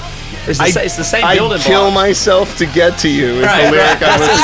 It's 0.48 0.58
the, 0.58 0.64
I, 0.66 0.70
sa- 0.72 0.80
it's 0.82 0.98
the 0.98 1.04
same 1.04 1.24
I 1.24 1.36
building 1.36 1.60
kill 1.60 1.92
block. 1.92 1.94
myself 1.94 2.58
to 2.58 2.66
get 2.66 2.98
to 3.00 3.10
you. 3.10 3.42
Is 3.42 3.46
Right, 3.46 3.66
the 3.66 3.72
lyric. 3.72 4.02
I 4.02 4.18
was 4.18 4.42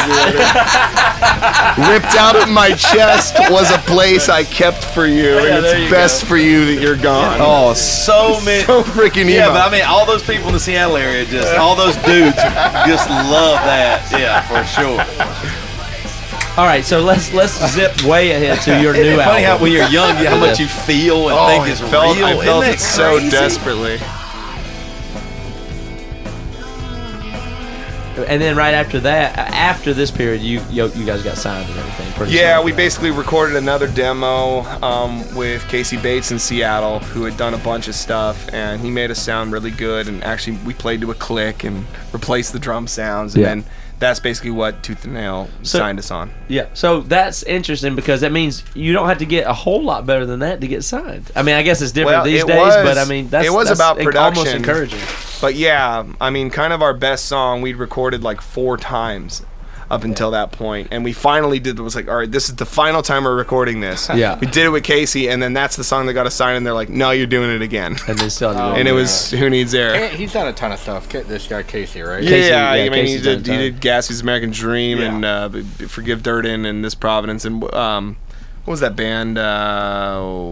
doing. 1.82 1.92
Ripped 1.94 2.16
out 2.16 2.36
of 2.36 2.50
my 2.50 2.72
chest 2.74 3.36
was 3.52 3.72
a 3.72 3.78
place 3.80 4.30
I 4.30 4.44
kept 4.44 4.84
for 4.84 5.06
you, 5.08 5.30
oh, 5.32 5.44
Yeah, 5.46 5.56
and 5.58 5.66
there 5.66 5.76
it's 5.76 5.84
you 5.86 5.90
best 5.90 6.26
for 6.26 6.38
you 6.38 6.66
that 6.76 6.82
you're 6.82 6.96
gone. 6.98 7.38
Oh, 7.42 7.74
so 7.74 8.40
many. 8.46 8.64
so 8.66 8.84
freaking 8.84 9.24
emo. 9.26 9.32
Yeah, 9.32 9.48
but 9.50 9.68
I 9.68 9.72
mean, 9.72 9.84
all 9.86 10.06
those 10.06 10.24
people 10.24 10.48
in 10.48 10.54
the 10.54 10.60
Seattle 10.60 10.98
area, 10.98 11.26
just 11.26 11.56
all 11.58 11.76
those 11.76 11.96
dudes, 11.98 12.36
just 12.86 13.10
love 13.10 13.58
that. 13.66 14.08
Yeah, 14.12 14.42
for 14.48 14.64
sure. 14.66 15.02
All 16.58 16.66
right, 16.66 16.84
so 16.84 17.02
let's 17.02 17.32
let's 17.34 17.54
zip 17.74 18.02
way 18.04 18.32
ahead 18.32 18.60
to 18.62 18.82
your 18.82 18.94
Isn't 18.96 19.06
new 19.06 19.20
it 19.22 19.24
funny 19.26 19.44
how 19.44 19.52
album. 19.52 19.64
when 19.64 19.72
you're 19.74 19.88
young, 19.90 20.16
how 20.16 20.38
much 20.40 20.60
you 20.60 20.68
feel 20.68 21.30
and 21.30 21.38
oh, 21.38 21.48
think 21.48 21.66
I 21.66 21.70
is 21.70 21.80
felt, 21.80 22.18
real. 22.18 22.26
I 22.26 22.34
felt 22.44 22.64
Isn't 22.64 22.74
it 22.74 22.78
that 22.78 22.80
so 22.80 23.18
crazy? 23.18 23.30
desperately. 23.30 24.00
And 28.24 28.42
then 28.42 28.56
right 28.56 28.74
after 28.74 29.00
that, 29.02 29.38
after 29.38 29.94
this 29.94 30.12
period, 30.12 30.42
you 30.42 30.62
you, 30.70 30.88
you 30.94 31.06
guys 31.06 31.24
got 31.24 31.38
signed 31.38 31.70
and 31.70 31.78
everything. 31.80 32.12
Pretty 32.14 32.34
Yeah, 32.34 32.62
we 32.64 32.72
basically 32.72 33.12
recorded 33.12 33.56
another 33.56 33.88
demo 33.88 34.62
um, 34.84 35.24
with 35.36 35.68
Casey 35.68 35.98
Bates 35.98 36.32
in 36.32 36.40
Seattle, 36.40 37.00
who 37.00 37.24
had 37.24 37.38
done 37.38 37.54
a 37.54 37.58
bunch 37.60 37.88
of 37.88 37.96
stuff, 37.96 38.52
and 38.54 38.82
he 38.82 38.90
made 38.90 39.12
us 39.12 39.20
sound 39.22 39.52
really 39.52 39.72
good. 39.72 40.08
And 40.08 40.24
actually, 40.24 40.58
we 40.66 40.74
played 40.74 41.02
to 41.02 41.12
a 41.12 41.16
click 41.16 41.64
and 41.64 41.86
replaced 42.12 42.54
the 42.54 42.60
drum 42.60 42.88
sounds, 42.88 43.36
and 43.36 43.44
Yeah. 43.44 43.50
then 43.50 43.66
that's 44.00 44.20
basically 44.20 44.52
what 44.52 44.84
Tooth 44.84 45.06
and 45.06 45.14
Nail 45.16 45.50
So- 45.64 45.80
signed 45.80 45.98
us 46.00 46.12
on. 46.12 46.32
Yeah, 46.48 46.66
so 46.74 47.02
that's 47.02 47.44
interesting 47.44 47.96
because 47.96 48.22
that 48.22 48.32
means 48.32 48.64
you 48.76 48.94
don't 48.94 49.08
have 49.08 49.18
to 49.20 49.26
get 49.26 49.48
a 49.48 49.54
whole 49.54 49.84
lot 49.84 50.06
better 50.06 50.26
than 50.26 50.40
that 50.40 50.62
to 50.62 50.68
get 50.68 50.84
signed. 50.84 51.32
I 51.36 51.42
mean, 51.44 51.56
I 51.56 51.64
guess 51.64 51.82
it's 51.82 51.92
different 51.92 52.18
Well, 52.18 52.26
these 52.26 52.44
it 52.44 52.48
days, 52.48 52.58
was- 52.60 52.76
but 52.84 52.98
I 52.98 53.06
mean, 53.06 53.30
that's 53.30 53.46
it 53.48 53.52
was 53.52 53.68
that's 53.70 53.80
about 53.80 53.98
production. 53.98 54.38
almost 54.40 54.56
encouraging. 54.56 55.00
But 55.42 55.56
yeah, 55.56 56.04
I 56.22 56.30
mean, 56.30 56.50
kind 56.50 56.74
of 56.74 56.82
our 56.82 56.94
best 56.94 57.26
song 57.26 57.62
we'd 57.62 57.76
recorded 57.78 58.24
like 58.24 58.42
four 58.42 58.78
times 58.78 59.44
up 59.90 60.04
until 60.04 60.32
that 60.32 60.52
point, 60.52 60.90
and 60.92 61.04
we 61.04 61.14
finally 61.14 61.60
did. 61.60 61.80
Was 61.80 61.96
like, 61.96 62.08
all 62.08 62.18
right, 62.18 62.30
this 62.32 62.50
is 62.50 62.56
the 62.56 62.66
final 62.66 63.02
time 63.02 63.24
we're 63.24 63.36
recording 63.36 63.80
this. 63.80 64.10
Yeah. 64.18 64.38
we 64.40 64.48
did 64.48 64.66
it 64.66 64.70
with 64.70 64.84
Casey, 64.84 65.30
and 65.30 65.42
then 65.42 65.54
that's 65.54 65.76
the 65.76 65.84
song 65.84 66.06
that 66.08 66.14
got 66.14 66.26
us 66.26 66.36
signed, 66.36 66.58
and 66.58 66.66
they're 66.66 66.74
like, 66.74 66.90
no, 66.90 67.12
you're 67.12 67.28
doing 67.28 67.50
it 67.52 67.62
again. 67.62 67.96
And 68.08 68.18
they 68.18 68.30
still 68.30 68.50
Oh, 68.50 68.74
and 68.74 68.88
it 68.88 68.94
was 68.94 69.32
Who 69.32 69.50
Needs 69.50 69.74
Air. 69.76 70.10
He's 70.10 70.34
done 70.34 70.48
a 70.48 70.54
ton 70.54 70.72
of 70.72 70.80
stuff. 70.80 71.08
This 71.10 71.48
guy 71.48 71.64
Casey, 71.64 72.02
right? 72.02 72.24
Yeah, 72.24 72.30
Casey- 72.30 72.50
yeah, 72.50 72.70
I 72.72 72.84
mean, 72.90 72.92
Casey's 72.94 73.16
he 73.20 73.22
did, 73.24 73.44
done 73.44 73.60
he 73.60 73.66
a 73.68 73.72
ton. 73.72 73.80
did 73.80 73.82
Gatsby's 73.82 74.22
American 74.22 74.52
Dream 74.52 74.98
Yeah. 75.00 75.14
and 75.16 75.26
uh, 75.26 75.50
B- 75.50 75.66
B- 75.78 75.86
Forgive 75.86 76.24
Durden 76.24 76.66
and 76.66 76.84
This 76.84 76.96
Providence 76.96 77.46
and 77.46 77.64
um, 77.74 78.18
what 78.68 78.72
was 78.74 78.80
that 78.82 78.98
band? 78.98 79.38
Uh, 79.38 80.52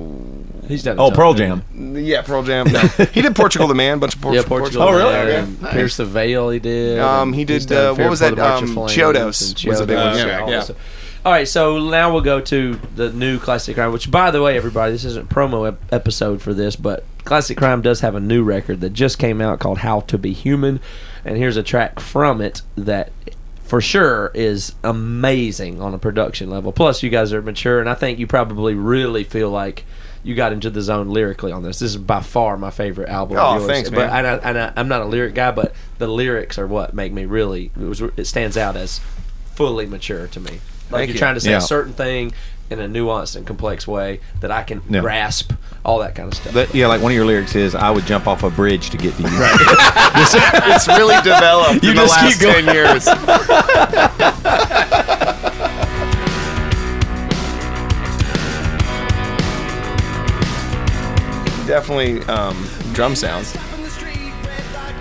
He's 0.70 0.84
done. 0.84 0.96
Oh, 0.98 1.10
ton. 1.10 1.16
Pearl 1.18 1.34
Jam. 1.34 1.64
yeah, 1.98 2.22
Pearl 2.22 2.44
Jam. 2.44 2.72
No, 2.72 2.80
he 3.12 3.22
did 3.22 3.36
Portugal 3.36 3.68
the 3.68 3.76
Man, 3.76 4.00
bunch 4.00 4.16
of 4.16 4.22
Por- 4.22 4.34
Yeah, 4.34 4.44
Portugal. 4.44 4.84
Oh, 4.84 4.96
really? 4.96 5.12
There, 5.12 5.28
Okay. 5.28 5.38
and 5.40 5.62
Pierce 5.68 5.98
the 5.98 6.06
Veil. 6.06 6.50
He 6.50 6.60
did. 6.60 6.98
Um, 7.00 7.34
he 7.34 7.44
did, 7.44 7.70
uh, 7.74 7.94
what 7.94 8.10
was 8.10 8.22
that, 8.22 8.32
the 8.38 8.42
March 8.42 8.64
um, 8.64 8.70
Chiodos 8.88 9.68
was 9.68 9.82
a 9.82 9.86
big 9.86 9.98
Chiodos 9.98 10.12
one, 10.12 10.18
and 10.20 10.30
yeah, 10.30 10.40
all 10.40 10.50
yeah. 10.50 10.66
All 11.26 11.32
right, 11.32 11.48
so 11.48 11.90
now 11.90 12.14
we'll 12.14 12.22
go 12.22 12.40
to 12.40 12.80
the 12.96 13.12
new 13.12 13.38
Classic 13.38 13.76
Crime, 13.76 13.92
which, 13.92 14.10
by 14.10 14.32
the 14.32 14.42
way, 14.42 14.56
everybody, 14.56 14.94
this 14.94 15.04
isn't 15.04 15.30
a 15.30 15.34
promo 15.34 15.68
ep- 15.68 15.82
episode 15.92 16.42
for 16.42 16.54
this, 16.54 16.76
but 16.78 17.04
Classic 17.26 17.58
Crime 17.58 17.82
does 17.82 18.00
have 18.00 18.16
a 18.16 18.20
new 18.22 18.44
record 18.44 18.80
that 18.82 18.92
just 18.94 19.18
came 19.20 19.42
out 19.42 19.60
called 19.60 19.80
How 19.80 20.00
to 20.02 20.18
Be 20.18 20.32
Human, 20.34 20.80
and 21.26 21.36
here's 21.38 21.58
a 21.58 21.64
track 21.64 22.00
from 22.00 22.42
it 22.42 22.62
that 22.78 23.12
for 23.66 23.82
sure 23.82 24.32
is 24.34 24.74
amazing 24.84 25.82
on 25.82 25.94
a 25.94 25.98
production 25.98 26.50
level. 26.50 26.72
Plus, 26.72 27.04
you 27.04 27.10
guys 27.10 27.34
are 27.34 27.42
mature, 27.42 27.80
and 27.80 27.90
I 27.90 27.96
think 27.96 28.20
you 28.20 28.28
probably 28.28 28.74
really 28.76 29.24
feel 29.24 29.50
like 29.50 29.86
you 30.24 30.34
got 30.36 30.52
into 30.54 30.70
the 30.70 30.82
zone 30.82 31.10
lyrically 31.10 31.52
on 31.52 31.62
this. 31.64 31.80
This 31.80 31.92
is 31.92 31.98
by 31.98 32.22
far 32.22 32.58
my 32.58 32.72
favorite 32.72 33.10
album. 33.10 33.38
Oh, 33.38 33.56
of 33.56 33.62
yours. 33.62 33.68
thanks, 33.72 33.90
But 33.90 34.10
man. 34.12 34.26
and, 34.26 34.28
I, 34.28 34.50
and 34.50 34.58
I, 34.60 34.74
I'm 34.76 34.88
not 34.88 35.02
a 35.02 35.06
lyric 35.06 35.36
guy, 35.36 35.52
but 35.52 35.74
the 36.00 36.08
lyrics 36.08 36.58
are 36.58 36.66
what 36.68 36.94
make 36.94 37.12
me 37.14 37.26
really. 37.26 37.72
It, 37.80 37.84
was, 37.84 38.02
it 38.02 38.26
stands 38.26 38.58
out 38.58 38.76
as 38.76 39.00
fully 39.54 39.86
mature 39.86 40.28
to 40.28 40.40
me. 40.40 40.52
Like 40.52 40.60
Thank 40.90 41.08
you're 41.10 41.14
you. 41.16 41.20
trying 41.20 41.36
to 41.36 41.42
say 41.42 41.52
Yeah. 41.52 41.58
a 41.58 41.62
certain 41.62 41.94
thing, 41.94 42.34
in 42.70 42.80
a 42.80 42.88
nuanced 42.88 43.36
and 43.36 43.46
complex 43.46 43.88
way 43.88 44.20
that 44.42 44.52
I 44.52 44.64
can 44.64 44.82
Yeah. 44.90 45.02
grasp 45.02 45.54
all 45.84 46.00
that 46.00 46.16
kind 46.16 46.28
of 46.32 46.34
stuff. 46.38 46.54
That- 46.54 46.74
yeah, 46.74 46.88
like 46.88 47.02
one 47.02 47.12
of 47.12 47.16
your 47.16 47.26
lyrics 47.26 47.56
is, 47.56 47.76
"I 47.76 47.92
would 47.92 48.06
jump 48.06 48.28
off 48.28 48.44
a 48.44 48.50
bridge 48.50 48.90
to 48.90 48.98
get 48.98 49.16
to 49.18 49.22
you." 49.24 49.30
it's 49.32 50.88
really 50.88 51.16
developed 51.22 51.84
You 51.84 51.92
in 51.92 51.96
the 51.98 52.04
last 52.04 52.40
keep 52.40 52.50
10 52.52 52.74
years. 52.74 53.06
Definitely 61.68 62.22
um, 62.24 62.68
drum 62.94 63.16
sounds. 63.16 63.56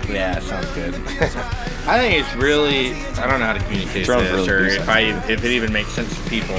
Yeah, 0.09 0.39
sounds 0.39 0.69
good. 0.71 0.93
I 1.87 1.99
think 1.99 2.23
it's 2.25 2.35
really 2.35 2.93
I 3.19 3.27
don't 3.29 3.39
know 3.39 3.45
how 3.45 3.53
to 3.53 3.59
communicate 3.63 4.05
Drums 4.05 4.23
this 4.29 4.47
really 4.47 4.69
or 4.77 4.81
if 4.81 4.89
I 4.89 4.99
if 5.29 5.43
it 5.43 5.51
even 5.51 5.71
makes 5.71 5.89
sense 5.91 6.15
to 6.21 6.29
people. 6.29 6.55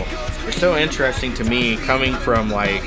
It's 0.46 0.58
so 0.58 0.76
interesting 0.76 1.34
to 1.34 1.44
me 1.44 1.76
coming 1.78 2.14
from 2.14 2.50
like 2.50 2.82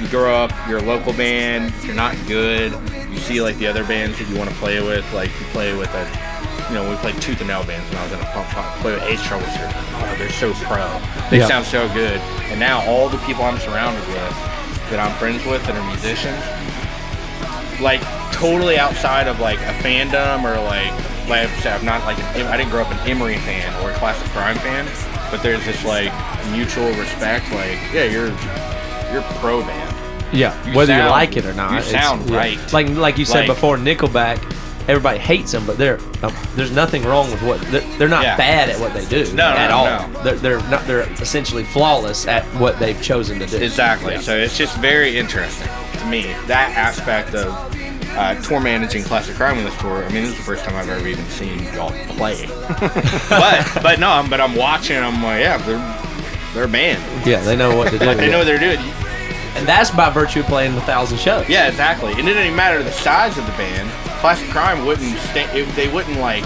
you 0.00 0.08
grow 0.08 0.34
up, 0.34 0.52
you're 0.68 0.78
a 0.78 0.82
local 0.82 1.12
band, 1.12 1.72
you're 1.84 1.94
not 1.94 2.16
good, 2.26 2.72
you 3.10 3.18
see 3.18 3.40
like 3.40 3.56
the 3.58 3.66
other 3.68 3.84
bands 3.84 4.18
that 4.18 4.28
you 4.28 4.36
want 4.36 4.50
to 4.50 4.56
play 4.56 4.80
with, 4.82 5.04
like 5.12 5.30
you 5.38 5.46
play 5.46 5.76
with 5.76 5.92
a 5.94 6.32
you 6.68 6.78
know, 6.78 6.88
we 6.88 6.96
played 6.96 7.20
Tooth 7.20 7.38
and 7.40 7.48
Nail 7.48 7.64
bands 7.64 7.86
when 7.90 7.98
I 7.98 8.04
was 8.04 8.12
in 8.12 8.20
a 8.20 8.24
punk 8.32 8.48
punk 8.48 8.66
play 8.80 8.94
with 8.94 9.02
Ace 9.04 9.20
Troubleshooter. 9.22 9.72
Oh, 9.94 10.14
they're 10.18 10.30
so 10.32 10.52
pro. 10.64 10.86
They 11.30 11.38
Yeah. 11.38 11.46
sound 11.46 11.66
so 11.66 11.86
good. 11.92 12.18
And 12.50 12.58
now 12.58 12.80
all 12.88 13.08
the 13.10 13.18
people 13.18 13.44
I'm 13.44 13.58
surrounded 13.58 14.00
with 14.08 14.34
that 14.90 14.98
I'm 14.98 15.12
friends 15.18 15.44
with 15.44 15.62
that 15.66 15.76
are 15.76 15.86
musicians, 15.86 16.40
like 17.82 18.00
totally 18.32 18.78
outside 18.78 19.28
of 19.28 19.40
like 19.40 19.58
a 19.60 19.72
fandom 19.82 20.44
or 20.44 20.60
like 20.64 20.92
like 21.28 21.48
I'm 21.66 21.84
not 21.84 22.04
like 22.04 22.18
an, 22.36 22.46
I 22.46 22.56
didn't 22.56 22.70
grow 22.70 22.82
up 22.82 22.90
an 22.90 22.98
Emery 23.08 23.36
fan 23.38 23.72
or 23.84 23.90
a 23.90 23.94
classic 23.94 24.26
crime 24.30 24.56
fan, 24.58 24.86
but 25.30 25.42
there's 25.42 25.64
this 25.64 25.84
like 25.84 26.12
mutual 26.50 26.88
respect. 26.94 27.50
Like, 27.52 27.78
yeah, 27.92 28.04
you're 28.04 28.28
you're 29.12 29.22
pro 29.40 29.60
band. 29.60 29.90
Yeah, 30.34 30.54
You 30.66 30.74
whether 30.76 30.96
you 30.96 31.02
like 31.10 31.36
it 31.36 31.44
or 31.44 31.52
not. 31.52 31.72
you 31.74 31.82
sound 31.82 32.30
right. 32.30 32.58
Like 32.72 32.88
like 32.88 33.18
you 33.18 33.24
said 33.24 33.40
Like- 33.40 33.48
before, 33.56 33.76
Nickelback. 33.76 34.38
Everybody 34.88 35.18
hates 35.18 35.52
them, 35.52 35.64
but 35.66 35.78
they're 35.78 35.98
um, 36.22 36.34
there's 36.56 36.72
nothing 36.72 37.04
wrong 37.04 37.30
with 37.30 37.40
what 37.42 37.60
they're, 37.70 37.80
they're 37.98 38.08
not 38.08 38.24
Yeah. 38.24 38.36
bad 38.36 38.68
at 38.68 38.80
what 38.80 38.92
they 38.94 39.04
do 39.06 39.32
No, 39.32 39.44
at 39.50 39.68
no, 39.68 39.76
all. 39.76 40.08
no. 40.08 40.22
They're 40.22 40.36
they're 40.36 40.68
not 40.70 40.86
they're 40.86 41.08
essentially 41.22 41.62
flawless 41.64 42.26
at 42.26 42.44
what 42.58 42.78
they've 42.78 43.00
chosen 43.00 43.38
to 43.38 43.46
do. 43.46 43.58
Exactly. 43.58 44.14
Yeah. 44.14 44.20
So 44.20 44.36
it's 44.36 44.56
just 44.58 44.76
very 44.78 45.16
interesting 45.18 45.68
to 46.00 46.06
me 46.06 46.22
that 46.46 46.76
aspect 46.76 47.34
of 47.34 47.52
uh, 48.16 48.34
tour 48.42 48.60
managing 48.60 49.02
classic 49.04 49.36
crime 49.36 49.56
with 49.56 49.66
this 49.66 49.80
tour. 49.80 50.04
I 50.04 50.08
mean, 50.10 50.24
this 50.24 50.32
is 50.32 50.36
the 50.36 50.42
first 50.42 50.64
time 50.64 50.74
I've 50.76 50.88
ever 50.88 51.06
even 51.08 51.24
seen 51.26 51.62
y'all 51.72 51.92
play. 52.16 52.46
but 53.30 53.68
but 53.82 53.98
no, 54.00 54.10
I'm, 54.10 54.28
but 54.28 54.40
I'm 54.40 54.54
watching. 54.56 54.98
I'm 54.98 55.22
like, 55.22 55.40
yeah, 55.40 55.56
they're 55.58 55.98
they're 56.54 56.64
a 56.64 56.68
band. 56.68 57.26
yeah, 57.26 57.40
they 57.40 57.56
know 57.56 57.76
what 57.76 57.90
to 57.92 57.98
do. 57.98 58.04
They 58.16 58.30
know 58.30 58.38
what 58.38 58.46
they're 58.46 58.58
doing. 58.58 58.78
And 59.56 59.66
that's 59.68 59.90
by 59.90 60.10
virtue 60.10 60.40
of 60.40 60.46
playing 60.46 60.74
a 60.76 60.80
thousand 60.82 61.18
shows. 61.18 61.48
Yeah, 61.48 61.68
exactly. 61.68 62.10
And 62.12 62.20
it 62.20 62.24
didn't 62.32 62.44
even 62.44 62.56
matter 62.56 62.82
the 62.82 62.92
size 62.92 63.36
of 63.38 63.44
the 63.46 63.52
band. 63.52 63.90
Classic 64.20 64.48
Crime 64.50 64.84
wouldn't 64.86 65.16
sta- 65.18 65.50
it, 65.54 65.64
they 65.76 65.88
wouldn't 65.92 66.18
like 66.18 66.44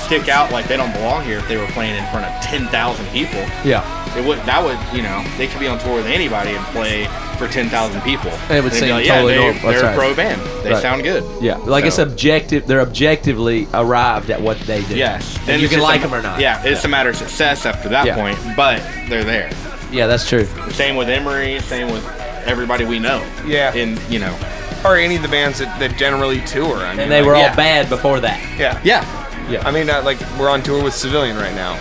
stick 0.00 0.28
out 0.28 0.50
like 0.50 0.66
they 0.66 0.76
don't 0.76 0.92
belong 0.92 1.24
here 1.24 1.38
if 1.38 1.48
they 1.48 1.56
were 1.56 1.66
playing 1.68 1.96
in 1.96 2.10
front 2.10 2.24
of 2.26 2.42
ten 2.42 2.66
thousand 2.68 3.06
people. 3.08 3.40
yeah. 3.64 3.98
It 4.18 4.26
would 4.26 4.38
that 4.40 4.60
would 4.64 4.76
you 4.96 5.02
know 5.04 5.22
they 5.38 5.46
could 5.46 5.60
be 5.60 5.68
on 5.68 5.78
tour 5.78 5.94
with 5.96 6.06
anybody 6.06 6.50
and 6.50 6.64
play 6.66 7.04
for 7.38 7.46
ten 7.46 7.68
thousand 7.68 8.00
people. 8.02 8.30
And 8.48 8.58
it 8.58 8.64
would 8.64 8.72
seem 8.72 8.90
like, 8.90 9.06
totally 9.06 9.34
yeah, 9.34 9.38
they, 9.38 9.52
normal. 9.52 9.70
They're 9.70 9.82
right. 9.84 9.92
a 9.94 9.96
pro 9.96 10.14
band. 10.16 10.40
They 10.64 10.72
Right. 10.72 10.82
sound 10.82 11.02
good. 11.04 11.24
Yeah, 11.40 11.58
like 11.58 11.84
it's 11.84 11.98
objective. 11.98 12.66
They're 12.66 12.80
objectively 12.80 13.68
arrived 13.72 14.30
at 14.30 14.40
what 14.40 14.58
they 14.60 14.82
do. 14.86 14.96
Yes, 14.96 15.38
and 15.48 15.62
you 15.62 15.68
can 15.68 15.78
like 15.80 16.00
a- 16.00 16.08
them 16.08 16.14
or 16.14 16.22
not. 16.22 16.40
Yeah, 16.40 16.60
it's 16.64 16.84
a 16.84 16.88
matter 16.88 17.10
of 17.10 17.16
success 17.16 17.64
after 17.66 17.88
that 17.90 18.04
Yeah. 18.06 18.16
point, 18.16 18.38
but 18.56 18.82
they're 19.08 19.22
there. 19.22 19.48
yeah, 19.92 20.08
that's 20.08 20.28
true. 20.28 20.44
Same 20.72 20.96
with 20.96 21.08
Emery. 21.08 21.60
Same 21.60 21.88
with 21.92 22.04
everybody 22.46 22.84
we 22.84 22.98
know. 22.98 23.24
Yeah. 23.46 23.72
In 23.74 23.98
you 24.08 24.18
know. 24.18 24.36
Or 24.84 24.96
any 24.96 25.16
of 25.16 25.22
the 25.22 25.28
bands 25.28 25.58
that, 25.58 25.78
that 25.78 25.98
generally 25.98 26.40
tour. 26.42 26.76
I 26.76 26.92
mean, 26.92 27.00
And 27.00 27.12
they 27.12 27.20
like- 27.20 27.26
were 27.26 27.34
all 27.34 27.42
yeah. 27.42 27.54
bad 27.56 27.88
before 27.90 28.20
that. 28.20 28.40
Yeah. 28.58 28.80
Yeah. 28.82 29.04
Yeah. 29.50 29.66
I 29.66 29.70
mean, 29.70 29.90
uh, 29.90 30.02
like 30.04 30.18
we're 30.38 30.48
on 30.48 30.62
tour 30.62 30.82
with 30.82 30.94
Civilian 30.94 31.36
right 31.36 31.54
now. 31.54 31.78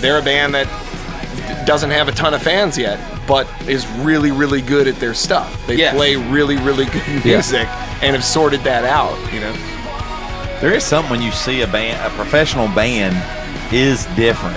They're 0.00 0.18
a 0.18 0.22
band 0.22 0.54
that 0.54 0.66
doesn't 1.66 1.90
have 1.90 2.08
a 2.08 2.12
ton 2.12 2.34
of 2.34 2.42
fans 2.42 2.76
yet, 2.76 2.98
but 3.28 3.46
is 3.68 3.86
really, 3.98 4.30
really 4.32 4.60
good 4.60 4.88
at 4.88 4.96
their 4.96 5.14
stuff. 5.14 5.64
They 5.66 5.76
Yes. 5.76 5.94
play 5.94 6.16
really, 6.16 6.56
really 6.56 6.86
good 6.86 7.24
music 7.24 7.68
and 8.02 8.14
have 8.16 8.24
sorted 8.24 8.62
that 8.64 8.84
out. 8.84 9.16
You 9.32 9.40
know. 9.40 9.52
There 10.60 10.72
is 10.74 10.84
something 10.84 11.10
when 11.10 11.22
you 11.22 11.30
see 11.32 11.60
a 11.62 11.66
band, 11.66 12.00
a 12.04 12.14
professional 12.16 12.66
band, 12.68 13.14
is 13.72 14.06
different. 14.16 14.56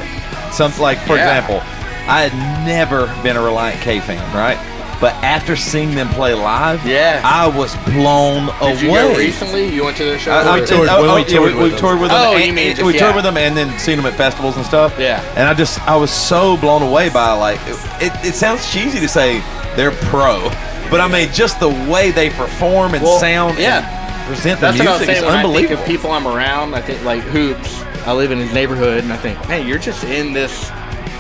Something 0.54 0.82
like, 0.82 0.98
for 1.00 1.16
Yeah. 1.18 1.28
example, 1.38 1.62
I 2.08 2.28
had 2.28 2.66
never 2.66 3.06
been 3.22 3.36
a 3.38 3.40
Relient 3.40 3.80
K 3.82 4.00
fan, 4.00 4.18
right? 4.36 4.58
But 5.00 5.14
after 5.24 5.56
seeing 5.56 5.96
them 5.96 6.10
play 6.10 6.34
live, 6.34 6.86
Yeah. 6.86 7.22
I 7.24 7.48
was 7.48 7.74
blown 7.86 8.48
Did 8.60 8.82
you 8.82 8.90
away. 8.90 9.14
go 9.14 9.18
recently? 9.18 9.74
You 9.74 9.86
went 9.86 9.96
to 9.98 10.04
their 10.04 10.20
show? 10.20 10.32
I, 10.32 10.42
I, 10.42 10.60
or- 10.60 10.66
toured- 10.66 10.90
oh, 10.90 11.02
when 11.02 11.10
oh, 11.12 11.16
we 11.16 11.22
yeah, 11.22 11.28
toured 11.28 11.54
we, 11.56 11.64
with 11.64 11.74
we 11.74 11.80
toured 11.80 12.02
with 12.02 12.10
them. 12.10 12.20
Oh, 12.22 12.36
and, 12.36 12.46
you 12.46 12.52
mean 12.54 12.76
just- 12.76 12.86
we 12.86 12.98
toured 12.98 13.16
with 13.16 13.24
them 13.24 13.38
and 13.38 13.56
then 13.56 13.78
seen 13.80 13.96
them 13.96 14.06
at 14.06 14.16
festivals 14.16 14.58
and 14.58 14.66
stuff. 14.66 14.94
Yeah. 15.00 15.22
And 15.38 15.48
I 15.48 15.54
just, 15.54 15.80
I 15.88 15.96
was 15.96 16.12
so 16.12 16.58
blown 16.58 16.82
away 16.82 17.08
by 17.10 17.32
like, 17.32 17.60
it, 18.02 18.12
it 18.26 18.34
sounds 18.36 18.70
cheesy 18.72 19.00
to 19.00 19.08
say 19.08 19.40
they're 19.78 19.92
pro, 19.92 20.50
but 20.92 21.00
I 21.00 21.08
mean, 21.08 21.32
just 21.32 21.60
the 21.62 21.70
way 21.70 22.12
they 22.12 22.30
perform 22.32 22.94
and 22.94 23.02
Well, 23.04 23.20
sound, 23.20 23.58
yeah. 23.58 23.88
and 23.88 24.28
present 24.28 24.60
the 24.60 24.66
That's 24.68 24.80
what 24.80 24.88
I 24.88 24.92
was 24.92 25.00
music 25.00 25.16
is 25.16 25.20
saying. 25.22 25.26
When 25.26 25.36
I 25.36 25.42
think 25.44 25.48
unbelievable. 25.48 25.82
of 25.82 25.88
people 25.88 26.12
I'm 26.12 26.28
around, 26.28 26.74
I 26.76 26.82
think 26.82 27.04
like 27.06 27.22
Hoopes. 27.24 27.84
I 28.06 28.14
live 28.14 28.32
in 28.32 28.40
his 28.40 28.52
neighborhood, 28.54 29.04
and 29.04 29.14
I 29.14 29.18
think, 29.18 29.38
hey, 29.46 29.66
you're 29.66 29.78
just 29.78 30.04
in 30.06 30.34
this 30.34 30.72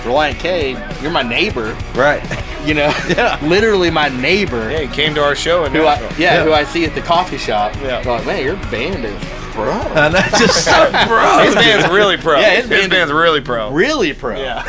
Relient 0.04 0.40
K. 0.40 0.72
You're 1.02 1.12
my 1.12 1.24
neighbor. 1.24 1.76
right? 1.96 2.22
You 2.66 2.74
know, 2.74 2.94
Yeah. 3.10 3.40
literally 3.42 3.90
my 3.90 4.10
neighbor. 4.10 4.70
Yeah, 4.70 4.80
he 4.82 4.88
came 4.94 5.16
to 5.16 5.24
our 5.24 5.34
show 5.34 5.64
and 5.64 5.74
Who 5.74 5.86
I, 5.86 5.98
yeah, 6.02 6.10
Yeah. 6.20 6.44
who 6.44 6.52
I 6.52 6.66
see 6.66 6.84
at 6.84 6.94
the 6.94 7.00
coffee 7.02 7.38
shop. 7.38 7.74
Yeah. 7.82 8.00
Like, 8.06 8.26
man, 8.26 8.44
your 8.44 8.58
band 8.70 9.06
is 9.06 9.16
pro. 9.54 9.72
and 9.72 10.14
that's 10.14 10.38
just 10.38 10.66
so 10.66 10.90
pro. 11.08 11.40
His 11.46 11.56
band's 11.56 11.90
really 11.90 12.18
pro. 12.18 12.38
Yeah, 12.38 12.56
his 12.56 12.66
his, 12.66 12.70
band- 12.70 12.92
band's 12.92 13.14
really 13.14 13.40
pro. 13.40 13.72
Really 13.72 14.12
pro. 14.14 14.38
Yeah. 14.38 14.64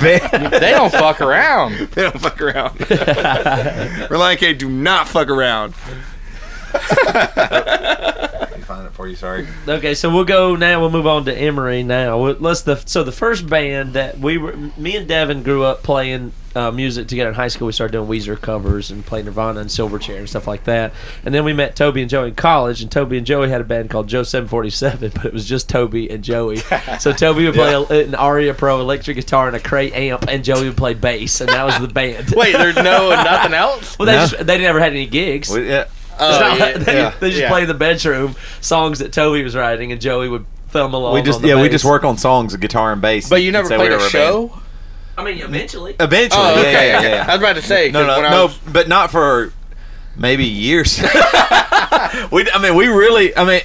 They 0.00 0.18
don't 0.72 0.90
fuck 0.90 1.20
around. 1.20 1.74
they 1.92 2.02
don't 2.02 2.20
fuck 2.20 2.40
around. 2.42 2.76
Relient 2.80 4.38
K 4.38 4.52
do 4.52 4.68
not 4.68 5.06
fuck 5.06 5.28
around. 5.28 5.74
Find 8.72 8.86
it 8.86 8.92
for 8.94 9.06
you. 9.06 9.16
Sorry. 9.16 9.46
Okay, 9.68 9.92
so 9.94 10.08
we'll 10.08 10.24
go 10.24 10.56
now. 10.56 10.80
We'll 10.80 10.90
move 10.90 11.06
on 11.06 11.26
to 11.26 11.34
Emery 11.36 11.82
now. 11.82 12.16
Let's 12.18 12.62
the 12.62 12.76
so 12.86 13.04
the 13.04 13.12
first 13.12 13.46
band 13.46 13.92
that 13.92 14.18
we 14.18 14.38
were, 14.38 14.56
me 14.78 14.96
and 14.96 15.06
Devin 15.06 15.42
grew 15.42 15.62
up 15.62 15.82
playing 15.82 16.32
uh, 16.56 16.70
music 16.70 17.06
together 17.06 17.28
in 17.28 17.34
high 17.34 17.48
school. 17.48 17.66
We 17.66 17.72
started 17.74 17.92
doing 17.92 18.08
Weezer 18.08 18.40
covers 18.40 18.90
and 18.90 19.04
playing 19.04 19.26
Nirvana 19.26 19.60
and 19.60 19.68
Silverchair 19.68 20.16
and 20.18 20.26
stuff 20.28 20.46
like 20.46 20.64
that. 20.64 20.94
And 21.22 21.34
then 21.34 21.44
we 21.44 21.52
met 21.52 21.76
Toby 21.76 22.00
and 22.00 22.08
Joey 22.08 22.28
in 22.28 22.34
college, 22.34 22.80
and 22.80 22.90
Toby 22.90 23.18
and 23.18 23.26
Joey 23.26 23.50
had 23.50 23.60
a 23.60 23.64
band 23.64 23.90
called 23.90 24.08
Joe 24.08 24.22
Seven 24.22 24.48
Forty 24.48 24.70
Seven, 24.70 25.12
but 25.14 25.26
it 25.26 25.34
was 25.34 25.46
just 25.46 25.68
Toby 25.68 26.08
and 26.08 26.24
Joey. 26.24 26.56
so 26.98 27.12
Toby 27.16 27.44
would 27.44 27.54
play 27.54 27.74
a, 27.74 28.04
an 28.06 28.14
Aria 28.14 28.54
Pro 28.54 28.80
electric 28.80 29.16
guitar 29.16 29.48
and 29.48 29.56
a 29.56 29.60
Crate 29.60 29.92
amp, 29.92 30.24
and 30.28 30.42
Joey 30.42 30.68
would 30.68 30.78
play 30.78 30.94
bass, 30.94 31.42
and 31.42 31.50
that 31.50 31.64
was 31.64 31.78
the 31.78 31.88
band. 31.88 32.32
Wait, 32.34 32.52
there's 32.52 32.76
no 32.76 33.10
nothing 33.10 33.52
else. 33.52 33.98
well, 33.98 34.06
they 34.06 34.12
No. 34.16 34.26
just 34.26 34.46
they 34.46 34.56
never 34.56 34.80
had 34.80 34.92
any 34.92 35.06
gigs. 35.06 35.50
We, 35.50 35.68
yeah. 35.68 35.88
Oh, 36.20 36.38
not 36.40 36.58
yeah, 36.58 36.78
they, 36.78 36.94
yeah, 36.94 37.14
they 37.20 37.30
just 37.30 37.42
yeah. 37.42 37.48
play 37.48 37.62
in 37.62 37.68
the 37.68 37.74
bedroom 37.74 38.36
songs 38.60 38.98
that 39.00 39.12
Toby 39.12 39.42
was 39.42 39.56
writing, 39.56 39.92
and 39.92 40.00
Joey 40.00 40.28
would 40.28 40.44
film 40.68 40.94
along. 40.94 41.14
We 41.14 41.22
just 41.22 41.36
on 41.36 41.42
the 41.42 41.48
yeah 41.48 41.60
we 41.62 41.68
just 41.68 41.84
work 41.84 42.04
on 42.04 42.16
songs, 42.18 42.54
guitar 42.56 42.92
and 42.92 43.00
bass. 43.02 43.28
But 43.28 43.42
you 43.42 43.50
never 43.52 43.66
say 43.68 43.76
we 43.76 43.86
played 43.86 43.90
were 43.90 43.96
a 43.96 43.98
band. 44.00 44.10
show. 44.10 44.60
I 45.16 45.24
mean, 45.24 45.38
eventually. 45.38 45.94
Eventually, 46.00 46.42
Oh, 46.42 46.54
yeah, 46.54 46.60
okay. 46.60 46.72
yeah, 46.72 47.00
yeah, 47.02 47.08
yeah. 47.16 47.24
I 47.28 47.32
was 47.34 47.36
about 47.42 47.56
to 47.56 47.62
say. 47.62 47.90
No, 47.90 48.00
'cause 48.00 48.06
no, 48.08 48.16
when 48.16 48.24
I 48.26 48.30
no, 48.30 48.44
was- 48.46 48.58
but 48.72 48.88
not 48.88 49.10
for 49.10 49.52
maybe 50.16 50.44
years. 50.44 50.98
we, 52.30 52.50
I 52.50 52.58
mean, 52.62 52.74
we 52.74 52.86
really, 52.88 53.36
I 53.36 53.44
mean, 53.44 53.60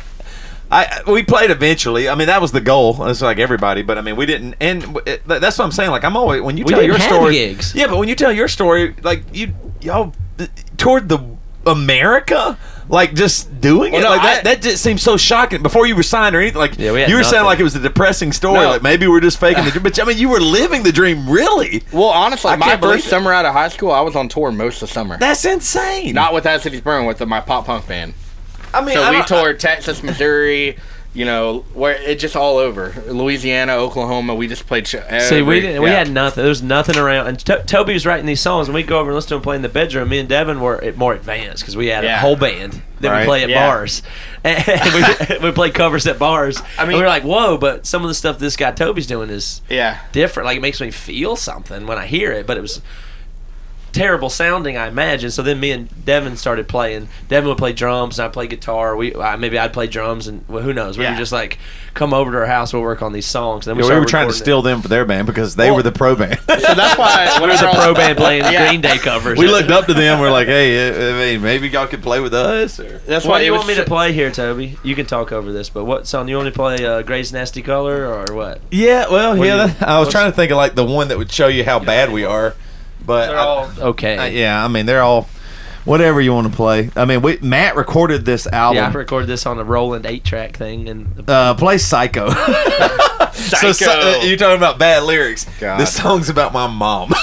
I 0.70 1.02
we 1.08 1.24
played 1.24 1.50
eventually. 1.52 2.10
I 2.10 2.16
mean, 2.16 2.28
that 2.28 2.42
was 2.42 2.52
the 2.52 2.60
goal. 2.62 3.06
It's 3.08 3.22
like 3.22 3.40
everybody, 3.40 3.82
but 3.82 3.98
I 3.98 4.02
mean, 4.02 4.16
we 4.18 4.26
didn't. 4.26 4.56
And 4.60 4.98
it, 5.06 5.26
that's 5.26 5.58
what 5.58 5.64
I'm 5.66 5.72
saying. 5.72 5.92
Like, 5.92 6.04
I'm 6.04 6.18
always 6.18 6.42
when 6.42 6.58
you 6.58 6.66
We 6.66 6.72
tell 6.72 6.80
didn't 6.82 6.92
your 6.96 7.00
have 7.00 7.10
story, 7.16 7.34
gigs. 7.34 7.74
yeah, 7.76 7.88
but 7.88 7.98
when 7.98 8.10
you 8.10 8.16
tell 8.16 8.32
your 8.34 8.48
story, 8.50 8.94
like 9.04 9.24
you 9.34 9.54
y'all 9.82 10.14
th- 10.38 10.50
toward 10.76 11.08
the 11.08 11.20
America. 11.68 12.58
Like 12.90 13.16
just 13.16 13.60
doing 13.60 13.92
Well, 13.92 14.02
it 14.02 14.04
no, 14.06 14.10
like 14.12 14.22
I- 14.22 14.24
that. 14.36 14.44
That 14.46 14.62
just 14.62 14.82
seems 14.82 15.02
so 15.02 15.18
shocking. 15.18 15.62
Before 15.62 15.86
you 15.86 15.94
were 15.94 16.04
signed 16.04 16.38
or 16.38 16.40
anything, 16.40 16.58
like 16.58 16.80
Yeah, 16.80 16.94
we 16.94 17.06
you 17.06 17.18
were 17.18 17.24
saying 17.24 17.34
nothing. 17.34 17.46
like 17.48 17.60
it 17.60 17.64
was 17.64 17.76
a 17.76 17.82
depressing 17.82 18.32
story. 18.32 18.62
No. 18.62 18.70
Like 18.70 18.82
maybe 18.82 19.08
we're 19.08 19.20
just 19.20 19.42
faking 19.42 19.66
the 19.66 19.72
dream. 19.72 19.84
But 19.84 20.00
I 20.02 20.06
mean, 20.06 20.18
you 20.18 20.30
were 20.30 20.40
living 20.40 20.84
the 20.84 20.94
dream, 20.94 21.30
really. 21.30 21.84
well, 21.92 22.06
honestly, 22.06 22.50
I 22.52 22.56
my 22.56 22.78
first 22.78 23.10
summer 23.10 23.34
out 23.34 23.44
of 23.44 23.52
high 23.52 23.68
school, 23.68 23.92
I 23.92 24.00
was 24.00 24.16
on 24.16 24.30
tour 24.30 24.54
most 24.54 24.82
of 24.82 24.88
the 24.88 24.94
summer. 24.94 25.18
That's 25.18 25.44
insane. 25.44 26.16
Not 26.16 26.34
with 26.34 26.46
As 26.46 26.64
Cities 26.64 26.80
Burn, 26.80 27.06
with 27.06 27.20
my 27.28 27.42
pop 27.42 27.66
punk 27.66 27.86
band. 27.88 28.14
I 28.74 28.80
mean, 28.82 28.96
So 28.96 29.04
I 29.04 29.10
we 29.10 29.18
don't- 29.18 29.28
toured 29.28 29.60
Texas, 29.60 30.02
Missouri, 30.02 30.78
You 31.14 31.26
know, 31.26 31.66
where 31.74 31.94
it 31.96 32.20
just 32.20 32.36
all 32.36 32.58
over 32.58 32.94
Louisiana, 33.08 33.74
Oklahoma. 33.74 34.36
We 34.36 34.48
just 34.48 34.68
played. 34.68 34.88
Show, 34.88 35.04
See, 35.20 35.42
we 35.42 35.60
didn't. 35.62 35.82
We 35.82 35.90
had 35.90 36.12
nothing. 36.12 36.44
There 36.44 36.50
was 36.50 36.62
nothing 36.62 36.96
around. 36.96 37.26
And 37.28 37.40
to- 37.40 37.64
Toby 37.64 37.94
was 37.94 38.06
writing 38.06 38.28
these 38.28 38.42
songs, 38.42 38.68
and 38.68 38.76
we 38.76 38.84
go 38.84 39.00
over 39.00 39.10
and 39.10 39.16
listen 39.16 39.30
to 39.30 39.36
him 39.38 39.42
play 39.42 39.56
in 39.56 39.64
the 39.64 39.70
bedroom. 39.70 40.10
Me 40.10 40.20
and 40.20 40.30
Devin 40.30 40.62
were 40.62 40.94
more 40.96 41.14
advanced 41.14 41.64
because 41.64 41.76
we 41.76 41.88
had 41.88 42.06
a 42.06 42.18
whole 42.20 42.36
band 42.36 42.84
that 43.00 43.10
Right. 43.10 43.22
we 43.22 43.26
play 43.26 43.44
at 43.44 43.50
Yeah. 43.50 43.68
bars, 43.68 44.04
and 44.44 44.94
we, 44.94 45.38
we 45.48 45.52
play 45.54 45.72
covers 45.72 46.06
at 46.06 46.20
bars. 46.20 46.62
I 46.78 46.86
mean, 46.86 46.98
we 46.98 47.02
were 47.02 47.08
like, 47.08 47.24
"Whoa!" 47.24 47.58
But 47.58 47.88
some 47.88 48.04
of 48.04 48.10
the 48.10 48.14
stuff 48.16 48.38
this 48.38 48.56
guy 48.56 48.72
Toby's 48.72 49.08
doing 49.08 49.32
is 49.32 49.62
Yeah. 49.70 49.98
different. 50.12 50.46
Like 50.46 50.58
it 50.58 50.62
makes 50.62 50.80
me 50.80 50.92
feel 50.92 51.36
something 51.36 51.88
when 51.88 51.98
I 51.98 52.06
hear 52.06 52.32
it. 52.32 52.46
But 52.46 52.58
it 52.58 52.62
was 52.62 52.80
terrible 53.98 54.30
sounding, 54.30 54.78
I 54.78 54.88
imagine. 54.88 55.32
So 55.32 55.42
then 55.42 55.60
me 55.60 55.72
and 55.72 56.06
Devin 56.06 56.38
started 56.38 56.68
playing. 56.68 57.10
Devin 57.28 57.50
would 57.50 57.58
play 57.58 57.74
drums, 57.74 58.20
and 58.20 58.26
I 58.26 58.30
play 58.30 58.48
guitar. 58.48 58.96
We 58.96 59.14
uh, 59.14 59.38
maybe 59.38 59.58
I'd 59.58 59.74
play 59.74 59.88
drums, 59.88 60.28
and 60.28 60.44
well, 60.48 60.64
who 60.64 60.74
knows? 60.74 60.98
We 60.98 61.04
Yeah. 61.04 61.12
were 61.14 61.18
just 61.18 61.32
like, 61.32 61.58
come 61.94 62.14
over 62.14 62.32
to 62.32 62.38
our 62.38 62.46
house, 62.46 62.74
we'll 62.74 62.82
work 62.84 63.02
on 63.02 63.12
these 63.14 63.26
songs. 63.26 63.66
Then 63.66 63.76
Yeah, 63.76 63.80
we 63.82 63.84
started 63.86 64.00
were 64.02 64.06
trying 64.06 64.22
to 64.24 64.28
recording 64.28 64.42
it. 64.42 64.44
steal 64.46 64.62
them 64.62 64.82
for 64.82 64.88
their 64.88 65.04
band 65.06 65.26
because 65.26 65.56
they 65.56 65.72
were 65.72 65.82
the 65.84 65.92
pro 65.92 66.16
band. 66.16 66.40
So 66.48 66.74
that's 66.74 66.98
why 66.98 67.38
We 67.42 67.48
were 67.48 67.58
the 67.58 67.72
pro 67.74 67.94
band 67.94 68.18
playing 68.24 68.44
Yeah. 68.44 68.68
Green 68.68 68.82
Day 68.82 68.98
covers. 69.00 69.38
we 69.40 69.48
looked 69.48 69.70
up 69.72 69.86
to 69.88 69.94
them. 69.94 70.20
We're 70.20 70.32
like, 70.32 70.48
hey, 70.48 70.90
uh, 70.90 71.16
I 71.16 71.20
mean, 71.20 71.42
maybe 71.42 71.68
y'all 71.70 71.88
could 71.88 72.04
play 72.04 72.20
with 72.20 72.34
us. 72.34 72.80
Or 72.80 73.00
That's 73.00 73.26
why 73.26 73.40
do 73.40 73.46
you 73.46 73.54
want 73.54 73.68
me 73.68 73.76
to 73.76 73.84
play 73.86 74.12
here, 74.14 74.32
Toby? 74.32 74.78
You 74.84 74.96
can 74.96 75.06
talk 75.08 75.32
over 75.32 75.52
this, 75.52 75.70
but 75.70 75.86
what 75.86 76.06
song? 76.08 76.28
You 76.28 76.36
want 76.36 76.46
me 76.46 76.52
to 76.52 76.56
play 76.56 76.86
uh, 76.86 77.02
Gray's 77.02 77.34
Nasty 77.34 77.62
Color 77.62 78.06
or 78.06 78.34
what? 78.36 78.62
Yeah, 78.72 79.10
well, 79.10 79.36
What 79.38 79.48
yeah. 79.48 79.66
you- 79.66 79.72
that- 79.74 79.88
I 79.88 80.00
was 80.00 80.10
trying 80.10 80.30
to 80.30 80.36
think 80.36 80.52
of 80.52 80.58
like 80.58 80.76
the 80.76 80.84
one 80.86 81.08
that 81.08 81.18
would 81.18 81.32
show 81.32 81.48
you 81.48 81.64
how 81.64 81.80
bad 81.80 82.12
we 82.12 82.24
are, 82.26 82.54
but 83.08 83.28
They're 83.28 83.36
I- 83.38 83.42
all 83.44 83.70
okay. 83.80 84.18
uh, 84.18 84.26
yeah, 84.26 84.64
I 84.64 84.68
mean 84.68 84.86
they're 84.86 85.02
all 85.02 85.28
whatever 85.86 86.20
you 86.22 86.34
want 86.34 86.46
to 86.52 86.54
play. 86.56 86.92
I 86.96 87.06
mean, 87.06 87.22
we 87.22 87.38
Matt 87.38 87.76
recorded 87.78 88.26
this 88.26 88.46
album. 88.46 88.76
Yeah, 88.84 88.90
I 88.90 88.92
recorded 88.92 89.28
this 89.28 89.46
on 89.46 89.58
a 89.58 89.64
Roland 89.64 90.06
eight-track 90.06 90.58
thing, 90.58 90.90
and 90.90 91.30
uh, 91.30 91.56
play 91.56 91.78
Psycho. 91.80 92.30
So, 93.38 93.72
so, 93.72 93.92
uh, 93.92 94.22
you're 94.24 94.36
talking 94.36 94.58
about 94.58 94.80
bad 94.80 95.04
lyrics. 95.04 95.46
God. 95.60 95.80
This 95.80 95.96
song's 95.96 96.28
about 96.28 96.54
my 96.54 96.66
mom. 96.66 97.10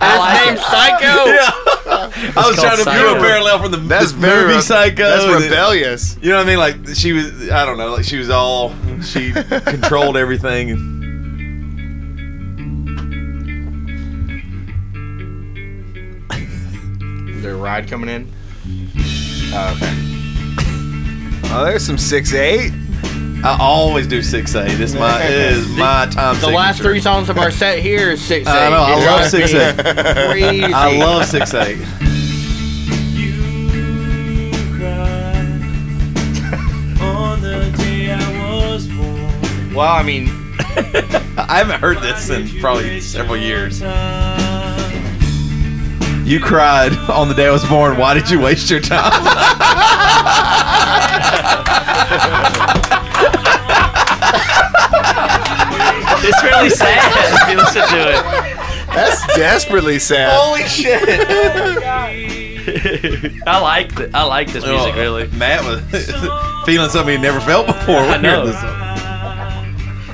His 0.00 0.46
name's 0.46 0.60
Psycho. 0.60 1.24
yeah. 1.26 1.50
I 2.36 2.44
was 2.46 2.54
trying 2.56 2.76
to 2.78 2.84
view 2.84 2.92
Psycho. 2.92 3.16
a 3.16 3.20
parallel 3.20 3.58
from 3.60 3.70
the, 3.72 3.76
That's 3.78 4.12
the 4.12 4.18
very 4.18 4.42
movie 4.44 4.54
re- 4.56 4.60
Psycho. 4.62 5.02
That's 5.08 5.24
that- 5.24 5.42
rebellious. 5.42 6.16
You 6.22 6.30
know 6.30 6.36
what 6.36 6.46
I 6.46 6.48
mean? 6.48 6.58
Like 6.58 6.76
she 6.94 7.12
was, 7.12 7.50
I 7.50 7.64
don't 7.66 7.76
know, 7.78 7.90
like 7.92 8.04
she 8.04 8.16
was 8.16 8.30
all, 8.30 8.72
she 9.02 9.32
controlled 9.66 10.16
everything. 10.16 11.03
Is 17.44 17.48
there 17.48 17.56
a 17.56 17.62
ride 17.62 17.86
coming 17.88 18.08
in? 18.08 18.32
Mm-hmm. 18.62 19.52
Oh, 19.52 19.74
okay. 19.76 21.52
Oh, 21.52 21.62
there's 21.62 21.84
some 21.84 21.98
six 21.98 22.32
eight. 22.32 22.72
I 23.44 23.58
always 23.60 24.06
do 24.06 24.22
six 24.22 24.54
eight. 24.54 24.78
This 24.78 24.94
my 24.94 25.22
is 25.24 25.68
my 25.68 26.06
time. 26.10 26.40
The 26.40 26.48
last 26.48 26.80
three 26.80 27.02
songs 27.02 27.28
of 27.28 27.36
our 27.36 27.50
set 27.50 27.80
here 27.80 28.12
is 28.12 28.22
six. 28.24 28.48
eight. 28.48 28.50
I 28.50 28.70
know, 28.70 28.78
I 28.78 28.94
love 28.94 29.30
6-8. 29.30 30.30
Crazy. 30.30 30.72
I 30.72 30.96
love 30.96 31.26
six 31.26 31.52
eight. 31.52 31.76
Well, 39.74 39.92
I 39.92 40.02
mean, 40.02 40.28
I 41.36 41.58
haven't 41.58 41.80
heard 41.80 41.98
this 41.98 42.30
in 42.30 42.48
probably 42.62 43.02
several 43.02 43.36
years. 43.36 43.82
You 46.24 46.40
cried 46.40 46.92
on 47.10 47.28
the 47.28 47.34
day 47.34 47.46
I 47.46 47.50
was 47.50 47.64
born. 47.66 47.98
Why 47.98 48.14
did 48.14 48.30
you 48.30 48.40
waste 48.40 48.70
your 48.70 48.80
time? 48.80 49.12
it's 56.24 56.42
really 56.42 56.70
sad 56.70 57.42
if 57.42 57.48
you 57.50 57.56
listen 57.56 57.82
to 57.82 58.10
it. 58.10 58.22
That's 58.94 59.26
desperately 59.36 59.98
sad. 59.98 60.30
Holy 60.32 60.62
shit! 60.64 61.02
I 63.46 63.60
like 63.60 63.94
th- 63.96 64.10
I 64.14 64.22
like 64.24 64.50
this 64.52 64.64
music 64.64 64.94
Oh, 64.94 64.98
really. 64.98 65.26
Matt 65.28 65.64
was 65.64 65.80
feeling 66.66 66.88
something 66.90 67.14
he'd 67.16 67.22
never 67.22 67.40
felt 67.40 67.66
before. 67.66 67.96
I 67.96 68.16
know. 68.16 68.46
this. 68.46 68.56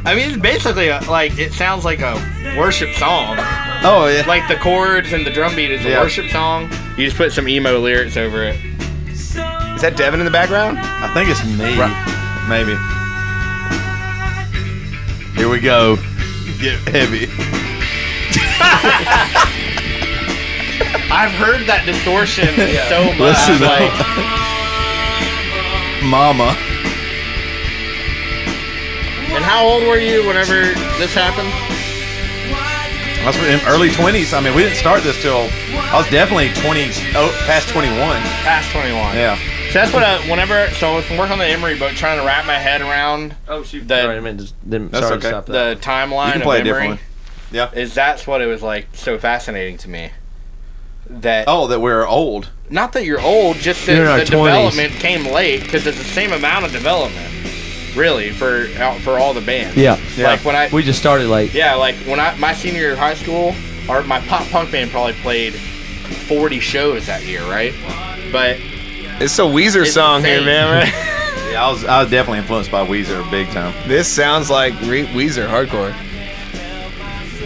I 0.02 0.14
mean, 0.16 0.30
it's 0.30 0.40
basically 0.40 0.88
a, 0.88 0.98
like 1.02 1.38
it 1.38 1.52
sounds 1.52 1.84
like 1.84 2.00
a 2.00 2.14
worship 2.58 2.94
song. 2.94 3.36
Oh 3.82 4.06
yeah. 4.14 4.24
Like 4.26 4.46
the 4.48 4.56
chords 4.56 5.12
and 5.12 5.26
the 5.26 5.30
drum 5.30 5.54
beat 5.56 5.70
is 5.70 5.84
a 5.84 5.90
Yeah. 5.90 6.00
worship 6.02 6.28
song. 6.30 6.70
You 6.96 7.04
just 7.06 7.16
put 7.16 7.32
some 7.32 7.48
emo 7.48 7.78
lyrics 7.78 8.16
over 8.16 8.42
it. 8.44 8.56
Is 9.08 9.34
that 9.82 9.96
Devin 9.96 10.20
in 10.20 10.26
the 10.26 10.32
background? 10.32 10.78
I 10.78 11.08
think 11.14 11.30
it's 11.30 11.42
me. 11.44 11.78
Right. 11.78 11.94
Maybe. 12.48 12.76
Here 15.38 15.48
we 15.48 15.60
go. 15.60 15.96
Get 16.60 16.76
heavy. 16.88 17.26
I've 21.12 21.32
heard 21.32 21.66
that 21.66 21.82
distortion 21.86 22.46
so 22.88 23.04
much. 23.16 23.18
Listen 23.18 23.60
like, 23.64 23.90
Mama. 26.04 26.54
and 29.34 29.44
how 29.44 29.64
old 29.64 29.82
were 29.84 29.98
you 29.98 30.26
whenever 30.26 30.74
this 30.98 31.14
happened? 31.14 31.50
I 33.22 33.26
was 33.26 33.36
in 33.36 33.60
early 33.68 33.90
twenties. 33.90 34.32
I 34.32 34.40
mean, 34.40 34.54
we 34.54 34.62
didn't 34.62 34.76
start 34.78 35.02
this 35.02 35.20
till 35.20 35.48
I 35.92 35.98
was 35.98 36.08
definitely 36.10 36.48
twenty, 36.62 36.86
oh, 37.14 37.30
past 37.46 37.68
twenty-one. 37.68 38.20
Past 38.42 38.70
21. 38.72 39.14
Yeah. 39.16 39.36
So 39.68 39.74
that's 39.74 39.92
what 39.92 40.02
I, 40.02 40.18
whenever, 40.28 40.68
so 40.70 40.92
I 40.92 40.96
was 40.96 41.10
working 41.10 41.32
on 41.34 41.38
the 41.38 41.44
Emery 41.46 41.78
boat 41.78 41.92
trying 41.92 42.18
to 42.18 42.24
wrap 42.26 42.44
my 42.46 42.54
head 42.58 42.80
around 42.80 43.36
Oh 43.46 43.62
shoot! 43.62 43.86
The- 43.86 44.02
sorry, 44.02 44.16
I 44.16 44.20
meant 44.20 44.40
just 44.40 44.54
didn't, 44.68 44.90
That's 44.90 45.06
sorry 45.06 45.18
okay. 45.18 45.28
stop 45.28 45.46
that. 45.46 45.78
the 45.78 45.84
timeline 45.84 46.26
You 46.28 46.32
can 46.32 46.40
play 46.42 46.56
a 46.56 46.60
Emery. 46.60 46.64
different 46.72 46.90
one. 46.90 46.98
Yeah. 47.52 47.70
Is 47.72 47.94
that's 47.94 48.26
what 48.26 48.40
it 48.40 48.46
was 48.46 48.62
like 48.62 48.88
so 48.94 49.18
fascinating 49.18 49.76
to 49.78 49.88
me. 49.90 50.10
That 51.08 51.44
Oh, 51.46 51.66
that 51.68 51.80
we're 51.80 52.06
old. 52.06 52.50
not 52.70 52.92
that 52.94 53.04
you're 53.04 53.20
old, 53.20 53.56
just 53.56 53.84
that 53.86 53.94
You're 53.96 54.06
in 54.06 54.10
our 54.10 54.18
the 54.18 54.24
20s. 54.24 54.28
development 54.30 54.92
came 54.94 55.24
late 55.32 55.62
because 55.62 55.86
it's 55.86 55.98
the 55.98 56.04
same 56.04 56.32
amount 56.32 56.64
of 56.64 56.72
development, 56.72 57.28
really, 57.96 58.30
for 58.30 58.64
for 59.02 59.18
all 59.18 59.34
the 59.34 59.40
bands. 59.40 59.76
yeah, 59.76 59.98
Like 60.18 60.44
when 60.44 60.56
I 60.56 60.68
we 60.72 60.82
just 60.82 60.98
started 60.98 61.28
late. 61.28 61.52
yeah, 61.54 61.74
like 61.74 61.94
when 62.06 62.20
I 62.20 62.34
my 62.36 62.52
senior 62.54 62.80
year 62.80 62.92
of 62.92 62.98
high 62.98 63.14
school, 63.14 63.54
our 63.88 64.02
my 64.02 64.20
pop 64.20 64.46
punk 64.48 64.70
band 64.72 64.90
probably 64.90 65.14
played 65.14 65.54
40 65.54 66.60
shows 66.60 67.06
that 67.06 67.24
year, 67.24 67.42
right? 67.42 67.74
But 68.32 68.58
It's 69.20 69.38
a 69.38 69.42
Weezer 69.42 69.82
It's 69.82 69.94
song 69.94 70.24
here, 70.24 70.40
man. 70.42 70.84
Right? 70.84 71.06
Yeah, 71.50 71.66
I 71.66 71.70
was 71.72 71.84
I 71.84 72.00
was 72.00 72.10
definitely 72.12 72.38
influenced 72.38 72.70
by 72.70 72.86
Weezer 72.86 73.28
big 73.28 73.48
time. 73.48 73.74
this 73.88 74.06
sounds 74.06 74.50
like 74.50 74.72
Re- 74.82 75.06
Weezer 75.06 75.48
hardcore. 75.48 75.92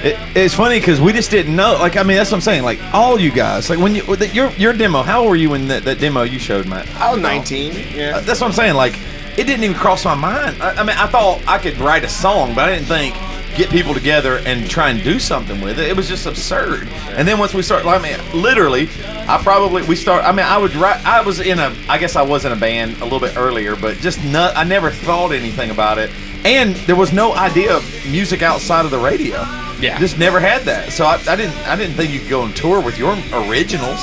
It, 0.04 0.18
it's 0.36 0.52
funny 0.52 0.78
because 0.78 1.00
we 1.00 1.12
just 1.14 1.30
didn't 1.30 1.56
know. 1.56 1.78
Like, 1.80 1.96
I 1.96 2.02
mean, 2.02 2.18
that's 2.18 2.30
what 2.30 2.36
I'm 2.36 2.42
saying. 2.42 2.64
Like, 2.64 2.78
all 2.92 3.18
you 3.18 3.30
guys, 3.30 3.70
like 3.70 3.78
when 3.78 3.94
you 3.94 4.02
the, 4.16 4.28
your 4.28 4.50
your 4.52 4.74
demo. 4.74 5.00
How 5.02 5.20
old 5.20 5.30
were 5.30 5.36
you 5.36 5.48
when 5.50 5.68
that, 5.68 5.84
that 5.84 5.98
demo 6.00 6.22
you 6.22 6.38
showed, 6.38 6.66
Matt? 6.66 6.86
I 6.96 7.12
was 7.12 7.22
19. 7.22 7.72
Uh, 7.72 7.78
Yeah. 7.94 8.20
that's 8.20 8.40
what 8.42 8.48
I'm 8.48 8.52
saying. 8.52 8.74
Like, 8.74 8.98
it 9.36 9.44
didn't 9.44 9.64
even 9.64 9.76
cross 9.76 10.04
my 10.04 10.14
mind. 10.14 10.62
I, 10.62 10.72
I 10.74 10.82
mean, 10.84 10.96
I 10.96 11.06
thought 11.06 11.42
I 11.46 11.58
could 11.58 11.76
write 11.78 12.04
a 12.04 12.08
song, 12.08 12.54
but 12.54 12.68
I 12.68 12.74
didn't 12.74 12.86
think 12.86 13.14
get 13.56 13.70
people 13.70 13.94
together 13.94 14.38
and 14.38 14.68
try 14.68 14.90
and 14.90 15.02
do 15.02 15.18
something 15.18 15.60
with 15.60 15.78
it. 15.78 15.88
It 15.88 15.96
was 15.96 16.08
just 16.08 16.26
absurd. 16.26 16.88
And 17.10 17.26
then 17.26 17.38
once 17.38 17.54
we 17.54 17.62
started, 17.62 17.86
like, 17.86 18.00
I 18.00 18.02
mean, 18.02 18.42
literally, 18.42 18.88
I 19.28 19.40
probably 19.42 19.82
we 19.82 19.96
start. 19.96 20.24
I 20.24 20.32
mean, 20.32 20.46
I 20.46 20.58
would 20.58 20.74
write. 20.74 21.04
I 21.04 21.22
was 21.22 21.40
in 21.40 21.58
a. 21.58 21.74
I 21.88 21.98
guess 21.98 22.16
I 22.16 22.22
was 22.22 22.44
in 22.44 22.52
a 22.52 22.56
band 22.56 22.96
a 22.98 23.04
little 23.04 23.20
bit 23.20 23.36
earlier, 23.36 23.76
but 23.76 23.96
just 23.98 24.22
not. 24.24 24.56
I 24.56 24.64
never 24.64 24.90
thought 24.90 25.32
anything 25.32 25.70
about 25.70 25.98
it. 25.98 26.10
And 26.44 26.74
there 26.86 26.96
was 26.96 27.12
no 27.12 27.34
idea 27.34 27.74
of 27.74 28.06
music 28.10 28.42
outside 28.42 28.84
of 28.84 28.90
the 28.90 28.98
radio. 28.98 29.36
Yeah. 29.80 29.98
just 29.98 30.18
never 30.18 30.40
had 30.40 30.62
that. 30.62 30.92
So 30.92 31.04
I, 31.04 31.14
I 31.26 31.36
didn't. 31.36 31.56
I 31.66 31.76
didn't 31.76 31.94
think 31.94 32.12
you 32.12 32.20
could 32.20 32.28
go 32.28 32.42
on 32.42 32.52
tour 32.52 32.80
with 32.80 32.98
your 32.98 33.12
originals. 33.32 34.00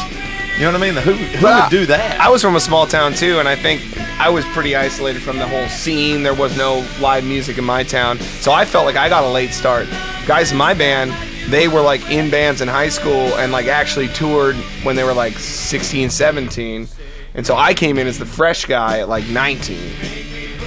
You 0.62 0.68
know 0.72 0.74
what 0.78 0.84
I 0.88 0.92
mean? 0.92 1.02
Who 1.04 1.14
who 1.14 1.44
would 1.48 1.70
do 1.72 1.88
that? 1.88 2.22
I 2.22 2.30
was 2.30 2.44
from 2.44 2.56
a 2.56 2.60
small 2.60 2.86
town 2.86 3.14
too, 3.16 3.40
and 3.40 3.50
I 3.50 3.56
think 3.56 3.82
I 4.20 4.30
was 4.30 4.46
pretty 4.54 4.76
isolated 4.76 5.24
from 5.24 5.40
the 5.40 5.48
whole 5.48 5.68
scene. 5.68 6.22
There 6.22 6.36
was 6.36 6.56
no 6.56 6.86
live 7.00 7.24
music 7.24 7.58
in 7.58 7.64
my 7.64 7.82
town, 7.82 8.20
so 8.20 8.52
I 8.52 8.64
felt 8.66 8.86
like 8.86 8.96
I 8.96 9.10
got 9.10 9.24
a 9.24 9.28
late 9.28 9.54
start. 9.56 9.88
Guys 10.28 10.52
in 10.52 10.60
my 10.60 10.76
band, 10.76 11.14
they 11.52 11.68
were 11.68 11.82
like 11.82 12.08
in 12.12 12.30
bands 12.30 12.62
in 12.62 12.68
high 12.68 12.90
school 12.90 13.34
and 13.40 13.52
like 13.52 13.66
actually 13.66 14.08
toured 14.10 14.56
when 14.84 14.96
they 14.96 15.04
were 15.04 15.16
like 15.16 15.34
16, 15.40 16.12
17, 16.12 16.88
and 17.34 17.44
so 17.48 17.56
I 17.56 17.74
came 17.74 17.98
in 17.98 18.06
as 18.06 18.20
the 18.20 18.26
fresh 18.28 18.66
guy 18.66 19.00
at 19.00 19.10
like 19.10 19.26
19, 19.30 19.80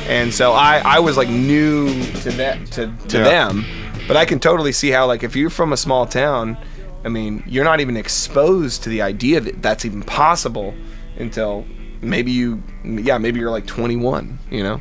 and 0.09 0.35
so 0.35 0.55
I 0.55 0.83
I 0.85 0.99
was 0.99 1.17
like 1.17 1.29
new 1.29 1.87
to 2.23 2.31
that 2.33 2.67
to 2.73 2.93
to 3.11 3.19
Yeah. 3.19 3.23
them, 3.23 3.65
but 4.09 4.17
I 4.17 4.25
can 4.25 4.41
totally 4.41 4.73
see 4.73 4.91
how 4.91 5.07
like 5.07 5.23
if 5.23 5.37
you're 5.37 5.51
from 5.51 5.73
a 5.73 5.77
small 5.77 6.05
town. 6.05 6.57
I 7.05 7.09
mean, 7.09 7.43
you're 7.47 7.65
not 7.65 7.81
even 7.81 7.97
exposed 7.97 8.83
to 8.85 8.89
the 8.89 9.03
idea 9.03 9.41
that 9.41 9.63
that's 9.63 9.85
even 9.85 10.03
possible 10.03 10.75
until 11.17 11.67
maybe 12.01 12.33
you, 12.33 12.63
yeah, 12.83 13.19
maybe 13.19 13.41
you're 13.41 13.51
like 13.51 13.67
21, 13.67 14.39
you 14.51 14.63
know? 14.63 14.81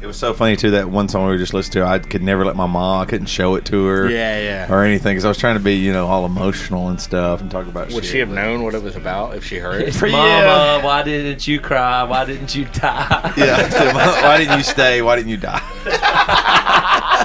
It 0.00 0.06
was 0.06 0.16
so 0.16 0.32
funny 0.32 0.54
too 0.54 0.70
that 0.72 0.88
one 0.88 1.08
song 1.08 1.28
we 1.28 1.36
just 1.38 1.52
listened 1.52 1.72
to. 1.72 1.84
I 1.84 1.98
could 1.98 2.22
never 2.22 2.44
let 2.44 2.54
my 2.54 2.66
mom. 2.66 3.02
I 3.02 3.04
couldn't 3.04 3.26
show 3.26 3.56
it 3.56 3.64
to 3.64 3.84
her. 3.86 4.08
Yeah, 4.08 4.38
yeah. 4.40 4.72
Or 4.72 4.84
anything 4.84 5.10
because 5.10 5.24
I 5.24 5.28
was 5.28 5.38
trying 5.38 5.56
to 5.56 5.62
be, 5.62 5.74
you 5.74 5.92
know, 5.92 6.06
all 6.06 6.24
emotional 6.24 6.88
and 6.88 7.00
stuff 7.00 7.40
and 7.40 7.50
talk 7.50 7.66
about. 7.66 7.88
Would 7.88 8.04
shit, 8.04 8.12
she 8.12 8.18
have 8.18 8.28
known 8.28 8.62
what 8.62 8.76
it 8.76 8.82
was 8.82 8.94
about 8.94 9.34
if 9.34 9.44
she 9.44 9.56
heard 9.56 9.82
it? 9.82 10.00
Mama, 10.00 10.84
why 10.84 11.02
didn't 11.02 11.48
you 11.48 11.58
cry? 11.58 12.04
Why 12.04 12.24
didn't 12.24 12.54
you 12.54 12.66
die? 12.66 13.32
Yeah. 13.36 13.68
so, 13.70 13.86
why 13.92 14.38
didn't 14.38 14.56
you 14.56 14.62
stay? 14.62 15.02
Why 15.02 15.16
didn't 15.16 15.30
you 15.30 15.36
die? 15.36 17.24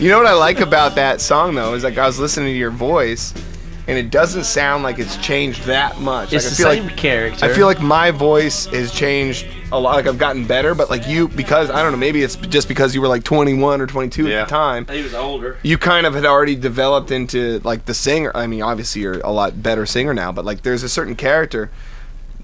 You 0.00 0.08
know 0.10 0.18
what 0.18 0.26
I 0.26 0.34
like 0.34 0.60
about 0.60 0.94
that 0.94 1.20
song 1.20 1.56
though 1.56 1.74
is 1.74 1.82
like 1.82 1.98
I 1.98 2.06
was 2.06 2.20
listening 2.20 2.52
to 2.52 2.56
your 2.56 2.70
voice, 2.70 3.34
and 3.88 3.98
it 3.98 4.12
doesn't 4.12 4.44
sound 4.44 4.84
like 4.84 5.00
it's 5.00 5.16
changed 5.16 5.64
that 5.64 5.98
much. 5.98 6.32
It's 6.32 6.44
like, 6.44 6.56
the 6.56 6.62
I 6.62 6.70
feel 6.70 6.82
same 6.82 6.86
like, 6.86 6.96
character. 6.96 7.44
I 7.44 7.48
feel 7.48 7.66
like 7.66 7.82
my 7.82 8.12
voice 8.12 8.66
has 8.66 8.92
changed 8.92 9.48
a 9.72 9.80
lot. 9.80 9.96
Like 9.96 10.06
I've 10.06 10.16
gotten 10.16 10.46
better, 10.46 10.76
but 10.76 10.88
like 10.88 11.08
you, 11.08 11.26
because 11.26 11.68
I 11.68 11.82
don't 11.82 11.90
know, 11.90 11.98
maybe 11.98 12.22
it's 12.22 12.36
just 12.36 12.68
because 12.68 12.94
you 12.94 13.00
were 13.00 13.08
like 13.08 13.24
21 13.24 13.80
or 13.80 13.88
22 13.88 14.32
at 14.32 14.44
the 14.44 14.48
time. 14.48 14.86
He 14.86 15.02
was 15.02 15.14
older. 15.14 15.58
You 15.64 15.76
kind 15.78 16.06
of 16.06 16.14
had 16.14 16.24
already 16.24 16.54
developed 16.54 17.10
into 17.10 17.58
like 17.64 17.86
the 17.86 17.94
singer. 17.94 18.30
I 18.36 18.46
mean, 18.46 18.62
obviously 18.62 19.02
you're 19.02 19.18
a 19.20 19.32
lot 19.32 19.64
better 19.64 19.84
singer 19.84 20.14
now, 20.14 20.30
but 20.30 20.44
like 20.44 20.62
there's 20.62 20.84
a 20.84 20.88
certain 20.88 21.16
character 21.16 21.72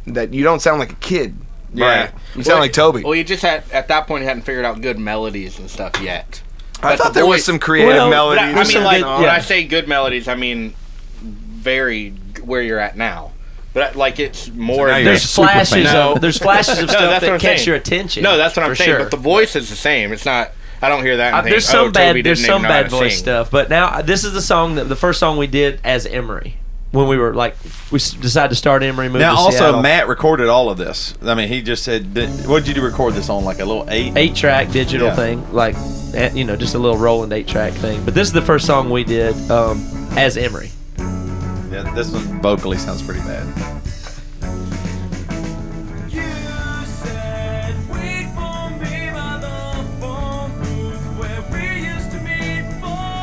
that 0.09 0.35
you 0.35 0.43
don't 0.43 0.61
sound 0.61 0.81
like 0.81 0.91
a 0.91 0.97
kid. 0.97 1.37
Yeah. 1.73 2.11
You 2.35 2.43
sound 2.43 2.59
like 2.59 2.73
Toby. 2.73 3.05
Well, 3.05 3.15
you 3.15 3.23
just 3.23 3.43
had 3.43 3.63
at 3.71 3.87
that 3.89 4.09
point 4.09 4.23
you 4.23 4.29
hadn't 4.29 4.43
figured 4.43 4.65
out 4.65 4.81
good 4.81 4.99
melodies 4.99 5.61
and 5.61 5.71
stuff 5.71 6.01
yet. 6.01 6.43
I 6.83 6.97
thought 6.97 7.09
the 7.09 7.21
there 7.21 7.27
was 7.27 7.45
some 7.45 7.59
creative 7.59 7.95
Well, 7.95 8.11
melodies. 8.11 8.55
but 8.55 8.59
I, 8.59 8.61
I 8.61 8.65
mean, 8.75 8.85
like 8.85 9.03
good- 9.03 9.15
when 9.15 9.23
yeah. 9.23 9.33
I 9.35 9.39
say 9.41 9.65
good 9.65 9.89
melodies, 9.89 10.29
I 10.29 10.35
mean 10.35 10.75
very 11.23 12.11
g- 12.35 12.43
where 12.43 12.63
you're 12.63 12.79
at 12.79 12.97
now. 12.97 13.33
But 13.73 13.97
like 13.97 14.19
it's 14.21 14.49
more. 14.51 14.89
now 14.89 14.97
you're 14.97 15.05
There's 15.07 15.23
super 15.23 15.49
flashes 15.49 15.87
fan. 15.87 15.97
of- 15.97 16.21
there's 16.21 16.39
flashes 16.39 16.79
of 16.79 16.91
stuff 16.91 17.01
that's 17.03 17.21
that 17.23 17.27
what 17.27 17.35
I'm 17.35 17.41
catch 17.41 17.59
saying. 17.59 17.67
your 17.67 17.77
attention, 17.77 18.23
No, 18.23 18.37
that's 18.37 18.57
what 18.57 18.65
I'm 18.65 18.71
for 18.71 18.77
saying. 18.77 18.91
sure. 18.91 18.99
But 19.01 19.11
the 19.11 19.17
voice 19.17 19.57
is 19.57 19.69
the 19.71 19.77
same. 19.77 20.13
It's 20.13 20.25
not. 20.25 20.53
I 20.83 20.89
don't 20.91 21.03
hear 21.03 21.17
that. 21.17 21.29
And 21.29 21.37
Uh, 21.37 21.43
think, 21.43 21.53
there's 21.55 21.69
oh, 21.71 21.73
some 21.85 21.93
bad 21.93 22.09
Toby 22.09 22.23
there's 22.23 22.39
didn't 22.41 22.51
even 22.51 22.55
some 22.57 22.63
know 22.63 22.69
how 22.69 22.83
bad 22.83 22.91
to 22.91 22.97
voice 22.97 23.15
sing. 23.15 23.23
stuff, 23.25 23.51
but 23.51 23.71
now 23.71 24.03
this 24.03 24.23
is 24.25 24.33
the 24.35 24.43
song 24.43 24.75
that 24.75 24.85
the 24.85 24.97
first 24.97 25.19
song 25.19 25.39
we 25.39 25.47
did 25.47 25.81
as 25.83 26.05
Emery 26.07 26.57
when 26.95 27.09
we 27.09 27.19
were 27.19 27.35
like 27.35 27.57
we 27.91 27.99
decided 27.99 28.51
to 28.51 28.55
start 28.55 28.83
Emery. 28.83 29.09
Moved 29.09 29.21
Now, 29.21 29.33
to 29.35 29.39
also, 29.39 29.59
Seattle. 29.59 29.83
Matt 29.83 30.09
recorded 30.09 30.49
all 30.49 30.71
of 30.71 30.79
this. 30.79 31.15
I 31.23 31.35
mean, 31.35 31.49
he 31.49 31.61
just 31.61 31.83
said, 31.83 32.07
"What 32.47 32.61
did 32.61 32.69
you 32.69 32.75
do 32.75 32.83
record 32.83 33.15
this 33.15 33.29
on? 33.29 33.45
Like 33.45 33.59
a 33.59 33.65
little 33.65 33.85
eight, 33.91 34.13
eight 34.17 34.35
track 34.35 34.71
digital 34.71 35.09
Yeah. 35.09 35.17
thing, 35.17 35.53
like 35.53 35.75
eh, 36.15 36.31
you 36.33 36.45
know, 36.45 36.57
just 36.57 36.75
a 36.75 36.79
little 36.79 36.97
Roland 36.97 37.33
eight 37.33 37.49
track 37.49 37.73
thing. 37.75 38.05
But 38.05 38.15
this 38.15 38.29
is 38.29 38.33
the 38.33 38.43
first 38.43 38.65
song 38.67 38.89
we 38.91 39.05
did 39.05 39.35
um, 39.51 39.85
as 40.17 40.37
Emery. 40.37 40.71
Yeah, 40.99 41.93
this 41.95 42.11
one 42.13 42.41
vocally 42.41 42.79
sounds 42.79 43.03
pretty 43.03 43.21
bad. 43.21 43.45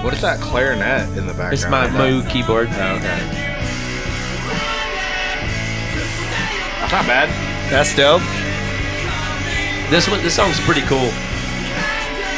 What 0.03 0.15
is 0.15 0.21
that 0.21 0.39
clarinet 0.39 1.07
in 1.15 1.27
the 1.27 1.33
background? 1.33 1.53
It's 1.53 1.67
my 1.67 1.87
Moog 1.87 2.27
keyboard. 2.29 2.69
Oh, 2.71 2.95
okay. 2.95 3.50
Not 6.91 7.05
bad. 7.07 7.29
That's 7.71 7.95
dope. 7.95 8.21
This 9.89 10.07
one, 10.07 10.21
this 10.23 10.35
song's 10.35 10.59
pretty 10.61 10.81
cool, 10.81 11.11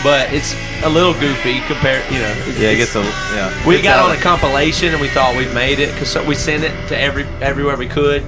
but 0.03 0.31
it's 0.33 0.55
a 0.83 0.89
little 0.89 1.13
goofy 1.13 1.59
compared. 1.67 2.03
You 2.11 2.19
know, 2.19 2.33
Yeah, 2.57 2.69
it 2.69 2.77
gets 2.77 2.95
a 2.95 3.01
yeah. 3.33 3.67
We 3.67 3.81
got 3.81 4.03
on 4.09 4.15
a 4.15 4.19
compilation 4.19 4.89
and 4.91 4.99
we 5.01 5.07
thought 5.09 5.35
we'd 5.37 5.53
made 5.53 5.79
it 5.79 5.93
because 5.93 6.15
we 6.25 6.33
sent 6.35 6.63
it 6.63 6.71
to 6.89 6.99
every 6.99 7.23
everywhere 7.41 7.77
we 7.77 7.87
could, 7.87 8.23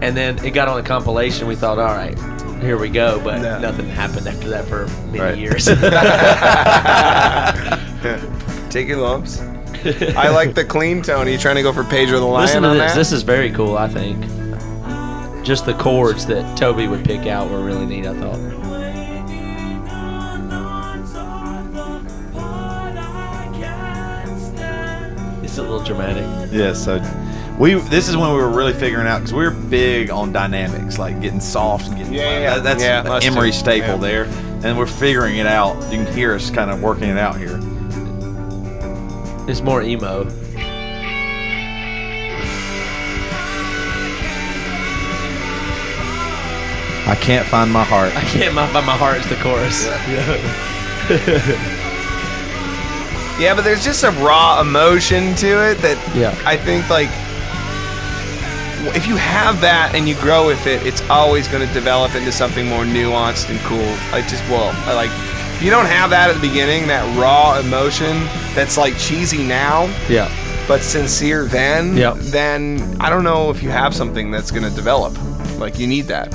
and 0.00 0.16
then 0.16 0.44
it 0.44 0.50
got 0.50 0.66
on 0.68 0.80
a 0.80 0.82
compilation. 0.82 1.46
We 1.46 1.54
thought, 1.54 1.78
all 1.78 1.94
right, 1.94 2.18
here 2.60 2.76
we 2.76 2.88
go, 2.88 3.20
but 3.22 3.40
nothing 3.60 3.88
happened 3.88 4.26
after 4.26 4.48
that 4.50 4.64
for 4.66 4.86
many 5.12 5.20
Right. 5.20 5.38
years. 5.38 5.66
Take 8.70 8.88
your 8.88 8.98
lumps. 8.98 9.40
I 10.16 10.28
like 10.30 10.54
the 10.54 10.64
clean 10.64 11.02
tone. 11.02 11.28
Are 11.28 11.30
you 11.30 11.38
trying 11.38 11.54
to 11.56 11.62
go 11.62 11.72
for 11.72 11.84
Pedro 11.84 12.18
the 12.18 12.24
Lion 12.26 12.42
Listen 12.46 12.62
to 12.62 12.68
on 12.70 12.78
this. 12.78 12.92
that? 12.92 12.98
This 12.98 13.12
is 13.12 13.22
very 13.22 13.50
cool. 13.52 13.78
I 13.78 13.86
think. 13.88 14.24
Just 15.46 15.64
the 15.64 15.74
chords 15.74 16.26
that 16.26 16.58
Toby 16.58 16.88
would 16.88 17.04
pick 17.04 17.26
out 17.28 17.48
were 17.48 17.62
really 17.64 17.86
neat. 17.86 18.04
I 18.04 18.14
thought. 18.18 18.40
It's 25.42 25.58
a 25.58 25.62
little 25.62 25.82
dramatic. 25.82 26.24
Yeah, 26.52 26.72
so 26.72 26.98
we 27.58 27.74
this 27.74 28.08
is 28.08 28.16
when 28.16 28.30
we 28.30 28.36
were 28.36 28.48
really 28.50 28.72
figuring 28.72 29.06
out 29.06 29.18
because 29.18 29.32
we 29.32 29.44
are 29.46 29.50
big 29.52 30.10
on 30.10 30.32
dynamics, 30.32 30.98
like 30.98 31.20
getting 31.22 31.40
soft 31.40 31.86
and 31.86 31.96
getting 31.96 32.12
Yeah, 32.14 32.40
yeah, 32.40 32.54
That- 32.56 32.64
that's 32.64 32.82
yeah, 32.82 33.02
the 33.02 33.12
us 33.12 33.22
too. 33.24 33.30
Emery 33.30 33.52
staple 33.52 33.88
Yeah. 33.90 33.96
there, 33.96 34.24
and 34.64 34.76
we're 34.76 34.86
figuring 34.86 35.36
it 35.36 35.46
out. 35.46 35.76
You 35.92 36.04
can 36.04 36.12
hear 36.14 36.34
us 36.34 36.50
kind 36.50 36.70
of 36.70 36.82
working 36.82 37.08
it 37.08 37.18
out 37.18 37.36
here. 37.36 37.60
It's 39.48 39.62
more 39.62 39.82
emo. 39.82 40.24
I 47.06 47.14
can't 47.14 47.46
find 47.46 47.72
my 47.72 47.84
heart. 47.84 48.14
I 48.16 48.22
can't 48.22 48.54
find 48.54 48.72
my 48.86 48.96
heart 48.96 49.18
is 49.18 49.28
the 49.28 49.36
chorus. 49.36 49.86
Yeah, 53.38 53.54
but 53.54 53.62
there's 53.64 53.84
just 53.84 54.02
a 54.04 54.10
raw 54.12 54.60
emotion 54.60 55.34
to 55.36 55.70
it 55.70 55.78
that 55.78 55.98
Yeah. 56.16 56.34
I 56.44 56.56
think 56.56 56.88
like 56.90 57.08
if 58.94 59.06
you 59.08 59.16
have 59.16 59.60
that 59.62 59.94
and 59.94 60.08
you 60.08 60.14
grow 60.16 60.46
with 60.46 60.66
it, 60.66 60.84
it's 60.86 61.02
always 61.10 61.48
going 61.48 61.66
to 61.66 61.72
develop 61.74 62.14
into 62.14 62.30
something 62.32 62.66
more 62.68 62.84
nuanced 62.84 63.50
and 63.50 63.58
cool. 63.60 63.86
Like 64.12 64.26
just 64.28 64.42
well, 64.48 64.70
I 64.88 64.94
like 64.94 65.10
if 65.56 65.62
you 65.62 65.70
don't 65.70 65.86
have 65.86 66.10
that 66.10 66.28
at 66.30 66.34
the 66.34 66.40
beginning, 66.48 66.86
that 66.88 67.04
raw 67.18 67.58
emotion 67.58 68.24
that's 68.54 68.76
like 68.76 68.96
cheesy 68.98 69.42
now, 69.44 69.84
Yeah. 70.08 70.28
but 70.68 70.82
sincere 70.82 71.44
then, 71.46 71.96
Yeah. 71.96 72.14
then 72.16 72.96
I 73.00 73.10
don't 73.10 73.24
know 73.24 73.50
if 73.50 73.62
you 73.62 73.70
have 73.70 73.94
something 73.94 74.30
that's 74.30 74.50
going 74.50 74.64
to 74.68 74.74
develop. 74.74 75.16
Like 75.58 75.78
you 75.78 75.86
need 75.86 76.06
that. 76.08 76.34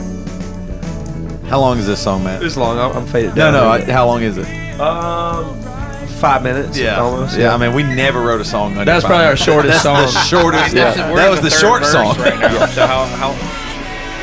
How 1.52 1.60
long 1.60 1.78
is 1.78 1.86
this 1.86 2.02
song, 2.02 2.24
man? 2.24 2.42
It's 2.44 2.56
long. 2.58 2.80
I'm, 2.80 2.96
I'm 2.96 3.06
faded 3.06 3.36
No, 3.36 3.52
down. 3.52 3.54
no. 3.54 3.64
a 3.66 3.68
I, 3.68 3.78
little 3.80 3.94
how 3.94 4.08
long 4.08 4.24
is 4.24 4.38
it? 4.38 4.48
um, 4.80 5.60
five 6.20 6.42
minutes. 6.44 6.78
Yeah, 6.78 7.00
almost. 7.02 7.38
Yeah, 7.38 7.54
I 7.54 7.58
mean, 7.58 7.74
we 7.74 7.84
never 7.84 8.22
wrote 8.22 8.40
a 8.42 8.46
song. 8.46 8.72
Under 8.78 8.86
That's 8.86 9.04
five 9.04 9.10
probably 9.10 9.26
our 9.26 9.32
minutes. 9.34 9.44
shortest 9.52 9.84
That's 9.84 9.84
song. 9.84 10.14
The 10.14 10.28
shortest. 10.28 10.74
Yeah. 10.76 10.96
yeah. 10.96 11.12
We're 11.12 11.18
That 11.18 11.26
in 11.26 11.32
was 11.32 11.42
the, 11.42 11.50
third 11.50 11.60
short 11.60 11.82
verse 11.84 11.92
song. 11.92 12.18
right 12.20 12.40
now. 12.40 12.66
So 12.68 12.88
how 12.88 13.06
how? 13.06 13.32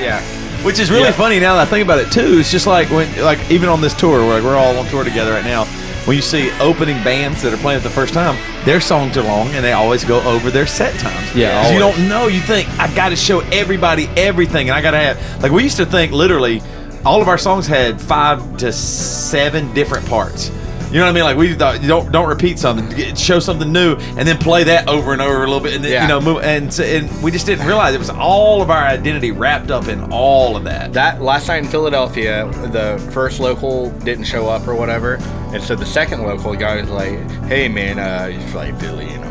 Yeah. 0.03 0.23
Which 0.65 0.79
is 0.79 0.91
really 0.91 1.05
Yeah. 1.05 1.13
funny 1.13 1.39
now 1.39 1.55
that 1.57 1.67
I 1.69 1.71
think 1.71 1.85
about 1.85 1.99
it 1.99 2.11
too. 2.11 2.39
It's 2.41 2.51
just 2.51 2.67
like 2.67 2.89
when, 2.91 3.07
like 3.23 3.39
even 3.51 3.69
on 3.69 3.81
this 3.83 3.95
tour, 3.95 4.27
where 4.27 4.43
we're 4.43 4.57
all 4.57 4.77
on 4.79 4.87
tour 4.87 5.05
together 5.05 5.33
right 5.33 5.45
now. 5.45 5.67
When 6.07 6.17
you 6.17 6.23
see 6.23 6.51
opening 6.59 6.97
bands 7.05 7.43
that 7.43 7.53
are 7.53 7.59
playing 7.59 7.81
it 7.81 7.83
the 7.83 7.91
first 7.91 8.15
time, 8.15 8.35
their 8.65 8.81
songs 8.81 9.19
are 9.19 9.23
long 9.23 9.49
and 9.49 9.63
they 9.63 9.73
always 9.73 10.05
go 10.05 10.23
over 10.23 10.51
their 10.51 10.67
set 10.67 10.99
times. 10.99 11.35
Yeah, 11.37 11.61
'Cause 11.63 11.73
you 11.75 11.83
always. 11.83 11.97
don't 11.99 12.09
know. 12.09 12.29
You 12.29 12.41
think 12.41 12.67
I 12.81 12.93
got 12.95 13.11
to 13.11 13.17
show 13.17 13.41
everybody 13.53 14.09
everything, 14.17 14.71
and 14.71 14.77
I 14.77 14.81
got 14.81 14.93
to 14.93 14.99
have 14.99 15.43
like 15.43 15.53
we 15.53 15.63
used 15.65 15.77
to 15.77 15.85
think 15.85 16.13
literally, 16.13 16.63
all 17.05 17.23
of 17.23 17.29
our 17.29 17.39
songs 17.39 17.67
had 17.67 18.01
five 18.01 18.57
to 18.59 18.73
seven 18.73 19.73
different 19.75 20.07
parts. 20.07 20.51
You 20.91 20.95
know 20.95 21.05
what 21.05 21.11
I 21.11 21.13
mean? 21.13 21.25
Like 21.25 21.37
we 21.37 21.53
thought, 21.53 21.83
don't 21.83 22.11
don't 22.11 22.31
repeat 22.31 22.59
something, 22.59 23.15
show 23.15 23.41
something 23.41 23.71
new, 23.71 23.97
and 23.97 24.27
then 24.27 24.39
play 24.39 24.65
that 24.65 24.89
over 24.89 25.13
and 25.13 25.21
over 25.21 25.37
a 25.45 25.47
little 25.47 25.61
bit, 25.61 25.75
and 25.75 25.85
then, 25.85 25.93
Yeah. 25.93 26.03
you 26.05 26.09
know, 26.09 26.19
move. 26.19 26.43
And, 26.43 26.73
and 26.81 27.23
we 27.23 27.31
just 27.31 27.45
didn't 27.45 27.67
realize 27.67 27.95
it 27.95 27.99
was 27.99 28.09
all 28.09 28.63
of 28.63 28.71
our 28.71 28.85
identity 28.85 29.31
wrapped 29.31 29.71
up 29.71 29.89
in 29.89 30.11
all 30.11 30.57
of 30.57 30.65
that. 30.65 30.95
That 30.95 31.21
last 31.21 31.47
night 31.49 31.59
in 31.63 31.69
Philadelphia, 31.69 32.47
the 32.73 32.99
first 33.13 33.39
local 33.39 33.91
didn't 33.99 34.25
show 34.25 34.49
up 34.49 34.67
or 34.67 34.75
whatever, 34.75 35.17
and 35.53 35.63
so 35.63 35.75
the 35.77 35.85
second 35.85 36.23
local 36.23 36.55
guy 36.57 36.81
was 36.81 36.89
like, 36.89 37.19
"Hey 37.43 37.69
man, 37.69 37.99
uh, 37.99 38.29
he's 38.29 38.55
like 38.55 38.79
Billy, 38.79 39.11
you 39.11 39.19
know, 39.19 39.28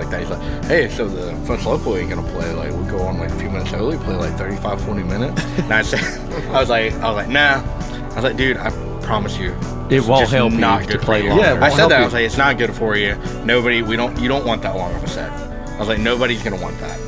like 0.00 0.10
that." 0.10 0.20
He's 0.20 0.30
like, 0.30 0.64
"Hey, 0.64 0.88
so 0.88 1.08
the 1.08 1.34
first 1.46 1.66
local 1.66 1.96
ain't 1.96 2.10
gonna 2.10 2.28
play. 2.32 2.52
Like, 2.52 2.72
we 2.72 2.84
go 2.90 3.00
on 3.02 3.18
like 3.18 3.30
a 3.30 3.38
few 3.38 3.50
minutes 3.50 3.72
early, 3.72 3.96
play 3.98 4.14
like 4.16 4.36
35, 4.36 4.80
40 4.82 5.02
minutes." 5.02 5.42
and 5.58 5.72
I 5.72 5.82
said, 5.82 6.00
"I 6.54 6.60
was 6.60 6.68
like, 6.68 6.92
I 6.94 7.06
was 7.08 7.16
like, 7.16 7.28
nah." 7.28 7.62
I 8.10 8.14
was 8.14 8.24
like, 8.24 8.36
"Dude, 8.36 8.56
I 8.56 8.70
promise 9.02 9.36
you." 9.38 9.54
It 9.90 10.02
won't 10.06 10.20
just 10.22 10.32
help 10.32 10.52
you 10.52 10.58
not 10.58 10.82
to 10.82 10.86
good 10.88 11.00
for 11.00 11.06
play 11.06 11.22
you." 11.24 11.30
longer. 11.30 11.44
Yeah, 11.44 11.64
I 11.64 11.68
said 11.70 11.78
help 11.78 11.90
that. 11.90 12.00
I 12.00 12.04
was 12.04 12.12
like, 12.12 12.24
"It's 12.24 12.36
not 12.38 12.58
good 12.58 12.74
for 12.74 12.96
you. 12.96 13.16
Nobody, 13.44 13.82
we 13.82 13.96
don't, 13.96 14.18
you 14.20 14.28
don't 14.28 14.46
want 14.46 14.62
that 14.62 14.76
long 14.76 14.94
of 14.94 15.02
a 15.04 15.08
set." 15.08 15.30
I 15.32 15.78
was 15.78 15.88
like, 15.88 15.98
"Nobody's 15.98 16.42
gonna 16.42 16.60
want 16.60 16.78
that." 16.80 16.98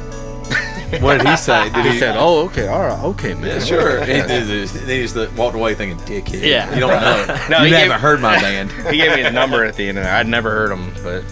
What 1.01 1.17
did 1.19 1.27
he 1.27 1.37
say? 1.39 1.71
Did 1.71 1.87
he 1.87 1.93
he- 1.93 1.99
said, 1.99 2.17
"Oh, 2.19 2.45
okay, 2.47 2.67
all 2.69 2.81
right, 2.83 3.03
okay, 3.13 3.33
man, 3.33 3.45
Yeah, 3.47 3.59
sure. 3.61 4.05
he, 4.05 4.13
he, 4.13 4.67
he 4.67 5.07
just 5.07 5.17
walked 5.33 5.55
away 5.57 5.75
thinking, 5.75 5.97
"Dickhead." 6.05 6.43
Yeah. 6.43 6.73
you 6.75 6.81
don't 6.81 6.91
know. 6.91 7.47
No, 7.49 7.59
you 7.63 7.69
he 7.69 7.73
haven't 7.73 7.89
gave- 7.93 8.01
heard 8.01 8.21
my 8.21 8.39
band. 8.39 8.71
he 8.91 8.99
gave 8.99 9.17
me 9.17 9.23
his 9.23 9.33
number 9.33 9.65
at 9.65 9.75
the 9.77 9.89
end 9.89 9.97
of 9.99 10.05
it. 10.05 10.11
I'd 10.11 10.27
never 10.29 10.51
heard 10.51 10.71
him, 10.71 10.93
but 11.03 11.25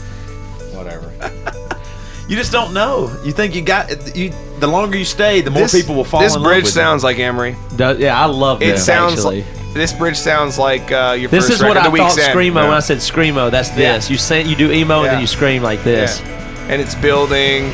whatever. 0.83 1.12
You 2.28 2.37
just 2.37 2.53
don't 2.53 2.72
know. 2.72 3.11
You 3.24 3.33
think 3.33 3.57
you 3.57 3.61
got 3.62 3.91
you. 4.16 4.33
The 4.61 4.66
longer 4.68 4.97
you 4.97 5.05
stay, 5.05 5.41
the 5.41 5.51
more 5.51 5.62
This- 5.64 5.72
people 5.74 5.97
will 5.97 6.05
fall 6.05 6.20
This 6.20 6.37
in 6.37 6.41
love 6.43 6.49
bridge 6.53 6.62
with 6.62 6.72
sounds 6.72 7.03
like 7.03 7.18
Emery. 7.18 7.57
Does- 7.74 7.99
yeah, 7.99 8.16
I 8.16 8.26
love 8.26 8.62
It 8.62 8.66
them, 8.68 8.76
sounds 8.78 9.14
actually. 9.14 9.43
like 9.43 9.74
this 9.74 9.93
bridge 9.93 10.16
sounds 10.16 10.57
like 10.57 10.93
uh, 10.93 11.16
your 11.18 11.28
This 11.28 11.47
first 11.49 11.55
is 11.55 11.61
what 11.61 11.74
record, 11.74 11.78
I 11.89 11.91
The 11.91 11.97
thought 11.99 12.14
Week's 12.14 12.18
End. 12.28 12.39
screamo 12.39 12.55
Yeah. 12.55 12.68
when 12.68 12.76
I 12.76 12.78
said 12.78 12.99
screamo. 12.99 13.51
That's 13.51 13.70
Yeah. 13.70 13.95
this. 13.97 14.09
You 14.11 14.16
say 14.16 14.45
you 14.45 14.55
do 14.55 14.70
emo 14.70 14.99
and 14.99 15.07
Yeah. 15.07 15.11
then 15.11 15.20
you 15.22 15.26
scream 15.26 15.61
like 15.64 15.83
this. 15.83 16.20
Yeah. 16.20 16.66
And 16.68 16.81
it's 16.81 16.95
building. 16.95 17.70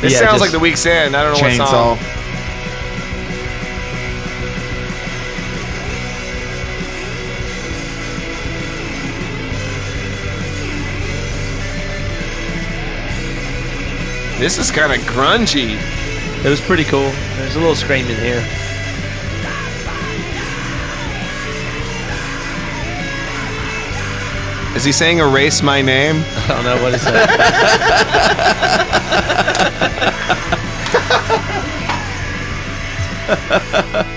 This 0.00 0.14
Yeah, 0.14 0.20
sounds 0.20 0.30
just 0.32 0.40
like 0.40 0.50
The 0.52 0.58
Weak's 0.58 0.86
End. 0.86 1.14
I 1.14 1.22
don't 1.22 1.34
know 1.34 1.46
Chainsaw. 1.46 1.58
what 1.58 1.68
song. 1.68 1.98
This 14.38 14.58
is 14.58 14.70
kind 14.70 14.92
of 14.92 14.98
grungy. 15.08 15.80
It 16.44 16.48
was 16.48 16.60
pretty 16.60 16.84
cool. 16.84 17.10
There's 17.36 17.56
a 17.56 17.58
little 17.58 17.74
screaming 17.74 18.16
here. 18.16 18.46
Is 24.76 24.84
he 24.84 24.92
saying 24.92 25.20
erase 25.20 25.62
my 25.62 25.80
name? 25.80 26.16
I 26.36 26.48
don't 26.48 26.64
know 26.64 26.82
what 26.82 26.92
he 26.92 26.98
said. 26.98 27.26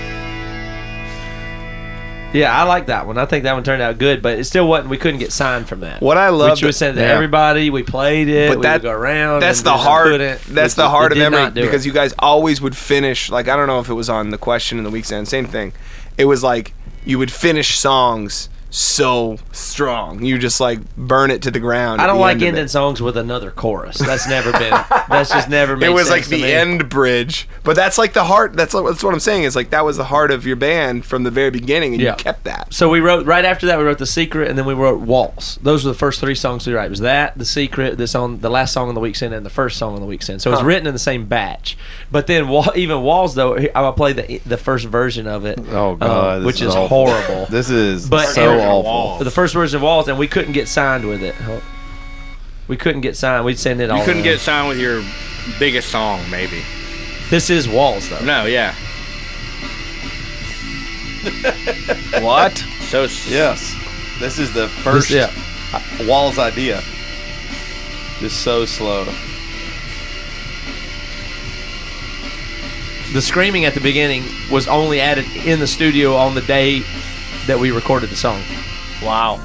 yeah, 2.32 2.56
I 2.56 2.64
like 2.64 2.86
that 2.86 3.06
one. 3.06 3.18
I 3.18 3.24
think 3.24 3.44
that 3.44 3.54
one 3.54 3.64
turned 3.64 3.82
out 3.82 3.98
good, 3.98 4.22
but 4.22 4.38
it 4.38 4.44
still 4.44 4.68
wasn't. 4.68 4.90
We 4.90 4.98
couldn't 4.98 5.20
get 5.20 5.32
signed 5.32 5.68
from 5.68 5.80
that. 5.80 6.00
What 6.00 6.18
I 6.18 6.28
love 6.28 6.50
which 6.50 6.62
was 6.62 6.76
sent 6.76 6.96
to 6.96 7.02
yeah. 7.02 7.08
everybody. 7.08 7.70
We 7.70 7.82
played 7.82 8.28
it. 8.28 8.50
But 8.50 8.58
we 8.58 8.62
that- 8.62 8.82
would 8.82 8.82
go 8.82 8.92
around. 8.92 9.40
That's 9.40 9.62
the 9.62 9.76
heart. 9.76 10.20
That's 10.48 10.74
the 10.74 10.88
heart 10.88 11.12
of 11.12 11.18
every 11.18 11.62
because 11.62 11.84
it. 11.84 11.88
you 11.88 11.94
guys 11.94 12.14
always 12.18 12.60
would 12.60 12.76
finish. 12.76 13.30
Like 13.30 13.48
I 13.48 13.56
don't 13.56 13.66
know 13.66 13.80
if 13.80 13.88
it 13.88 13.94
was 13.94 14.10
on 14.10 14.30
the 14.30 14.38
question 14.38 14.78
in 14.78 14.84
the 14.84 14.90
Weak's 14.90 15.10
End. 15.10 15.26
Same 15.26 15.46
thing. 15.46 15.72
It 16.18 16.26
was 16.26 16.42
like 16.42 16.74
you 17.04 17.18
would 17.18 17.32
finish 17.32 17.78
songs 17.78 18.49
so 18.70 19.36
strong. 19.52 20.24
You 20.24 20.38
just 20.38 20.60
like 20.60 20.78
burn 20.96 21.30
it 21.30 21.42
to 21.42 21.50
the 21.50 21.60
ground. 21.60 22.00
I 22.00 22.06
don't 22.06 22.20
like 22.20 22.36
end 22.36 22.44
ending 22.44 22.64
it. 22.66 22.68
songs 22.68 23.02
with 23.02 23.16
another 23.16 23.50
chorus. 23.50 23.98
That's 23.98 24.28
never 24.28 24.52
been. 24.52 24.70
that's 25.08 25.30
just 25.30 25.48
never. 25.48 25.76
Made 25.80 25.86
It 25.86 25.90
was 25.90 26.08
like 26.08 26.24
to 26.24 26.30
the 26.30 26.42
me. 26.42 26.52
end 26.52 26.88
bridge, 26.88 27.48
but 27.64 27.76
that's 27.76 27.98
like 27.98 28.12
the 28.12 28.24
heart. 28.24 28.54
That's 28.54 28.72
that's 28.72 29.02
what 29.02 29.12
I'm 29.12 29.20
saying. 29.20 29.42
Is 29.44 29.56
like 29.56 29.70
that 29.70 29.84
was 29.84 29.96
the 29.96 30.04
heart 30.04 30.30
of 30.30 30.46
your 30.46 30.56
band 30.56 31.04
from 31.04 31.24
the 31.24 31.30
very 31.30 31.50
beginning, 31.50 31.94
and 31.94 32.02
Yeah. 32.02 32.10
you 32.12 32.16
kept 32.16 32.44
that. 32.44 32.72
So 32.72 32.88
we 32.88 33.00
wrote 33.00 33.26
right 33.26 33.44
after 33.44 33.66
that. 33.66 33.78
We 33.78 33.84
wrote 33.84 33.98
the 33.98 34.06
secret, 34.06 34.48
and 34.48 34.56
then 34.58 34.66
we 34.66 34.74
wrote 34.74 35.00
Walls. 35.00 35.58
Those 35.62 35.84
were 35.84 35.92
the 35.92 35.98
first 35.98 36.20
three 36.20 36.34
songs 36.34 36.66
we 36.66 36.72
wrote. 36.74 36.84
It 36.86 36.90
was 36.90 37.00
that, 37.00 37.36
the 37.36 37.44
secret, 37.44 37.98
this 37.98 38.14
on 38.14 38.40
the 38.40 38.50
last 38.50 38.72
song 38.72 38.88
on 38.88 38.94
the 38.94 39.00
Weak's 39.00 39.22
End, 39.22 39.34
and 39.34 39.44
the 39.44 39.50
first 39.50 39.76
song 39.78 39.94
on 39.94 40.00
the 40.00 40.06
Weak's 40.06 40.28
End. 40.30 40.40
So 40.42 40.50
it 40.50 40.52
was 40.52 40.60
Huh. 40.60 40.66
written 40.66 40.86
in 40.86 40.92
the 40.92 40.98
same 40.98 41.26
batch. 41.26 41.76
But 42.12 42.26
then 42.26 42.48
Wa- 42.48 42.72
even 42.76 43.02
Walls 43.02 43.34
though, 43.34 43.56
I 43.74 43.80
will 43.82 43.92
play 43.92 44.12
the 44.12 44.40
the 44.46 44.56
first 44.56 44.86
version 44.86 45.26
of 45.26 45.44
it. 45.44 45.58
Oh, 45.70 45.96
God, 45.96 46.38
um, 46.38 46.44
which 46.44 46.60
is 46.62 46.68
is, 46.68 46.74
horrible. 46.74 47.46
This 47.50 47.68
is 47.70 48.08
but 48.08 48.26
so 48.28 48.59
and- 48.62 48.86
awful. 48.86 49.24
The 49.24 49.30
first 49.30 49.54
version 49.54 49.76
of 49.76 49.82
Walls, 49.82 50.08
and 50.08 50.18
we 50.18 50.26
couldn't 50.28 50.52
get 50.52 50.68
signed 50.68 51.06
with 51.08 51.22
it. 51.22 51.34
We 52.68 52.76
couldn't 52.76 53.00
get 53.00 53.16
signed. 53.16 53.44
We'd 53.44 53.58
send 53.58 53.80
it 53.80 53.90
all. 53.90 53.98
You 53.98 54.04
couldn't 54.04 54.18
in. 54.18 54.24
get 54.24 54.40
signed 54.40 54.68
with 54.68 54.78
your 54.78 55.02
biggest 55.58 55.88
song, 55.90 56.20
maybe. 56.30 56.62
This 57.30 57.50
is 57.50 57.68
Walls 57.68 58.08
though. 58.08 58.24
No, 58.24 58.44
yeah. 58.46 58.74
What? 62.22 62.56
So 62.88 63.02
Yes. 63.28 63.74
This 64.20 64.38
is 64.38 64.52
the 64.52 64.68
first 64.68 65.10
yeah. 65.10 65.30
uh, 65.72 65.80
Wall's 66.06 66.38
idea. 66.38 66.80
Just 68.20 68.42
so 68.42 68.64
slow. 68.66 69.04
the 73.12 73.20
screaming 73.20 73.64
at 73.64 73.74
the 73.74 73.80
beginning 73.80 74.22
was 74.52 74.68
only 74.68 75.00
added 75.00 75.24
in 75.44 75.58
the 75.58 75.66
studio 75.66 76.14
on 76.14 76.34
the 76.36 76.40
day 76.42 76.80
that 77.50 77.58
we 77.58 77.72
recorded 77.72 78.08
the 78.08 78.14
song. 78.14 78.40
Wow. 79.02 79.40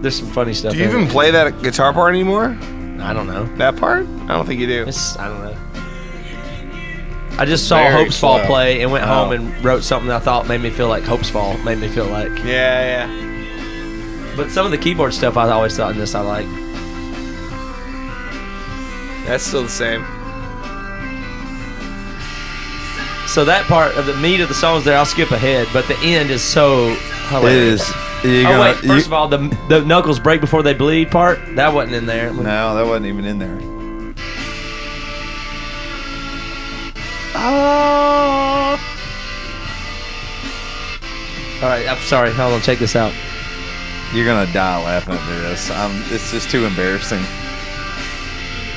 There's 0.00 0.16
some 0.18 0.28
funny 0.30 0.54
stuff. 0.54 0.72
Do 0.72 0.78
you 0.78 0.84
in 0.84 0.90
even 0.90 1.02
it. 1.02 1.10
play 1.10 1.30
that 1.30 1.62
guitar 1.62 1.92
part 1.92 2.12
anymore? 2.14 2.56
I 3.00 3.12
don't 3.12 3.26
know. 3.26 3.44
That 3.56 3.76
part? 3.76 4.06
I 4.06 4.28
don't 4.28 4.46
think 4.46 4.60
you 4.60 4.66
do. 4.66 4.84
It's, 4.88 5.16
I 5.18 5.28
don't 5.28 5.42
know. 5.44 7.38
I 7.38 7.44
just 7.44 7.68
saw 7.68 7.76
Very 7.76 7.92
Hopes 8.04 8.18
Fall 8.18 8.40
play 8.46 8.82
and 8.82 8.90
went 8.90 9.04
Oh. 9.04 9.08
home 9.08 9.32
and 9.32 9.64
wrote 9.64 9.84
something 9.84 10.08
that 10.08 10.16
I 10.22 10.24
thought 10.24 10.48
made 10.48 10.60
me 10.60 10.70
feel 10.70 10.88
like 10.88 11.04
Hopes 11.04 11.28
Fall 11.30 11.56
made 11.58 11.78
me 11.78 11.88
feel 11.88 12.06
like. 12.06 12.30
Yeah, 12.38 13.06
yeah. 13.06 14.34
But 14.36 14.50
some 14.50 14.64
of 14.64 14.72
the 14.72 14.78
keyboard 14.78 15.12
stuff 15.14 15.36
I 15.36 15.48
always 15.50 15.76
thought 15.76 15.92
in 15.92 15.98
this 15.98 16.14
I 16.14 16.20
like. 16.22 16.46
That's 19.26 19.44
still 19.44 19.62
the 19.62 19.68
same. 19.68 20.04
So 23.32 23.46
that 23.46 23.64
part 23.66 23.94
of 23.96 24.04
the 24.04 24.14
meat 24.16 24.40
of 24.42 24.48
the 24.48 24.54
songs 24.54 24.84
there, 24.84 24.98
I'll 24.98 25.06
skip 25.06 25.30
ahead, 25.30 25.66
but 25.72 25.88
the 25.88 25.96
end 26.00 26.30
is 26.30 26.42
so 26.42 26.88
It 26.90 26.98
hilarious. 27.30 27.88
is. 27.88 27.94
You're 28.24 28.40
oh 28.46 28.50
gonna- 28.50 28.60
wait, 28.60 28.76
first 28.76 28.88
you- 28.88 28.96
of 29.06 29.12
all, 29.14 29.26
the 29.26 29.38
the 29.68 29.80
knuckles 29.80 30.18
break 30.20 30.42
before 30.42 30.62
they 30.62 30.74
bleed 30.74 31.10
part 31.10 31.40
that 31.56 31.72
wasn't 31.72 31.94
in 31.94 32.04
there. 32.04 32.30
No, 32.30 32.74
that 32.76 32.86
wasn't 32.86 33.06
even 33.06 33.24
in 33.24 33.38
there. 33.38 33.58
Oh. 37.34 38.78
All 41.62 41.68
right, 41.68 41.88
I'm 41.88 41.98
sorry. 42.02 42.32
Hold 42.32 42.52
on, 42.54 42.60
check 42.60 42.78
this 42.78 42.94
out. 42.96 43.12
You're 44.12 44.26
gonna 44.26 44.52
die 44.52 44.82
laughing 44.84 45.14
at 45.14 45.26
this. 45.26 45.70
Um, 45.70 46.02
it's 46.10 46.30
just 46.32 46.50
too 46.50 46.66
embarrassing. 46.66 47.22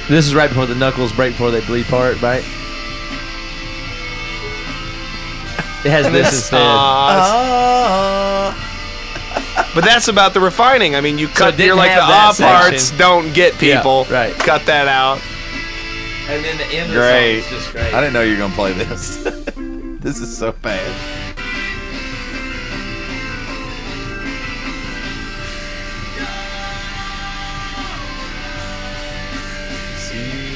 This 0.08 0.26
is 0.26 0.34
right 0.34 0.47
before 0.49 0.66
the 0.66 0.76
knuckles 0.76 1.12
break 1.12 1.34
before 1.34 1.51
they 1.51 1.60
bleed 1.66 1.88
part, 1.88 2.22
right? 2.22 2.43
It 5.86 5.91
has 5.91 6.11
this 6.11 6.33
instead. 6.33 6.59
Ah. 6.61 8.53
But 9.75 9.83
that's 9.83 10.07
about 10.07 10.33
the 10.33 10.39
refining. 10.39 10.95
I 10.95 11.01
mean, 11.01 11.17
you 11.19 11.27
cut. 11.27 11.49
it 11.53 11.57
didn't 11.57 11.67
you're 11.67 11.75
like 11.75 11.89
the 11.89 12.01
have 12.01 12.09
ah 12.09 12.33
that 12.38 12.61
parts 12.61 12.83
section. 12.86 12.97
don't 12.97 13.33
get 13.33 13.61
Yeah, 13.61 13.77
people. 13.77 14.05
right. 14.09 14.33
Cut 14.33 14.65
that 14.65 14.88
out. 14.88 15.19
And 16.27 16.43
then 16.43 16.57
the 16.57 16.65
end 16.65 16.91
Great. 16.91 17.38
of 17.39 17.43
the 17.43 17.49
song 17.49 17.57
is 17.57 17.63
just 17.63 17.71
great. 17.73 17.93
I 17.93 17.99
didn't 18.01 18.13
know 18.13 18.21
you 18.23 18.31
were 18.33 18.39
gonna 18.39 18.55
play 18.55 18.73
this. 18.73 19.17
this 20.01 20.19
is 20.19 20.36
so 20.36 20.51
bad. 20.53 20.81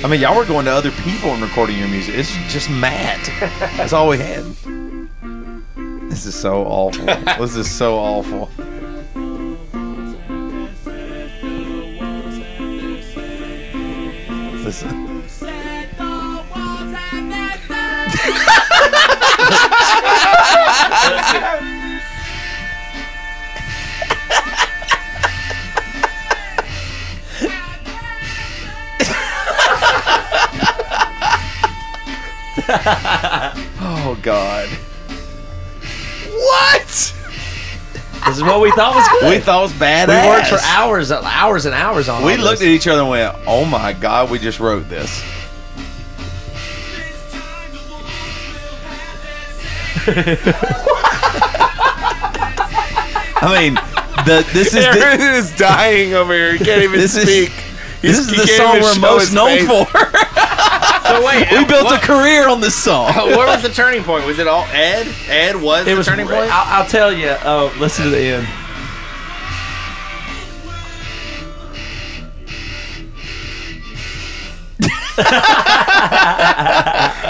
I 0.01 0.07
mean, 0.09 0.21
y'all 0.21 0.36
were 0.38 0.45
going 0.45 0.63
to 0.65 0.71
other 0.71 0.91
people 0.91 1.32
and 1.32 1.41
recording 1.43 1.77
your 1.77 1.89
music. 1.89 2.15
It's 2.15 2.32
just 2.51 2.69
Matt. 2.69 3.25
That's 3.77 3.91
all 3.91 4.07
we 4.07 4.17
had. 4.17 4.45
This 6.20 6.36
is 6.36 6.41
so 6.41 6.65
awful. 6.65 7.05
this 7.05 7.55
is 7.55 7.72
so 7.72 7.95
awful. 7.97 8.51
Oh 33.82 34.20
God. 34.22 34.70
What? 36.50 37.14
This 38.26 38.38
is 38.38 38.43
what 38.43 38.60
we 38.62 38.72
thought 38.72 38.95
was 38.95 39.08
good. 39.22 39.30
We 39.30 39.39
thought 39.39 39.62
was 39.64 39.74
badass. 39.74 40.24
We 40.24 40.30
worked 40.30 40.47
for 40.50 40.60
hours, 40.64 41.12
hours 41.12 41.66
and 41.66 41.74
hours 41.76 42.10
on. 42.10 42.22
It. 42.22 42.26
We 42.26 42.34
all 42.34 42.39
looked 42.39 42.60
this. 42.60 42.68
at 42.68 42.74
each 42.74 42.88
other 42.88 43.02
and 43.02 43.10
went, 43.10 43.36
"Oh 43.47 43.66
my 43.66 43.93
God, 43.93 44.30
we 44.30 44.39
just 44.39 44.60
wrote 44.60 44.89
this." 44.89 45.24
I 53.41 53.58
mean, 53.60 53.76
the 54.26 54.45
this 54.54 54.68
is 54.74 54.84
the, 54.86 55.00
Aaron 55.00 55.22
is 55.22 55.56
dying 55.56 56.14
over 56.14 56.34
here. 56.34 56.54
He 56.54 56.64
can't 56.66 56.84
even 56.84 57.00
This 57.00 57.16
is- 57.16 57.24
speak. 57.24 57.52
this 58.02 58.18
is 58.18 58.28
the 58.28 58.47
song 58.47 58.82
we're 58.82 59.00
most 59.00 59.34
known 59.34 59.58
face. 59.60 59.68
for. 59.68 59.86
So 61.45 61.57
we 61.59 61.65
built 61.65 61.85
what, 61.85 62.03
a 62.03 62.05
career 62.05 62.47
on 62.47 62.61
this 62.61 62.75
song. 62.75 63.05
what 63.15 63.47
was 63.47 63.61
the 63.61 63.69
turning 63.69 64.03
point? 64.03 64.25
Was 64.25 64.39
it 64.39 64.47
all 64.47 64.65
Ed? 64.71 65.07
Ed 65.27 65.55
was 65.55 65.87
It 65.87 65.91
the 65.91 65.97
was 65.97 66.07
turning 66.07 66.27
point. 66.27 66.49
I'll, 66.51 66.81
I'll 66.81 66.89
tell 66.89 67.11
you. 67.11 67.35
Oh, 67.43 67.75
listen 67.79 68.05
to 68.05 68.11
the 68.11 68.19
end. 68.19 68.47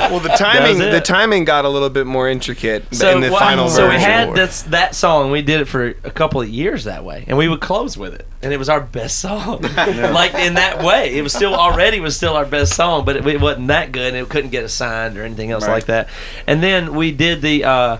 Well, 0.09 0.19
the 0.21 0.29
timing 0.29 0.79
the 0.79 1.01
timing 1.01 1.45
got 1.45 1.65
a 1.65 1.69
little 1.69 1.89
bit 1.89 2.05
more 2.07 2.27
intricate 2.29 2.83
in 2.91 3.21
the 3.21 3.29
what- 3.29 3.39
final 3.39 3.69
so 3.69 3.85
version. 3.87 3.97
we 3.99 4.03
had 4.03 4.33
this 4.35 4.63
that 4.63 4.95
song. 4.95 5.31
We 5.31 5.41
did 5.41 5.61
it 5.61 5.65
for 5.65 5.87
a 5.87 6.11
couple 6.11 6.41
of 6.41 6.49
years 6.49 6.85
that 6.85 7.03
way, 7.03 7.25
and 7.27 7.37
we 7.37 7.47
would 7.47 7.59
close 7.61 7.97
with 7.97 8.13
it, 8.15 8.25
and 8.41 8.51
it 8.53 8.57
was 8.57 8.69
our 8.69 8.81
best 8.81 9.19
song. 9.19 9.61
like 9.75 10.33
in 10.35 10.55
that 10.55 10.83
way, 10.83 11.15
it 11.15 11.21
was 11.21 11.33
still 11.33 11.53
already 11.53 11.99
was 11.99 12.15
still 12.15 12.35
our 12.35 12.45
best 12.45 12.73
song, 12.75 13.05
but 13.05 13.17
it, 13.17 13.27
it 13.27 13.41
wasn't 13.41 13.67
that 13.67 13.91
good, 13.91 14.13
and 14.13 14.17
it 14.17 14.29
couldn't 14.29 14.49
get 14.51 14.63
assigned 14.63 15.17
or 15.17 15.23
anything 15.23 15.51
else 15.51 15.65
Right. 15.67 15.73
like 15.73 15.85
that. 15.85 16.09
And 16.47 16.63
then 16.63 16.95
we 16.95 17.11
did 17.11 17.41
the. 17.41 17.63
Uh, 17.65 17.97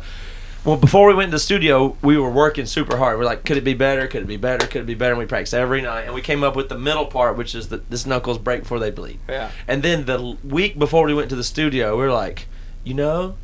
well, 0.66 0.78
before 0.78 1.08
we 1.08 1.14
went 1.14 1.30
to 1.30 1.36
the 1.36 1.40
studio, 1.40 1.96
we 2.02 2.18
were 2.18 2.30
working 2.30 2.66
super 2.66 2.98
hard. 2.98 3.18
We're 3.18 3.26
like, 3.26 3.46
could 3.46 3.58
it 3.58 3.64
be 3.64 3.74
better? 3.74 4.08
Could 4.08 4.24
it 4.24 4.28
be 4.28 4.38
better? 4.38 4.68
Could 4.68 4.82
it 4.82 4.86
be 4.88 4.94
better? 4.96 5.14
And 5.14 5.20
we 5.20 5.26
practiced 5.26 5.54
every 5.54 5.82
night, 5.82 6.02
and 6.04 6.14
we 6.14 6.22
came 6.22 6.44
up 6.44 6.56
with 6.56 6.70
the 6.70 6.78
middle 6.78 7.06
part, 7.06 7.38
which 7.38 7.56
is 7.56 7.70
that 7.70 7.90
this 7.90 8.06
knuckles 8.06 8.38
break 8.38 8.62
before 8.64 8.80
they 8.80 8.92
bleed. 8.92 9.20
Yeah. 9.30 9.52
And 9.68 9.82
then 9.84 10.06
the 10.06 10.38
week 10.44 10.78
before 10.78 11.06
we 11.06 11.14
went 11.14 11.30
to 11.30 11.36
the 11.36 11.44
studio, 11.44 11.96
we 11.98 12.04
were 12.04 12.12
like, 12.12 12.48
you 12.84 12.94
know, 12.94 13.36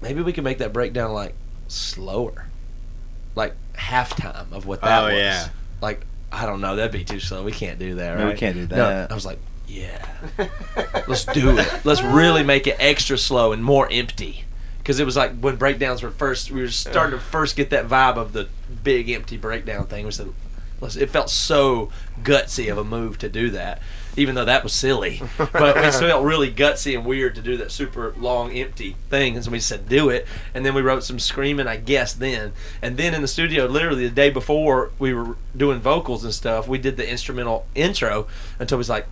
maybe 0.00 0.22
we 0.22 0.32
could 0.32 0.44
make 0.44 0.58
that 0.58 0.72
breakdown 0.72 1.12
like 1.12 1.34
slower, 1.68 2.46
like 3.34 3.54
halftime 3.74 4.52
of 4.52 4.66
what 4.66 4.80
that 4.82 5.02
Oh, 5.02 5.06
was. 5.06 5.14
yeah. 5.14 5.48
Like 5.80 6.04
I 6.30 6.46
don't 6.46 6.60
know, 6.62 6.76
that'd 6.76 6.92
be 6.92 7.04
too 7.04 7.20
slow. 7.20 7.42
We 7.42 7.52
can't 7.52 7.78
do 7.78 7.96
that, 7.96 8.18
No, 8.18 8.26
we 8.28 8.34
can't 8.34 8.54
do 8.54 8.66
No, 8.66 8.76
that. 8.76 9.10
I 9.10 9.14
was 9.14 9.26
like, 9.26 9.38
yeah, 9.68 10.06
let's 11.08 11.24
do 11.26 11.56
it. 11.58 11.84
Let's 11.84 12.02
really 12.02 12.42
make 12.42 12.66
it 12.66 12.76
extra 12.78 13.18
slow 13.18 13.52
and 13.52 13.62
more 13.62 13.88
empty. 13.90 14.44
Because 14.82 14.98
it 14.98 15.06
was 15.06 15.16
like 15.16 15.38
when 15.38 15.56
breakdowns 15.56 16.02
were 16.02 16.10
first, 16.10 16.50
we 16.50 16.60
were 16.60 16.68
starting 16.68 17.18
to 17.18 17.24
first 17.24 17.54
get 17.54 17.70
that 17.70 17.86
vibe 17.86 18.16
of 18.16 18.32
the 18.32 18.48
big 18.82 19.08
empty 19.10 19.36
breakdown 19.36 19.86
thing. 19.86 20.04
We 20.04 20.10
said, 20.10 20.32
it 20.82 21.10
felt 21.10 21.30
so 21.30 21.90
gutsy 22.22 22.70
of 22.70 22.78
a 22.78 22.82
move 22.82 23.18
to 23.18 23.28
do 23.28 23.50
that, 23.50 23.80
even 24.16 24.34
though 24.34 24.44
that 24.44 24.64
was 24.64 24.72
silly. 24.72 25.22
But 25.38 25.76
it 25.76 25.92
felt 25.92 26.24
really 26.24 26.52
gutsy 26.52 26.96
and 26.96 27.06
weird 27.06 27.36
to 27.36 27.42
do 27.42 27.56
that 27.58 27.70
super 27.70 28.12
long 28.16 28.50
empty 28.52 28.96
thing. 29.08 29.36
And 29.36 29.44
so 29.44 29.50
we 29.52 29.60
said, 29.60 29.88
do 29.88 30.08
it. 30.08 30.26
And 30.54 30.66
then 30.66 30.74
we 30.74 30.82
wrote 30.82 31.04
some 31.04 31.20
screaming, 31.20 31.68
I 31.68 31.76
guess, 31.76 32.12
then. 32.12 32.52
And 32.80 32.96
then 32.96 33.14
in 33.14 33.22
the 33.22 33.28
studio, 33.28 33.66
literally 33.66 34.08
the 34.08 34.14
day 34.14 34.30
before 34.30 34.90
we 34.98 35.14
were 35.14 35.36
doing 35.56 35.78
vocals 35.78 36.24
and 36.24 36.34
stuff, 36.34 36.66
we 36.66 36.78
did 36.78 36.96
the 36.96 37.08
instrumental 37.08 37.66
intro. 37.74 38.26
And 38.58 38.68
Toby's 38.68 38.90
like, 38.90 39.06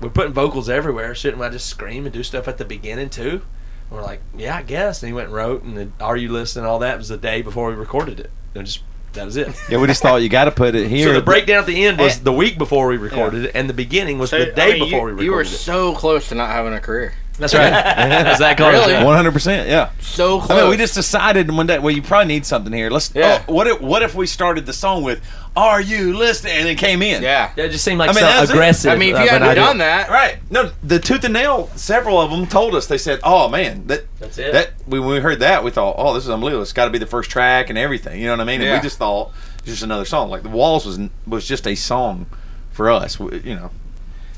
we're 0.00 0.10
putting 0.10 0.32
vocals 0.32 0.68
everywhere. 0.68 1.14
Shouldn't 1.14 1.42
I 1.42 1.48
just 1.48 1.66
scream 1.66 2.04
and 2.04 2.12
do 2.12 2.22
stuff 2.22 2.46
at 2.46 2.58
the 2.58 2.64
beginning 2.64 3.10
too? 3.10 3.42
And 3.90 3.98
we're 3.98 4.04
like, 4.04 4.20
yeah, 4.36 4.56
I 4.56 4.62
guess. 4.62 5.02
And 5.02 5.08
he 5.08 5.12
went 5.12 5.26
and 5.28 5.34
wrote, 5.34 5.62
and 5.62 5.76
the 5.76 5.88
Are 6.00 6.16
You 6.16 6.30
Listening? 6.30 6.64
All 6.66 6.80
that 6.80 6.98
was 6.98 7.08
the 7.08 7.16
day 7.16 7.42
before 7.42 7.68
we 7.70 7.74
recorded 7.76 8.20
it. 8.20 8.30
And 8.54 8.66
just 8.66 8.82
that 9.12 9.24
was 9.24 9.36
it. 9.36 9.48
Yeah, 9.70 9.78
we 9.78 9.86
just 9.86 10.02
thought 10.02 10.16
you 10.22 10.28
got 10.28 10.44
to 10.44 10.50
put 10.50 10.74
it 10.74 10.88
here. 10.88 11.06
So 11.08 11.12
the 11.14 11.22
breakdown 11.22 11.58
at 11.58 11.66
the 11.66 11.84
end 11.86 11.98
was 11.98 12.16
Eh. 12.18 12.20
the 12.22 12.32
week 12.32 12.58
before 12.58 12.88
we 12.88 12.96
recorded 12.96 13.46
it, 13.46 13.52
and 13.54 13.68
the 13.68 13.74
beginning 13.74 14.18
was 14.18 14.30
So, 14.30 14.38
the 14.38 14.52
I 14.52 14.54
day 14.54 14.78
mean, 14.80 14.90
before 14.90 15.10
you, 15.10 15.16
we 15.16 15.22
recorded 15.22 15.22
it. 15.22 15.24
You 15.24 15.32
were 15.32 15.40
it. 15.42 15.46
so 15.46 15.94
close 15.94 16.28
to 16.28 16.34
not 16.34 16.50
having 16.50 16.72
a 16.74 16.80
career. 16.80 17.14
That's 17.38 17.54
right. 17.54 17.70
That's 17.70 18.38
that 18.38 18.56
close. 18.56 18.72
Really? 18.72 19.04
One 19.04 19.14
hundred 19.14 19.32
percent, 19.32 19.68
yeah. 19.68 19.90
So 20.00 20.40
I 20.40 20.60
mean, 20.62 20.70
we 20.70 20.76
just 20.76 20.94
decided 20.94 21.50
one 21.50 21.66
day. 21.66 21.78
Well, 21.78 21.94
you 21.94 22.00
probably 22.02 22.28
need 22.28 22.46
something 22.46 22.72
here. 22.72 22.88
Let's. 22.90 23.14
Yeah. 23.14 23.44
Oh, 23.46 23.52
what 23.52 23.66
if 23.66 23.80
What 23.80 24.02
if 24.02 24.14
we 24.14 24.26
started 24.26 24.64
the 24.64 24.72
song 24.72 25.02
with 25.02 25.20
"Are 25.54 25.80
you 25.80 26.16
listening?" 26.16 26.54
and 26.56 26.68
it 26.68 26.76
came 26.78 27.02
in. 27.02 27.22
Yeah. 27.22 27.52
Yeah, 27.56 27.64
it 27.64 27.70
just 27.72 27.84
seemed 27.84 27.98
like 27.98 28.08
I 28.10 28.12
mean, 28.12 28.20
so 28.20 28.26
that 28.26 28.40
was 28.40 28.50
it. 28.50 28.52
aggressive. 28.54 28.90
I 28.92 28.96
mean, 28.96 29.10
if 29.14 29.20
uh, 29.20 29.24
you 29.24 29.28
hadn't 29.28 29.48
idea. 29.48 29.64
done 29.64 29.78
that, 29.78 30.08
Right. 30.08 30.38
No, 30.50 30.70
the 30.82 30.98
tooth 30.98 31.24
and 31.24 31.34
nail. 31.34 31.68
Several 31.76 32.20
of 32.20 32.30
them 32.30 32.46
told 32.46 32.74
us. 32.74 32.86
They 32.86 32.98
said, 32.98 33.20
"Oh 33.22 33.48
man, 33.50 33.86
that 33.88 34.06
That's 34.18 34.38
it. 34.38 34.52
that 34.52 34.70
when 34.86 35.04
we 35.04 35.20
heard 35.20 35.40
that, 35.40 35.62
we 35.62 35.70
thought, 35.70 35.96
oh, 35.98 36.14
this 36.14 36.24
is 36.24 36.30
unbelievable. 36.30 36.62
It's 36.62 36.72
got 36.72 36.86
to 36.86 36.90
be 36.90 36.98
the 36.98 37.06
first 37.06 37.28
track 37.30 37.68
and 37.68 37.78
everything. 37.78 38.18
You 38.18 38.26
know 38.28 38.32
what 38.32 38.40
I 38.40 38.44
mean? 38.44 38.60
And 38.62 38.70
Yeah. 38.70 38.76
we 38.76 38.82
just 38.82 38.96
thought 38.98 39.32
it's 39.58 39.66
just 39.66 39.82
another 39.82 40.04
song. 40.06 40.30
Like 40.30 40.42
the 40.42 40.48
Walls 40.48 40.86
was 40.86 40.98
was 41.26 41.46
just 41.46 41.66
a 41.66 41.74
song 41.74 42.26
for 42.70 42.90
us. 42.90 43.20
You 43.20 43.54
know, 43.56 43.70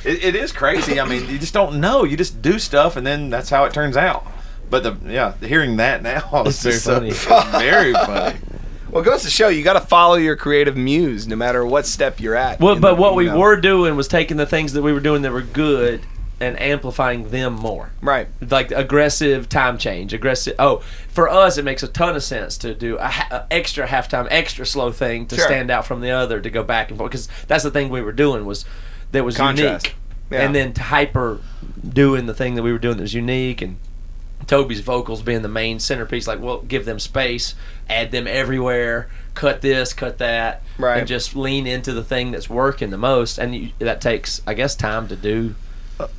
it, 0.04 0.24
it 0.24 0.34
is 0.36 0.52
crazy. 0.52 1.00
I 1.00 1.04
mean, 1.06 1.28
you 1.28 1.38
just 1.38 1.54
don't 1.54 1.80
know. 1.80 2.04
You 2.04 2.16
just 2.16 2.40
do 2.42 2.58
stuff, 2.58 2.96
and 2.96 3.06
then 3.06 3.30
that's 3.30 3.50
how 3.50 3.64
it 3.64 3.72
turns 3.72 3.96
out. 3.96 4.26
But 4.70 4.82
the 4.82 4.96
yeah, 5.10 5.34
hearing 5.38 5.76
that 5.78 6.02
now 6.02 6.42
It's 6.46 6.64
is 6.64 6.84
very 6.84 7.10
just 7.10 7.24
funny. 7.26 7.42
so- 7.52 7.58
very 7.58 7.92
funny. 7.94 8.38
Well, 8.90 9.02
it 9.02 9.06
goes 9.06 9.22
to 9.24 9.30
show 9.30 9.48
you 9.48 9.62
got 9.62 9.74
to 9.74 9.80
follow 9.80 10.14
your 10.14 10.34
creative 10.36 10.74
muse 10.76 11.26
no 11.28 11.36
matter 11.36 11.64
what 11.64 11.84
step 11.86 12.20
you're 12.20 12.34
at. 12.34 12.58
Well, 12.60 12.78
but 12.78 12.94
the- 12.94 13.00
what 13.00 13.14
we 13.14 13.26
know. 13.26 13.38
were 13.38 13.56
doing 13.56 13.96
was 13.96 14.08
taking 14.08 14.36
the 14.38 14.46
things 14.46 14.72
that 14.72 14.82
we 14.82 14.92
were 14.92 15.00
doing 15.00 15.22
that 15.22 15.32
were 15.32 15.42
good 15.42 16.02
and 16.40 16.58
amplifying 16.60 17.30
them 17.30 17.52
more. 17.54 17.90
right. 18.00 18.28
Like 18.48 18.70
aggressive 18.70 19.48
time 19.48 19.76
change, 19.76 20.14
aggressive. 20.14 20.54
Oh, 20.58 20.82
for 21.08 21.28
us, 21.28 21.58
it 21.58 21.64
makes 21.64 21.82
a 21.82 21.88
ton 21.88 22.14
of 22.14 22.22
sense 22.22 22.56
to 22.58 22.74
do 22.74 22.96
a, 22.96 23.08
ha- 23.08 23.28
a 23.50 23.52
extra 23.52 23.86
halftime, 23.88 24.28
extra 24.30 24.64
slow 24.64 24.92
thing 24.92 25.26
to 25.26 25.36
Sure. 25.36 25.44
stand 25.46 25.70
out 25.70 25.84
from 25.84 26.00
the 26.00 26.10
other, 26.12 26.40
to 26.40 26.48
go 26.48 26.62
back 26.62 26.90
and 26.90 26.96
forth. 26.98 27.10
Because 27.10 27.28
that's 27.48 27.64
the 27.64 27.72
thing 27.72 27.88
we 27.90 28.00
were 28.02 28.12
doing 28.12 28.46
was 28.46 28.64
that 29.12 29.24
was 29.24 29.36
Contrast. 29.36 29.86
unique, 29.86 29.96
Yeah. 30.30 30.42
and 30.42 30.54
then 30.54 30.72
to 30.74 30.82
hyper 30.82 31.40
doing 31.88 32.26
the 32.26 32.34
thing 32.34 32.54
that 32.56 32.62
we 32.62 32.72
were 32.72 32.78
doing 32.78 32.96
that 32.96 33.02
was 33.02 33.14
unique 33.14 33.62
and. 33.62 33.76
Toby's 34.46 34.80
vocals 34.80 35.20
being 35.20 35.42
the 35.42 35.48
main 35.48 35.78
centerpiece, 35.78 36.26
like 36.26 36.40
well, 36.40 36.60
give 36.62 36.86
them 36.86 36.98
space, 36.98 37.54
add 37.90 38.12
them 38.12 38.26
everywhere, 38.26 39.08
cut 39.34 39.60
this, 39.60 39.92
cut 39.92 40.16
that, 40.18 40.62
Right. 40.78 41.00
and 41.00 41.08
just 41.08 41.36
lean 41.36 41.66
into 41.66 41.92
the 41.92 42.02
thing 42.04 42.30
that's 42.30 42.48
working 42.48 42.88
the 42.88 42.96
most. 42.96 43.36
And 43.36 43.54
you, 43.54 43.70
that 43.80 44.00
takes, 44.00 44.40
I 44.46 44.54
guess, 44.54 44.74
time 44.74 45.06
to 45.08 45.16
do 45.16 45.54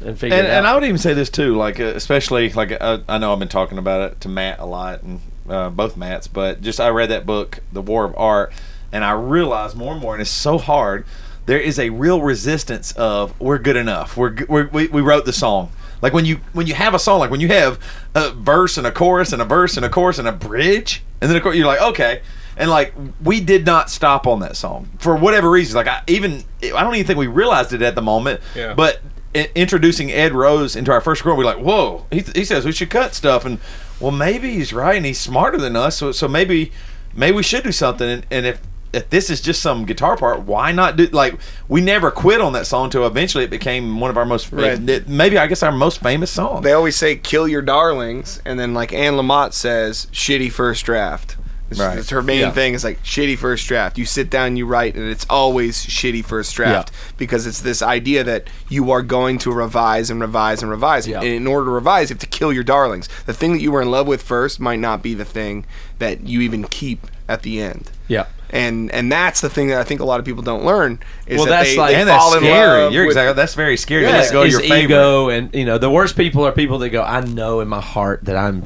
and 0.05 0.19
figure 0.19 0.37
and, 0.37 0.45
it 0.45 0.49
out. 0.51 0.57
and 0.57 0.67
I 0.67 0.75
would 0.75 0.83
even 0.83 0.99
say 0.99 1.15
this 1.15 1.29
too, 1.31 1.55
like 1.55 1.79
uh, 1.79 1.85
especially 1.85 2.51
like 2.51 2.77
uh, 2.79 2.99
I 3.07 3.17
know 3.17 3.33
I've 3.33 3.39
been 3.39 3.47
talking 3.47 3.79
about 3.79 4.11
it 4.11 4.21
to 4.21 4.29
Matt 4.29 4.59
a 4.59 4.65
lot 4.65 5.01
and 5.01 5.21
uh, 5.49 5.69
both 5.71 5.97
Matts, 5.97 6.27
but 6.27 6.61
just 6.61 6.79
I 6.79 6.89
read 6.89 7.09
that 7.09 7.25
book, 7.25 7.59
The 7.73 7.81
War 7.81 8.03
of 8.05 8.13
Art, 8.15 8.51
and 8.91 9.03
I 9.03 9.13
realized 9.13 9.75
more 9.75 9.93
and 9.93 10.01
more, 10.01 10.13
and 10.13 10.21
it's 10.21 10.29
so 10.29 10.59
hard. 10.59 11.03
There 11.49 11.59
is 11.59 11.79
a 11.79 11.89
real 11.89 12.21
resistance 12.21 12.91
of 12.91 13.33
we're 13.41 13.57
good 13.57 13.75
enough. 13.75 14.15
We're, 14.15 14.35
we're 14.47 14.67
we 14.67 14.87
we 14.87 15.01
wrote 15.01 15.25
the 15.25 15.33
song. 15.33 15.71
Like 15.99 16.13
when 16.13 16.23
you 16.23 16.41
when 16.53 16.67
you 16.67 16.75
have 16.75 16.93
a 16.93 16.99
song, 16.99 17.17
like 17.19 17.31
when 17.31 17.39
you 17.39 17.47
have 17.47 17.79
a 18.13 18.29
verse 18.29 18.77
and 18.77 18.85
a 18.85 18.91
chorus 18.91 19.33
and 19.33 19.41
a 19.41 19.45
verse 19.45 19.75
and 19.75 19.83
a 19.83 19.89
chorus 19.89 20.19
and 20.19 20.27
a 20.27 20.31
bridge, 20.31 21.01
and 21.19 21.27
then 21.27 21.35
of 21.35 21.41
course 21.41 21.55
you're 21.55 21.65
like 21.65 21.81
okay. 21.81 22.21
And 22.55 22.69
like 22.69 22.93
we 23.23 23.41
did 23.41 23.65
not 23.65 23.89
stop 23.89 24.27
on 24.27 24.41
that 24.41 24.57
song 24.57 24.89
for 24.99 25.15
whatever 25.15 25.49
reason. 25.49 25.75
Like 25.75 25.87
I 25.87 26.03
even 26.05 26.43
I 26.63 26.83
don't 26.83 26.93
even 26.93 27.07
think 27.07 27.17
we 27.17 27.25
realized 27.25 27.73
it 27.73 27.81
at 27.81 27.95
the 27.95 28.01
moment. 28.03 28.41
Yeah. 28.55 28.75
But 28.75 29.01
i- 29.33 29.49
introducing 29.55 30.11
Ed 30.11 30.33
Rose 30.33 30.75
into 30.75 30.91
our 30.91 31.01
first 31.01 31.25
record, 31.25 31.37
we're 31.39 31.45
like, 31.45 31.57
whoa. 31.57 32.05
He, 32.11 32.19
he 32.35 32.45
says 32.45 32.63
we 32.63 32.73
should 32.73 32.91
cut 32.91 33.15
stuff, 33.15 33.43
and 33.43 33.57
well, 33.99 34.11
maybe 34.11 34.51
he's 34.53 34.71
right, 34.71 34.97
and 34.97 35.05
he's 35.05 35.19
smarter 35.19 35.57
than 35.57 35.75
us. 35.75 35.97
So 35.97 36.11
so 36.11 36.27
maybe 36.27 36.71
maybe 37.15 37.35
we 37.37 37.41
should 37.43 37.63
do 37.63 37.71
something. 37.71 38.07
And, 38.07 38.25
and 38.29 38.45
if 38.45 38.61
if 38.93 39.09
this 39.09 39.29
is 39.29 39.39
just 39.41 39.61
some 39.61 39.85
guitar 39.85 40.17
part, 40.17 40.41
why 40.41 40.71
not 40.71 40.95
do 40.97 41.05
like 41.07 41.37
we 41.67 41.79
never 41.81 42.09
quit 42.11 42.41
on 42.41 42.53
that 42.53 42.65
song 42.65 42.85
until 42.85 43.05
eventually 43.05 43.43
it 43.43 43.49
became 43.49 43.99
one 43.99 44.09
of 44.09 44.17
our 44.17 44.25
most 44.25 44.51
Right. 44.51 44.79
maybe 45.07 45.37
I 45.37 45.47
guess 45.47 45.61
our 45.63 45.71
most 45.71 46.01
famous 46.01 46.31
song. 46.31 46.63
They 46.63 46.73
always 46.73 46.95
say 46.95 47.15
"kill 47.15 47.47
your 47.47 47.61
darlings," 47.61 48.41
and 48.45 48.59
then 48.59 48.73
like 48.73 48.91
Anne 48.93 49.13
Lamott 49.13 49.53
says, 49.53 50.07
"shitty 50.11 50.51
first 50.51 50.85
draft." 50.85 51.35
It's, 51.71 51.79
Right. 51.79 51.99
it's 51.99 52.09
her 52.09 52.23
main 52.23 52.39
Yeah. 52.39 52.49
thing 52.51 52.73
is 52.73 52.83
like 52.83 53.03
shitty 53.03 53.37
first 53.37 53.67
draft. 53.67 53.99
You 53.99 54.05
sit 54.07 54.31
down, 54.31 54.57
you 54.57 54.65
write, 54.65 54.95
and 54.95 55.07
it's 55.07 55.27
always 55.29 55.85
shitty 55.85 56.25
first 56.25 56.55
draft 56.55 56.91
because 57.15 57.45
it's 57.45 57.59
this 57.59 57.83
idea 57.83 58.23
that 58.23 58.47
you 58.69 58.89
are 58.89 59.03
going 59.03 59.37
to 59.37 59.51
revise 59.51 60.09
and 60.09 60.19
revise 60.19 60.63
and 60.63 60.71
revise. 60.71 61.07
Yeah. 61.07 61.19
And 61.19 61.27
in 61.27 61.45
order 61.45 61.65
to 61.65 61.71
revise, 61.71 62.09
you 62.09 62.15
have 62.15 62.21
to 62.21 62.25
kill 62.25 62.51
your 62.51 62.63
darlings. 62.63 63.07
The 63.27 63.33
thing 63.33 63.53
that 63.53 63.61
you 63.61 63.71
were 63.71 63.83
in 63.83 63.91
love 63.91 64.07
with 64.07 64.23
first 64.23 64.59
might 64.59 64.79
not 64.79 65.03
be 65.03 65.13
the 65.13 65.25
thing 65.25 65.63
that 65.99 66.25
you 66.27 66.41
even 66.41 66.63
keep 66.63 67.05
at 67.27 67.43
the 67.43 67.61
end. 67.61 67.91
yeah. 68.07 68.25
And 68.51 68.91
and 68.91 69.11
that's 69.11 69.41
the 69.41 69.49
thing 69.49 69.67
that 69.67 69.79
I 69.79 69.83
think 69.83 69.99
a 70.01 70.05
lot 70.05 70.19
of 70.19 70.25
people 70.25 70.41
don't 70.41 70.65
learn 70.65 70.99
is 71.27 71.37
Well, 71.37 71.45
that 71.45 71.51
that's 71.51 71.69
they, 71.69 71.77
like- 71.77 71.93
they 71.93 71.99
and 72.01 72.09
that's 72.09 72.23
fall 72.23 72.33
in 72.33 72.39
scary. 72.43 72.81
love 72.83 72.93
You're 72.93 73.03
with- 73.05 73.11
exactly 73.11 73.33
that's 73.33 73.53
very 73.53 73.77
scary 73.77 74.03
to 74.05 74.09
Yeah. 74.09 74.17
let 74.17 74.31
go 74.31 74.39
of 74.39 74.45
His 74.45 74.53
your 74.53 74.61
favorite. 74.61 74.83
ego, 74.85 75.29
and 75.29 75.53
you 75.53 75.65
know, 75.65 75.77
the 75.77 75.89
worst 75.89 76.15
people 76.17 76.45
are 76.45 76.51
people 76.51 76.79
that 76.79 76.89
go, 76.89 77.03
"I 77.03 77.21
know 77.21 77.59
in 77.59 77.67
my 77.67 77.81
heart 77.81 78.21
that 78.25 78.35
I'm 78.35 78.63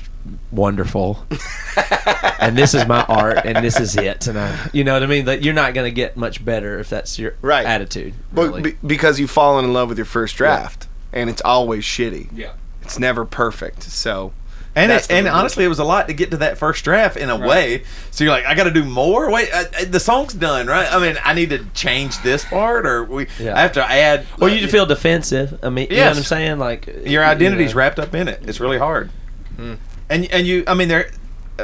wonderful, 0.52 1.26
and 2.40 2.58
this 2.58 2.74
is 2.74 2.86
my 2.88 3.04
art, 3.04 3.40
and 3.44 3.64
this 3.64 3.80
is 3.80 3.96
it." 3.98 4.28
And 4.28 4.40
I, 4.40 4.70
you 4.72 4.84
know 4.84 4.94
what 4.94 5.04
I 5.04 5.08
mean? 5.08 5.26
That 5.26 5.44
you're 5.44 5.54
not 5.54 5.74
going 5.74 5.86
to 5.90 5.94
get 5.96 6.16
much 6.18 6.44
better 6.44 6.80
if 6.80 6.90
that's 6.90 7.20
your 7.20 7.36
Right. 7.42 7.66
attitude. 7.66 8.14
But 8.32 8.48
really. 8.48 8.62
be, 8.62 8.78
because 8.86 9.20
you've 9.20 9.32
fallen 9.32 9.66
in 9.66 9.74
love 9.74 9.90
with 9.90 9.98
your 9.98 10.06
first 10.06 10.36
draft, 10.38 10.88
and 11.12 11.30
it's 11.30 11.42
always 11.42 11.84
shitty. 11.84 12.30
Yeah. 12.34 12.52
It's 12.84 13.00
never 13.00 13.26
perfect. 13.26 13.84
So, 13.84 14.34
And 14.76 14.92
it, 14.92 15.12
and 15.12 15.28
honestly, 15.28 15.64
it 15.64 15.68
was 15.68 15.78
a 15.80 15.84
lot 15.84 16.08
to 16.08 16.14
get 16.14 16.32
to 16.32 16.38
that 16.38 16.58
first 16.58 16.84
draft 16.84 17.16
in 17.16 17.30
a 17.30 17.38
way. 17.38 17.84
So 18.10 18.24
you're 18.24 18.34
like, 18.34 18.46
I 18.46 18.56
got 18.56 18.64
to 18.64 18.72
do 18.72 18.84
more. 18.84 19.32
Wait, 19.32 19.54
uh, 19.54 19.66
uh, 19.80 19.86
the 19.86 20.00
song's 20.00 20.34
done, 20.34 20.66
right? 20.66 20.92
I 20.92 21.00
mean, 21.00 21.16
I 21.24 21.34
need 21.36 21.52
to 21.52 21.64
change 21.76 22.20
this 22.24 22.44
part, 22.44 22.88
or 22.88 23.04
we 23.04 23.28
Yeah. 23.40 23.56
I 23.56 23.62
have 23.62 23.74
to 23.74 23.84
add. 23.84 24.26
or 24.42 24.50
you 24.50 24.60
just 24.60 24.72
feel 24.72 24.88
defensive. 24.88 25.60
I 25.62 25.70
mean, 25.70 25.88
you 25.92 25.98
know 25.98 26.08
what 26.08 26.18
I'm 26.18 26.24
saying? 26.24 26.58
Like 26.58 26.88
your 26.88 27.04
you 27.06 27.20
identity's 27.22 27.74
know. 27.74 27.78
wrapped 27.80 28.00
up 28.00 28.16
in 28.16 28.28
it. 28.28 28.42
It's 28.48 28.60
really 28.60 28.80
hard. 28.80 29.12
Hmm. 29.58 29.76
And 30.10 30.26
and 30.32 30.48
you, 30.48 30.64
I 30.68 30.74
mean, 30.74 30.88
there. 30.88 31.12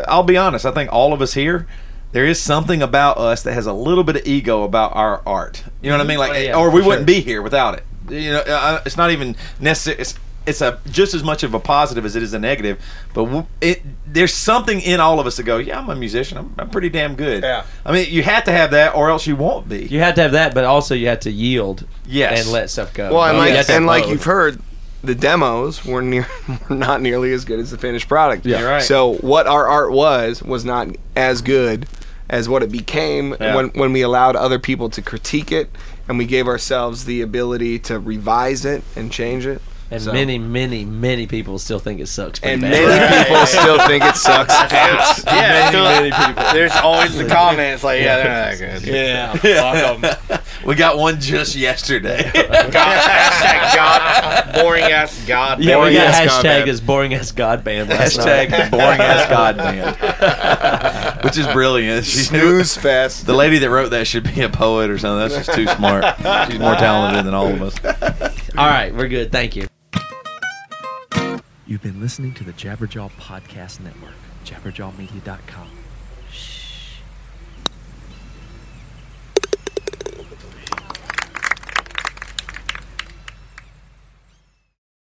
I'll 0.08 0.22
be 0.24 0.38
honest. 0.38 0.66
I 0.68 0.72
think 0.72 0.94
all 0.94 1.12
of 1.14 1.22
us 1.22 1.34
here. 1.34 1.68
There 2.12 2.26
is 2.26 2.40
something 2.42 2.82
about 2.82 3.18
us 3.20 3.44
that 3.44 3.54
has 3.54 3.68
a 3.68 3.74
little 3.74 4.04
bit 4.04 4.16
of 4.16 4.26
ego 4.26 4.64
about 4.64 4.96
our 4.96 5.22
art. 5.28 5.64
You 5.82 5.92
know 5.92 5.98
what 5.98 6.04
I 6.04 6.08
mean? 6.08 6.18
Like, 6.18 6.32
Oh, 6.32 6.38
yeah, 6.38 6.56
or 6.58 6.72
we 6.72 6.82
wouldn't 6.82 7.08
sure. 7.08 7.16
be 7.16 7.22
here 7.22 7.42
without 7.44 7.76
it. 7.76 7.84
You 8.10 8.32
know, 8.32 8.40
uh, 8.40 8.82
it's 8.84 8.98
not 8.98 9.12
even 9.12 9.36
necessary. 9.60 10.00
It's, 10.00 10.16
it's 10.50 10.62
a 10.62 10.80
just 10.90 11.14
as 11.14 11.24
much 11.24 11.44
of 11.44 11.54
a 11.54 11.60
positive 11.60 12.04
as 12.06 12.16
it 12.16 12.24
is 12.24 12.34
a 12.34 12.40
negative. 12.40 12.82
But 13.14 13.46
it 13.62 13.82
there's 14.06 14.34
something 14.34 14.82
in 14.82 15.00
all 15.00 15.20
of 15.20 15.28
us 15.28 15.38
that 15.38 15.44
go, 15.44 15.58
yeah, 15.58 15.80
I'm 15.80 15.90
a 15.90 15.96
musician. 15.96 16.38
I'm, 16.38 16.54
I'm 16.58 16.70
pretty 16.70 16.90
damn 16.90 17.16
good. 17.16 17.44
Yeah. 17.44 17.64
I 17.86 17.92
mean, 17.94 18.08
you 18.10 18.24
have 18.24 18.44
to 18.46 18.52
have 18.52 18.72
that, 18.72 18.96
or 18.96 19.10
else 19.10 19.28
you 19.28 19.36
won't 19.36 19.70
be. 19.70 19.86
You 19.86 20.00
had 20.00 20.16
to 20.16 20.22
have 20.24 20.32
that, 20.34 20.54
but 20.54 20.64
also 20.66 20.96
you 20.96 21.08
had 21.08 21.22
to 21.22 21.32
yield. 21.32 21.86
Yes. 22.06 22.44
and 22.44 22.52
let 22.52 22.70
stuff 22.70 22.94
go. 22.94 23.14
well, 23.14 23.24
and 23.26 23.38
like 23.38 23.52
had 23.54 23.66
to 23.68 23.72
have 23.74 23.78
and 23.78 23.86
like 23.86 24.08
you've 24.08 24.24
heard, 24.24 24.62
the 25.04 25.16
demos 25.16 25.86
were 25.86 26.02
near 26.02 26.28
were 26.70 26.76
not 26.76 27.02
nearly 27.02 27.32
as 27.34 27.46
good 27.46 27.60
as 27.60 27.72
the 27.72 27.78
finished 27.78 28.08
product. 28.08 28.46
Yeah. 28.46 28.60
You're 28.60 28.70
right. 28.70 28.82
So 28.82 29.14
what 29.18 29.48
our 29.48 29.68
art 29.68 29.92
was 29.92 30.42
was 30.44 30.66
not 30.66 30.88
as 31.16 31.42
good 31.42 31.88
as 32.30 32.48
what 32.50 32.62
it 32.64 32.72
became 32.72 33.36
Yeah. 33.40 33.56
when 33.56 33.70
when 33.70 33.94
we 33.94 34.02
allowed 34.02 34.36
other 34.36 34.60
people 34.60 34.90
to 34.90 35.02
critique 35.02 35.52
it, 35.52 35.70
and 36.08 36.18
we 36.18 36.26
gave 36.26 36.48
ourselves 36.48 37.06
the 37.06 37.22
ability 37.22 37.78
to 37.80 38.00
revise 38.00 38.66
it 38.66 38.84
and 38.96 39.12
change 39.12 39.46
it. 39.46 39.62
And 39.92 40.00
So- 40.02 40.14
many, 40.14 40.38
many, 40.38 40.86
many 40.86 41.26
people 41.26 41.58
still 41.58 41.80
think 41.80 42.00
it 42.00 42.08
sucks. 42.08 42.40
and 42.44 42.62
bad. 42.62 42.72
many 42.72 43.24
people 43.26 43.46
still 43.48 43.80
think 43.88 44.04
it 44.06 44.16
sucks. 44.16 44.54
yeah, 45.26 45.72
many, 45.74 46.12
many 46.12 46.26
people. 46.36 46.54
There's 46.54 46.76
always 46.76 47.16
the 47.18 47.26
comments 47.28 47.84
like, 47.84 48.02
yeah, 48.02 48.18
they're 48.18 48.52
not 48.52 48.58
that 48.60 48.82
good. 48.84 49.44
Yeah, 49.44 49.98
fuck 49.98 50.30
'em. 50.32 50.40
we 50.68 50.76
got 50.76 51.00
one 51.00 51.20
just 51.20 51.56
yesterday. 51.56 52.30
God, 52.34 52.72
hashtag 52.72 53.76
God, 53.76 54.54
boring 54.62 54.84
ass 54.84 55.26
god. 55.26 55.60
Yeah, 55.64 55.84
we 55.84 55.94
got 55.96 56.06
ass 56.14 56.26
God 56.28 56.30
hashtag 56.30 56.44
band. 56.44 56.70
as 56.70 56.82
boring 56.82 57.14
as 57.16 57.32
God 57.32 57.64
band. 57.64 57.90
last 57.90 58.18
Hashtag 58.20 58.52
night. 58.52 58.66
the 58.66 58.70
boring 58.78 59.02
ass 59.02 59.28
God 59.30 59.58
band, 59.58 61.24
which 61.24 61.36
is 61.38 61.48
brilliant. 61.48 62.06
She- 62.06 62.20
Snooze 62.20 62.78
fest. 62.78 63.26
The 63.26 63.34
lady 63.34 63.58
that 63.58 63.70
wrote 63.72 63.90
that 63.90 64.06
should 64.06 64.24
be 64.36 64.42
a 64.42 64.50
poet 64.50 64.92
or 64.92 65.00
something. 65.00 65.30
That's 65.30 65.48
just 65.48 65.58
too 65.58 65.66
smart. 65.66 66.06
She's 66.52 66.60
more 66.60 66.76
talented 66.76 67.26
than 67.26 67.34
all 67.34 67.48
of 67.48 67.62
us. 67.64 67.76
All 68.56 68.68
right, 68.68 68.94
we're 68.94 69.08
good. 69.08 69.32
Thank 69.32 69.56
you. 69.56 69.68
You've 71.70 71.84
been 71.84 72.02
listening 72.02 72.34
to 72.34 72.44
the 72.44 72.52
Jabberjaw 72.54 73.12
Podcast 73.20 73.80
Network, 73.80 74.16
jabberjawmedia.com. 74.44 75.68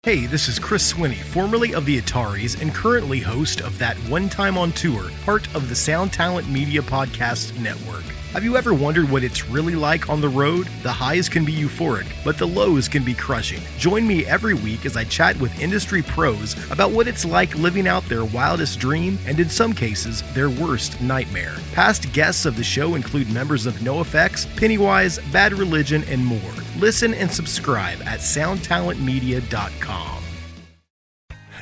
Hey, 0.05 0.27
this 0.27 0.47
is 0.47 0.61
Chris 0.61 0.93
Swinney, 0.93 1.17
formerly 1.17 1.75
of 1.75 1.85
the 1.85 2.01
Ataris 2.01 2.63
and 2.63 2.73
currently 2.73 3.19
host 3.19 3.61
of 3.61 3.77
That 3.81 3.97
One 4.09 4.29
Time 4.29 4.57
on 4.57 4.71
Tour, 4.71 5.11
part 5.25 5.53
of 5.57 5.69
the 5.69 5.75
Sound 5.75 6.13
Talent 6.13 6.49
Media 6.49 6.81
Podcast 6.81 7.59
Network. 7.61 8.05
Have 8.33 8.45
you 8.45 8.57
ever 8.57 8.73
wondered 8.73 9.11
what 9.11 9.23
it's 9.23 9.51
really 9.51 9.75
like 9.75 10.09
on 10.09 10.23
the 10.23 10.29
road? 10.29 10.67
The 10.83 10.91
highs 10.91 11.29
can 11.29 11.45
be 11.45 11.55
euphoric, 11.55 12.07
but 12.25 12.39
the 12.39 12.49
lows 12.49 12.89
can 12.89 13.05
be 13.05 13.13
crushing. 13.13 13.61
Join 13.77 14.07
me 14.07 14.25
every 14.25 14.55
week 14.55 14.87
as 14.87 14.97
I 14.97 15.05
chat 15.05 15.39
with 15.39 15.61
industry 15.61 16.01
pros 16.01 16.57
about 16.71 16.93
what 16.93 17.07
it's 17.07 17.27
like 17.27 17.55
living 17.57 17.87
out 17.87 18.07
their 18.07 18.25
wildest 18.25 18.79
dream 18.79 19.19
and, 19.27 19.39
in 19.39 19.51
some 19.51 19.75
cases, 19.75 20.23
their 20.33 20.49
worst 20.49 20.99
nightmare. 21.03 21.57
Past 21.75 22.11
guests 22.15 22.47
of 22.47 22.57
the 22.57 22.65
show 22.65 22.95
include 22.95 23.31
members 23.31 23.67
of 23.67 23.75
NoFX, 23.81 24.47
Pennywise, 24.57 25.19
Bad 25.31 25.53
Religion, 25.53 26.03
and 26.09 26.25
more. 26.25 26.41
Listen 26.79 27.13
and 27.13 27.31
subscribe 27.31 28.01
at 28.07 28.21
soundtalentmedia.com. 28.21 30.23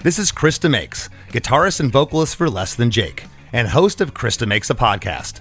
This 0.05 0.21
is 0.21 0.31
Chris 0.31 0.61
DeMakes, 0.61 1.09
guitarist 1.33 1.81
and 1.81 1.91
vocalist 1.91 2.37
for 2.37 2.49
Less 2.49 2.77
Than 2.77 2.93
Jake, 2.93 3.25
and 3.53 3.67
host 3.67 4.01
of 4.01 4.15
Chris 4.15 4.37
DeMakes 4.37 4.71
a 4.71 4.77
Podcast, 4.77 5.41